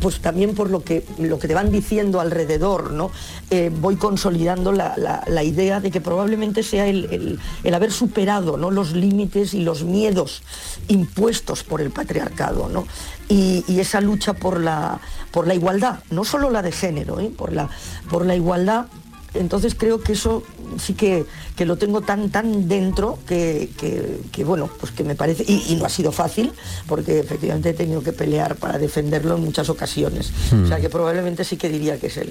pues 0.00 0.20
también 0.20 0.54
por 0.54 0.70
lo 0.70 0.84
que, 0.84 1.04
lo 1.18 1.40
que 1.40 1.48
te 1.48 1.54
van 1.54 1.72
diciendo 1.72 2.20
alrededor, 2.20 2.92
¿no? 2.92 3.10
Eh, 3.50 3.72
voy 3.80 3.96
consolidando 3.96 4.70
la, 4.70 4.94
la- 4.96 5.24
la 5.26 5.42
idea 5.42 5.80
de 5.80 5.90
que 5.90 6.00
probablemente 6.00 6.62
sea 6.62 6.86
el, 6.86 7.06
el- 7.10 7.40
el 7.64 7.74
haber 7.74 7.90
superado 7.90 8.56
¿no? 8.56 8.70
los 8.70 8.92
límites 8.92 9.54
y 9.54 9.60
los 9.64 9.82
miedos 9.82 10.42
impuestos 10.86 11.64
por 11.64 11.80
el 11.80 11.90
patriarcado, 11.90 12.68
¿no? 12.68 12.86
Y, 13.28 13.64
y 13.66 13.80
esa 13.80 14.00
lucha 14.00 14.34
por 14.34 14.60
la, 14.60 15.00
por 15.32 15.48
la 15.48 15.54
igualdad, 15.54 15.98
no 16.10 16.24
solo 16.24 16.48
la 16.50 16.62
de 16.62 16.70
género, 16.70 17.18
¿eh? 17.18 17.30
por, 17.36 17.52
la, 17.52 17.68
por 18.08 18.24
la 18.24 18.36
igualdad 18.36 18.86
entonces 19.34 19.74
creo 19.74 20.00
que 20.00 20.12
eso 20.12 20.42
sí 20.78 20.94
que, 20.94 21.24
que 21.56 21.64
lo 21.66 21.76
tengo 21.76 22.00
tan 22.00 22.30
tan 22.30 22.68
dentro 22.68 23.18
que, 23.26 23.68
que- 23.78 24.18
que, 24.32 24.44
bueno, 24.44 24.70
pues 24.80 24.92
que 24.92 25.04
me 25.04 25.14
parece, 25.14 25.44
y, 25.46 25.64
y 25.72 25.76
no 25.76 25.84
ha 25.84 25.88
sido 25.88 26.12
fácil, 26.12 26.52
porque 26.86 27.18
efectivamente 27.18 27.70
he 27.70 27.74
tenido 27.74 28.02
que 28.02 28.12
pelear 28.12 28.56
para 28.56 28.78
defenderlo 28.78 29.36
en 29.36 29.44
muchas 29.44 29.68
ocasiones. 29.68 30.32
Hmm. 30.50 30.64
O 30.64 30.66
sea 30.68 30.80
que 30.80 30.88
probablemente 30.88 31.44
sí 31.44 31.56
que 31.56 31.68
diría 31.68 31.98
que 31.98 32.06
es 32.08 32.16
el, 32.16 32.28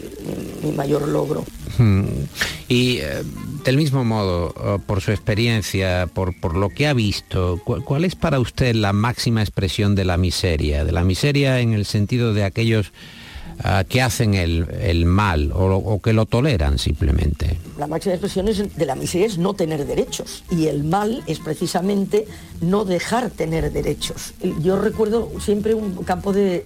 mi, 0.63 0.69
mi 0.69 0.75
mayor 0.75 1.07
logro. 1.07 1.43
Mm. 1.77 2.03
Y 2.67 2.97
eh, 2.97 3.23
del 3.63 3.77
mismo 3.77 4.03
modo, 4.03 4.53
eh, 4.57 4.79
por 4.85 5.01
su 5.01 5.11
experiencia, 5.11 6.07
por, 6.13 6.37
por 6.39 6.55
lo 6.57 6.69
que 6.69 6.87
ha 6.87 6.93
visto, 6.93 7.59
¿cu- 7.63 7.83
¿cuál 7.83 8.05
es 8.05 8.15
para 8.15 8.39
usted 8.39 8.75
la 8.75 8.93
máxima 8.93 9.41
expresión 9.41 9.95
de 9.95 10.05
la 10.05 10.17
miseria? 10.17 10.83
De 10.85 10.91
la 10.91 11.03
miseria 11.03 11.59
en 11.59 11.73
el 11.73 11.85
sentido 11.85 12.33
de 12.33 12.43
aquellos 12.43 12.91
ah, 13.63 13.83
que 13.87 14.01
hacen 14.01 14.33
el, 14.33 14.67
el 14.81 15.05
mal 15.05 15.51
o, 15.53 15.99
que 16.01 16.13
lo 16.13 16.25
toleran 16.25 16.77
simplemente. 16.79 17.57
La 17.77 17.87
máxima 17.87 18.13
expresión 18.15 18.47
es- 18.47 18.75
de 18.75 18.85
la 18.85 18.95
miseria 18.95 19.27
es 19.27 19.37
no 19.37 19.53
tener 19.53 19.85
derechos 19.85 20.43
y 20.51 20.67
el 20.67 20.83
mal 20.83 21.23
es 21.27 21.39
precisamente 21.39 22.27
no 22.61 22.85
dejar 22.85 23.29
tener 23.29 23.71
derechos. 23.71 24.33
Yo 24.61 24.79
recuerdo 24.79 25.31
siempre 25.39 25.73
un 25.73 26.03
campo 26.03 26.33
de- 26.33 26.63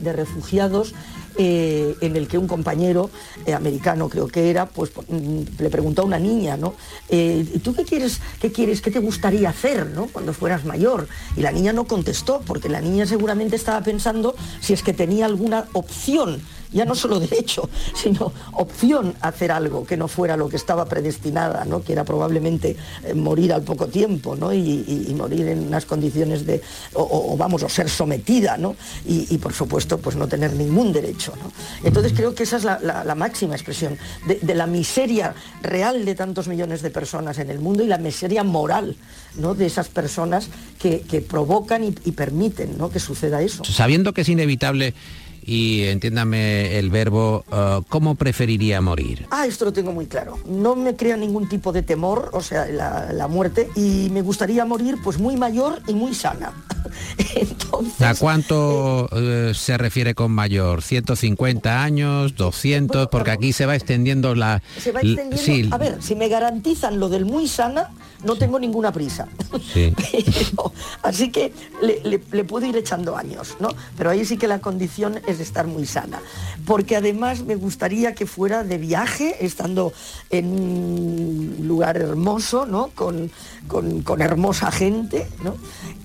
de 0.00 0.12
refugiados 0.12 0.94
eh, 1.36 1.96
en 2.00 2.16
el 2.16 2.28
que 2.28 2.38
un 2.38 2.46
compañero 2.46 3.10
eh, 3.46 3.54
americano 3.54 4.08
creo 4.08 4.28
que 4.28 4.50
era, 4.50 4.66
pues 4.66 4.90
mm, 5.08 5.40
le 5.58 5.70
preguntó 5.70 6.02
a 6.02 6.04
una 6.04 6.18
niña, 6.18 6.56
¿no? 6.56 6.74
Eh, 7.08 7.60
¿Tú 7.62 7.74
qué 7.74 7.84
quieres, 7.84 8.20
qué 8.40 8.52
quieres, 8.52 8.80
qué 8.80 8.90
te 8.90 8.98
gustaría 8.98 9.48
hacer, 9.48 9.86
¿no? 9.86 10.06
Cuando 10.06 10.32
fueras 10.32 10.64
mayor. 10.64 11.08
Y 11.36 11.40
la 11.40 11.52
niña 11.52 11.72
no 11.72 11.84
contestó, 11.84 12.42
porque 12.46 12.68
la 12.68 12.80
niña 12.80 13.06
seguramente 13.06 13.56
estaba 13.56 13.80
pensando 13.82 14.34
si 14.60 14.72
es 14.72 14.82
que 14.82 14.92
tenía 14.92 15.26
alguna 15.26 15.66
opción 15.72 16.42
ya 16.72 16.84
no 16.84 16.94
solo 16.94 17.20
derecho, 17.20 17.68
sino 17.94 18.32
opción 18.52 19.14
a 19.20 19.28
hacer 19.28 19.52
algo 19.52 19.84
que 19.84 19.96
no 19.96 20.08
fuera 20.08 20.36
lo 20.36 20.48
que 20.48 20.56
estaba 20.56 20.86
predestinada, 20.86 21.64
¿no? 21.64 21.82
que 21.82 21.92
era 21.92 22.04
probablemente 22.04 22.76
eh, 23.04 23.14
morir 23.14 23.52
al 23.52 23.62
poco 23.62 23.86
tiempo 23.86 24.36
¿no? 24.36 24.52
y, 24.52 25.12
morir 25.16 25.48
en 25.48 25.66
unas 25.66 25.84
condiciones 25.84 26.46
de, 26.46 26.62
o, 26.94 27.36
vamos, 27.36 27.62
o 27.62 27.68
ser 27.68 27.88
sometida, 27.88 28.56
¿no? 28.56 28.74
y, 29.04 29.36
por 29.38 29.52
supuesto 29.52 29.98
pues 29.98 30.16
no 30.16 30.26
tener 30.26 30.54
ningún 30.54 30.92
derecho. 30.92 31.34
¿no? 31.36 31.52
Entonces 31.84 32.12
creo 32.14 32.34
que 32.34 32.44
esa 32.44 32.56
es 32.56 32.64
la, 32.64 32.78
la- 32.80 33.14
máxima 33.14 33.54
expresión 33.54 33.98
de, 34.26 34.54
la 34.54 34.66
miseria 34.66 35.34
real 35.62 36.04
de 36.04 36.14
tantos 36.14 36.48
millones 36.48 36.82
de 36.82 36.90
personas 36.90 37.38
en 37.38 37.50
el 37.50 37.60
mundo 37.60 37.84
y 37.84 37.86
la 37.86 37.98
miseria 37.98 38.42
moral 38.42 38.96
¿no? 39.36 39.54
de 39.54 39.66
esas 39.66 39.88
personas 39.88 40.48
que, 40.80 41.02
que 41.02 41.20
provocan 41.20 41.84
y 41.84 42.12
permiten 42.12 42.78
¿no? 42.78 42.90
que 42.90 42.98
suceda 42.98 43.42
eso. 43.42 43.64
Sabiendo 43.64 44.12
que 44.12 44.22
es 44.22 44.28
inevitable 44.28 44.94
y 45.44 45.82
entiéndame 45.84 46.78
el 46.78 46.90
verbo, 46.90 47.44
eh, 47.52 47.80
¿cómo 47.88 48.14
preferiría 48.14 48.80
morir? 48.80 49.26
Ah, 49.30 49.46
esto 49.46 49.64
lo 49.64 49.72
tengo 49.72 49.92
muy 49.92 50.06
claro. 50.06 50.38
No 50.46 50.76
me 50.76 50.96
crea 50.96 51.16
ningún 51.16 51.48
tipo 51.48 51.72
de 51.72 51.82
temor, 51.82 52.30
o 52.32 52.40
sea, 52.40 52.66
la, 52.66 53.12
la 53.12 53.28
muerte, 53.28 53.68
y 53.74 54.08
me 54.10 54.22
gustaría 54.22 54.64
morir 54.64 54.96
pues 55.02 55.18
muy 55.18 55.36
mayor 55.36 55.82
y 55.86 55.94
muy 55.94 56.14
sana. 56.14 56.52
¿A 58.00 58.14
cuánto 58.14 59.08
eh, 59.12 59.52
se 59.54 59.78
refiere 59.78 60.14
con 60.14 60.32
mayor? 60.32 60.82
¿150 60.82 61.66
años? 61.66 62.34
¿200? 62.36 63.08
Porque 63.10 63.30
aquí 63.30 63.52
se 63.52 63.66
va 63.66 63.74
extendiendo 63.74 64.34
la... 64.34 64.62
Se 64.78 64.92
va 64.92 65.00
extendiendo. 65.00 65.36
sí, 65.36 65.68
A 65.70 65.78
ver, 65.78 66.02
si 66.02 66.14
me 66.14 66.28
garantizan 66.28 67.00
lo 67.00 67.08
del 67.08 67.24
muy 67.24 67.48
sana, 67.48 67.90
no 68.24 68.36
tengo 68.36 68.58
ninguna 68.58 68.92
prisa. 68.92 69.28
sí. 69.72 69.92
Pero, 69.96 70.72
así 71.02 71.30
que 71.30 71.52
le, 71.80 72.00
le- 72.04 72.22
le 72.30 72.44
puedo 72.44 72.66
ir 72.66 72.76
echando 72.76 73.16
años, 73.16 73.56
¿no? 73.60 73.68
Pero 73.96 74.10
ahí 74.10 74.24
sí 74.24 74.36
que 74.36 74.46
la 74.48 74.60
condición 74.60 75.20
es 75.26 75.40
estar 75.40 75.66
muy 75.66 75.86
sana. 75.86 76.20
Porque 76.66 76.96
además 76.96 77.42
me 77.44 77.56
gustaría 77.56 78.14
que 78.14 78.26
fuera 78.26 78.62
de 78.64 78.78
viaje, 78.78 79.44
estando 79.44 79.92
en 80.30 80.46
un 80.46 81.56
lugar 81.66 81.96
hermoso, 81.96 82.66
¿no? 82.66 82.88
Con, 82.94 83.30
con- 83.68 84.02
con 84.02 84.20
hermosa 84.22 84.70
gente, 84.70 85.26
¿no? 85.42 85.56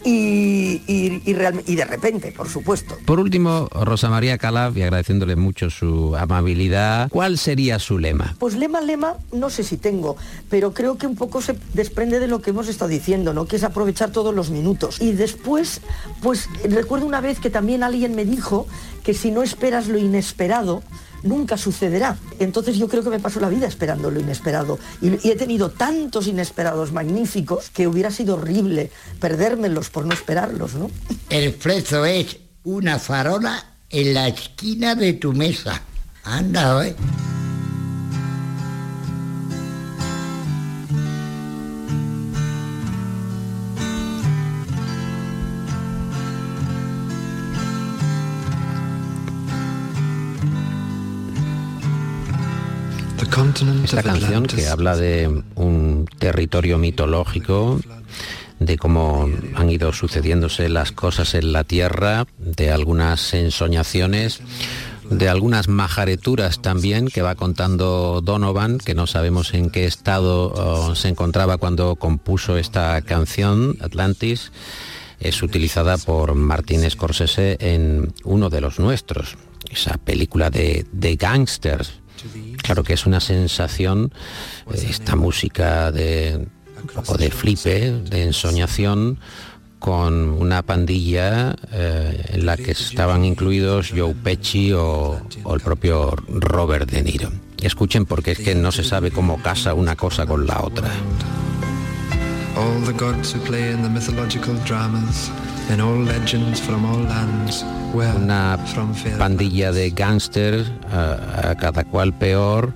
Y, 0.03 0.81
y- 0.87 1.21
y 1.25 1.33
realme- 1.33 1.63
y 1.67 1.75
de 1.75 1.85
repente, 1.85 2.31
por 2.31 2.47
supuesto. 2.47 2.95
Por 3.05 3.19
último, 3.19 3.67
Rosa 3.71 4.09
María 4.09 4.37
Calaf, 4.37 4.77
y 4.77 4.81
agradeciéndole 4.81 5.35
mucho 5.35 5.69
su 5.69 6.15
amabilidad, 6.15 7.09
¿cuál 7.09 7.37
sería 7.37 7.77
su 7.79 7.97
lema? 7.97 8.35
Pues 8.39 8.55
lema, 8.55 8.79
lema, 8.81 9.15
no 9.33 9.49
sé 9.49 9.63
si 9.63 9.77
tengo, 9.77 10.15
pero 10.49 10.73
creo 10.73 10.97
que 10.97 11.07
un 11.07 11.15
poco 11.15 11.41
se 11.41 11.57
desprende 11.73 12.06
de 12.09 12.27
lo 12.27 12.41
que 12.41 12.51
hemos 12.51 12.67
estado 12.67 12.89
diciendo, 12.89 13.33
¿no? 13.33 13.45
Que 13.45 13.57
es 13.57 13.63
aprovechar 13.63 14.11
todos 14.11 14.33
los 14.33 14.49
minutos. 14.49 15.01
Y 15.01 15.11
después, 15.11 15.81
pues 16.21 16.47
recuerdo 16.63 17.05
una 17.05 17.21
vez 17.21 17.39
que 17.39 17.49
también 17.49 17.83
alguien 17.83 18.15
me 18.15 18.25
dijo 18.25 18.67
que 19.03 19.13
si 19.13 19.31
no 19.31 19.43
esperas 19.43 19.87
lo 19.87 19.97
inesperado, 19.97 20.83
nunca 21.23 21.57
sucederá. 21.57 22.17
Entonces 22.39 22.77
yo 22.77 22.87
creo 22.87 23.03
que 23.03 23.09
me 23.09 23.19
paso 23.19 23.39
la 23.39 23.49
vida 23.49 23.67
esperando 23.67 24.09
lo 24.11 24.19
inesperado. 24.19 24.79
Y, 25.01 25.29
he 25.29 25.35
tenido 25.35 25.69
tantos 25.69 26.27
inesperados 26.27 26.91
magníficos 26.91 27.69
que 27.69 27.87
hubiera 27.87 28.11
sido 28.11 28.35
horrible 28.35 28.91
perdérmelos 29.19 29.89
por 29.89 30.05
no 30.05 30.13
esperarlos, 30.13 30.75
¿no? 30.75 30.89
El 31.29 31.53
flexo 31.53 32.05
es 32.05 32.37
una 32.63 32.99
farola 32.99 33.77
en 33.89 34.13
la 34.13 34.27
esquina 34.27 34.95
de 34.95 35.13
tu 35.13 35.33
mesa. 35.33 35.81
Anda, 36.23 36.85
¿eh? 36.85 36.95
Esta 53.83 54.01
canción 54.01 54.45
que 54.45 54.67
habla 54.67 54.95
de 54.95 55.43
un 55.55 56.07
territorio 56.17 56.79
mitológico, 56.79 57.79
de 58.59 58.77
cómo 58.77 59.29
han 59.55 59.69
ido 59.69 59.93
sucediéndose 59.93 60.69
las 60.69 60.91
cosas 60.91 61.35
en 61.35 61.53
la 61.53 61.63
Tierra, 61.63 62.25
de 62.39 62.71
algunas 62.71 63.35
ensoñaciones, 63.35 64.41
de 65.09 65.29
algunas 65.29 65.67
majareturas 65.67 66.63
también 66.63 67.07
que 67.07 67.21
va 67.21 67.35
contando 67.35 68.21
Donovan, 68.21 68.79
que 68.79 68.95
no 68.95 69.05
sabemos 69.05 69.53
en 69.53 69.69
qué 69.69 69.85
estado 69.85 70.51
oh, 70.55 70.95
se 70.95 71.09
encontraba 71.09 71.57
cuando 71.57 71.95
compuso 71.95 72.57
esta 72.57 72.99
canción, 73.03 73.77
Atlantis, 73.81 74.51
es 75.19 75.43
utilizada 75.43 75.97
por 75.97 76.33
Martin 76.33 76.89
Scorsese 76.89 77.57
en 77.59 78.13
uno 78.23 78.49
de 78.49 78.61
los 78.61 78.79
nuestros, 78.79 79.37
esa 79.69 79.97
película 79.97 80.49
de, 80.49 80.87
de 80.91 81.15
gangsters. 81.15 81.93
Claro 82.63 82.83
que 82.83 82.93
es 82.93 83.05
una 83.05 83.19
sensación, 83.19 84.11
eh, 84.71 84.87
esta 84.89 85.15
música 85.15 85.91
de 85.91 86.47
un 86.81 86.87
poco 86.87 87.17
de 87.17 87.31
flipe, 87.31 87.91
de 87.91 88.23
ensoñación, 88.23 89.19
con 89.79 90.29
una 90.29 90.63
pandilla 90.63 91.55
eh, 91.71 92.25
en 92.33 92.45
la 92.45 92.57
que 92.57 92.71
estaban 92.71 93.25
incluidos 93.25 93.91
Joe 93.95 94.15
Pesci 94.15 94.73
o, 94.73 95.21
o 95.43 95.55
el 95.55 95.61
propio 95.61 96.15
Robert 96.27 96.89
De 96.89 97.03
Niro. 97.03 97.31
Escuchen 97.61 98.05
porque 98.05 98.31
es 98.31 98.39
que 98.39 98.55
no 98.55 98.71
se 98.71 98.83
sabe 98.83 99.11
cómo 99.11 99.41
casa 99.41 99.73
una 99.73 99.95
cosa 99.95 100.25
con 100.25 100.45
la 100.45 100.61
otra. 100.61 100.89
All 102.55 102.83
the 102.85 102.93
gods 102.93 103.35
who 103.35 103.39
play 103.43 103.71
in 103.71 103.83
the 103.83 103.89
mythological 103.89 104.55
dramas, 104.65 105.31
and 105.69 105.81
all 105.81 105.97
legends 106.03 106.59
from 106.59 106.85
all 106.85 107.03
lands, 107.03 107.63
where 107.93 108.15
Una 108.15 108.57
pandilla 109.17 109.71
de 109.71 109.91
gángsters, 109.91 110.71
a, 110.91 111.51
a 111.51 111.55
cada 111.55 111.83
cual 111.83 112.13
peor, 112.13 112.73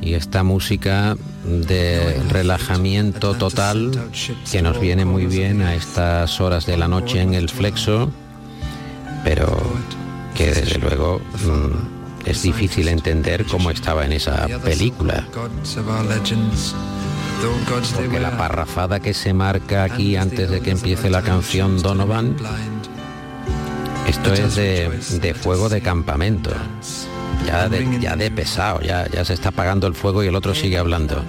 y 0.00 0.14
esta 0.14 0.42
música 0.42 1.16
de 1.44 2.20
relajamiento 2.28 3.34
total 3.34 4.10
que 4.50 4.62
nos 4.62 4.80
viene 4.80 5.04
muy 5.04 5.26
bien 5.26 5.62
a 5.62 5.74
estas 5.74 6.40
horas 6.40 6.66
de 6.66 6.76
la 6.76 6.88
noche 6.88 7.20
en 7.20 7.34
el 7.34 7.48
flexo, 7.48 8.10
pero 9.24 9.60
que 10.34 10.52
desde 10.52 10.78
luego 10.78 11.18
mm, 11.18 12.28
es 12.28 12.42
difícil 12.42 12.88
entender 12.88 13.44
cómo 13.46 13.70
estaba 13.70 14.04
en 14.04 14.12
esa 14.12 14.46
película. 14.62 15.26
Porque 17.94 18.20
la 18.20 18.36
parrafada 18.36 19.00
que 19.00 19.14
se 19.14 19.32
marca 19.32 19.84
aquí 19.84 20.16
antes 20.16 20.50
de 20.50 20.60
que 20.60 20.70
empiece 20.72 21.08
la 21.10 21.22
canción 21.22 21.80
Donovan, 21.80 22.36
esto 24.06 24.32
es 24.32 24.56
de, 24.56 24.90
de 25.20 25.34
fuego 25.34 25.68
de 25.68 25.80
campamento. 25.80 26.50
Ya 27.46 27.68
de, 27.68 28.00
ya 28.00 28.16
de 28.16 28.30
pesado, 28.30 28.80
ya, 28.80 29.08
ya 29.08 29.24
se 29.24 29.34
está 29.34 29.50
apagando 29.50 29.86
el 29.86 29.94
fuego 29.94 30.24
y 30.24 30.26
el 30.26 30.34
otro 30.34 30.54
sigue 30.54 30.78
hablando. 30.78 31.22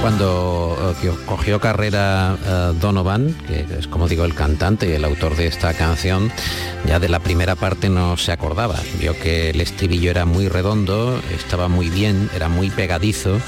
Cuando 0.00 0.94
eh, 1.02 1.10
cogió 1.26 1.60
carrera 1.60 2.38
eh, 2.42 2.72
Donovan, 2.80 3.34
que 3.46 3.66
es 3.78 3.86
como 3.86 4.08
digo 4.08 4.24
el 4.24 4.34
cantante 4.34 4.88
y 4.88 4.92
el 4.92 5.04
autor 5.04 5.36
de 5.36 5.46
esta 5.46 5.74
canción, 5.74 6.32
ya 6.86 6.98
de 6.98 7.10
la 7.10 7.18
primera 7.20 7.54
parte 7.54 7.90
no 7.90 8.16
se 8.16 8.32
acordaba. 8.32 8.80
Vio 8.98 9.12
que 9.18 9.50
el 9.50 9.60
estribillo 9.60 10.10
era 10.10 10.24
muy 10.24 10.48
redondo, 10.48 11.20
estaba 11.34 11.68
muy 11.68 11.90
bien, 11.90 12.30
era 12.34 12.48
muy 12.48 12.70
pegadizo. 12.70 13.40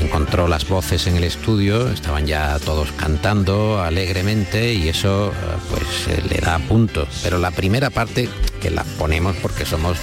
Encontró 0.00 0.48
las 0.48 0.68
voces 0.68 1.06
en 1.06 1.16
el 1.16 1.24
estudio, 1.24 1.90
estaban 1.90 2.26
ya 2.26 2.58
todos 2.58 2.92
cantando 2.92 3.80
alegremente 3.80 4.74
y 4.74 4.88
eso 4.88 5.30
eh, 5.30 5.32
pues 5.70 6.24
le 6.30 6.38
da 6.38 6.58
punto. 6.58 7.06
Pero 7.22 7.38
la 7.38 7.50
primera 7.50 7.90
parte 7.90 8.28
que 8.60 8.70
la 8.70 8.84
ponemos 8.98 9.36
porque 9.36 9.64
somos 9.64 9.96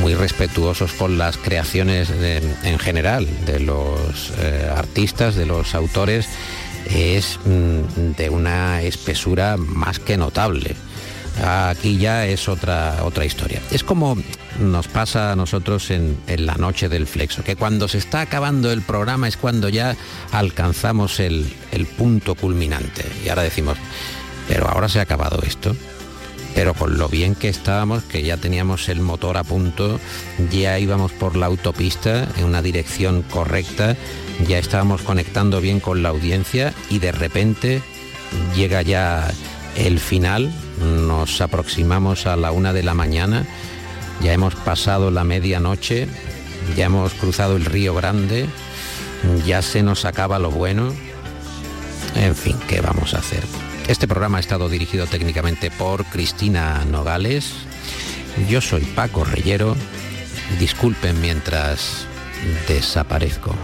muy 0.00 0.14
respetuosos 0.14 0.92
con 0.92 1.18
las 1.18 1.36
creaciones 1.36 2.10
en 2.10 2.78
general 2.78 3.28
de 3.44 3.60
los 3.60 4.32
eh, 4.38 4.70
artistas, 4.74 5.34
de 5.34 5.46
los 5.46 5.74
autores, 5.74 6.28
es 6.90 7.38
mm, 7.44 8.12
de 8.16 8.30
una 8.30 8.82
espesura 8.82 9.56
más 9.56 9.98
que 9.98 10.16
notable. 10.16 10.74
Aquí 11.44 11.98
ya 11.98 12.26
es 12.26 12.48
otra, 12.48 13.04
otra 13.04 13.24
historia. 13.24 13.60
Es 13.70 13.84
como 13.84 14.16
nos 14.60 14.88
pasa 14.88 15.32
a 15.32 15.36
nosotros 15.36 15.90
en, 15.90 16.18
la 16.26 16.54
noche 16.54 16.88
del 16.88 17.06
flexo, 17.06 17.44
que 17.44 17.56
cuando 17.56 17.88
se 17.88 17.98
está 17.98 18.20
acabando 18.20 18.70
el 18.72 18.82
programa 18.82 19.28
es 19.28 19.36
cuando 19.36 19.68
ya 19.68 19.96
alcanzamos 20.32 21.20
el, 21.20 21.52
el 21.72 21.86
punto 21.86 22.34
culminante. 22.34 23.04
Y 23.24 23.28
ahora 23.28 23.42
decimos, 23.42 23.78
pero 24.48 24.68
ahora 24.68 24.88
se 24.88 24.98
ha 24.98 25.02
acabado 25.02 25.42
esto 25.42 25.74
pero 26.54 26.74
con 26.74 26.98
lo 26.98 27.08
bien 27.08 27.36
que 27.36 27.48
estábamos, 27.48 28.02
que 28.02 28.24
ya 28.24 28.36
teníamos 28.36 28.88
el 28.88 29.00
motor 29.00 29.36
a 29.36 29.44
punto, 29.44 30.00
ya 30.50 30.76
íbamos 30.80 31.12
por 31.12 31.36
la 31.36 31.46
autopista 31.46 32.26
en 32.36 32.46
una 32.46 32.62
dirección 32.62 33.22
correcta, 33.22 33.96
ya 34.48 34.58
estábamos 34.58 35.02
conectando 35.02 35.60
bien 35.60 35.78
con 35.78 36.02
la 36.02 36.08
audiencia 36.08 36.74
y 36.90 36.98
de 36.98 37.12
repente 37.12 37.80
llega 38.56 38.82
ya 38.82 39.30
el 39.76 40.00
final, 40.00 40.52
nos 40.80 41.40
aproximamos 41.40 42.26
a 42.26 42.34
la 42.34 42.50
una 42.50 42.72
de 42.72 42.82
la 42.82 42.94
mañana, 42.94 43.46
ya 44.20 44.32
hemos 44.32 44.54
pasado 44.54 45.10
la 45.10 45.24
medianoche, 45.24 46.08
ya 46.76 46.86
hemos 46.86 47.14
cruzado 47.14 47.56
el 47.56 47.64
río 47.64 47.94
Grande, 47.94 48.46
ya 49.46 49.62
se 49.62 49.82
nos 49.82 50.04
acaba 50.04 50.38
lo 50.38 50.50
bueno, 50.50 50.92
en 52.14 52.34
fin, 52.34 52.56
¿qué 52.68 52.80
vamos 52.80 53.14
a 53.14 53.18
hacer? 53.18 53.44
Este 53.86 54.06
programa 54.06 54.38
ha 54.38 54.40
estado 54.40 54.68
dirigido 54.68 55.06
técnicamente 55.06 55.70
por 55.70 56.04
Cristina 56.04 56.84
Nogales. 56.84 57.52
Yo 58.48 58.60
soy 58.60 58.82
Paco 58.82 59.24
Reyero. 59.24 59.76
Disculpen 60.58 61.20
mientras 61.20 62.06
desaparezco. 62.68 63.54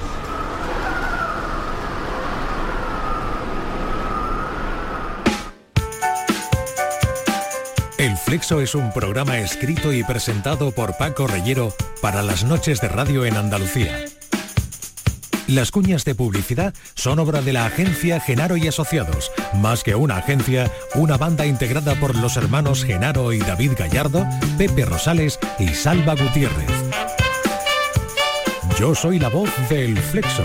El 8.05 8.19
Flexo 8.19 8.61
es 8.61 8.75
un 8.75 8.93
programa 8.93 9.39
escrito 9.39 9.91
y 9.91 10.05
presentado 10.05 10.73
por 10.73 10.99
Paco 10.99 11.27
Reyero 11.27 11.75
para 12.03 12.23
las 12.23 12.45
noches 12.45 12.83
de 12.83 12.89
radio 12.89 13.25
en 13.25 13.35
Andalucía. 13.35 14.05
Las 15.47 15.71
cuñas 15.71 16.05
de 16.05 16.15
publicidad 16.15 16.75
son 16.93 17.19
obra 17.19 17.41
de 17.41 17.55
la 17.55 17.65
agencia 17.65 18.21
Genaro 18.21 18.59
y 18.59 18.69
Asociados. 18.69 19.33
Más 19.55 19.83
que 19.83 19.95
una 19.95 20.19
agencia, 20.19 20.71
una 20.95 21.17
banda 21.17 21.47
integrada 21.47 21.95
por 21.95 22.15
los 22.15 22.37
hermanos 22.37 22.85
Genaro 22.85 23.33
y 23.33 23.39
David 23.39 23.73
Gallardo, 23.79 24.27
Pepe 24.59 24.85
Rosales 24.85 25.39
y 25.59 25.69
Salva 25.69 26.15
Gutiérrez. 26.15 26.69
Yo 28.79 28.95
soy 28.95 29.19
la 29.19 29.31
voz 29.31 29.49
del 29.71 29.97
Flexo. 29.97 30.45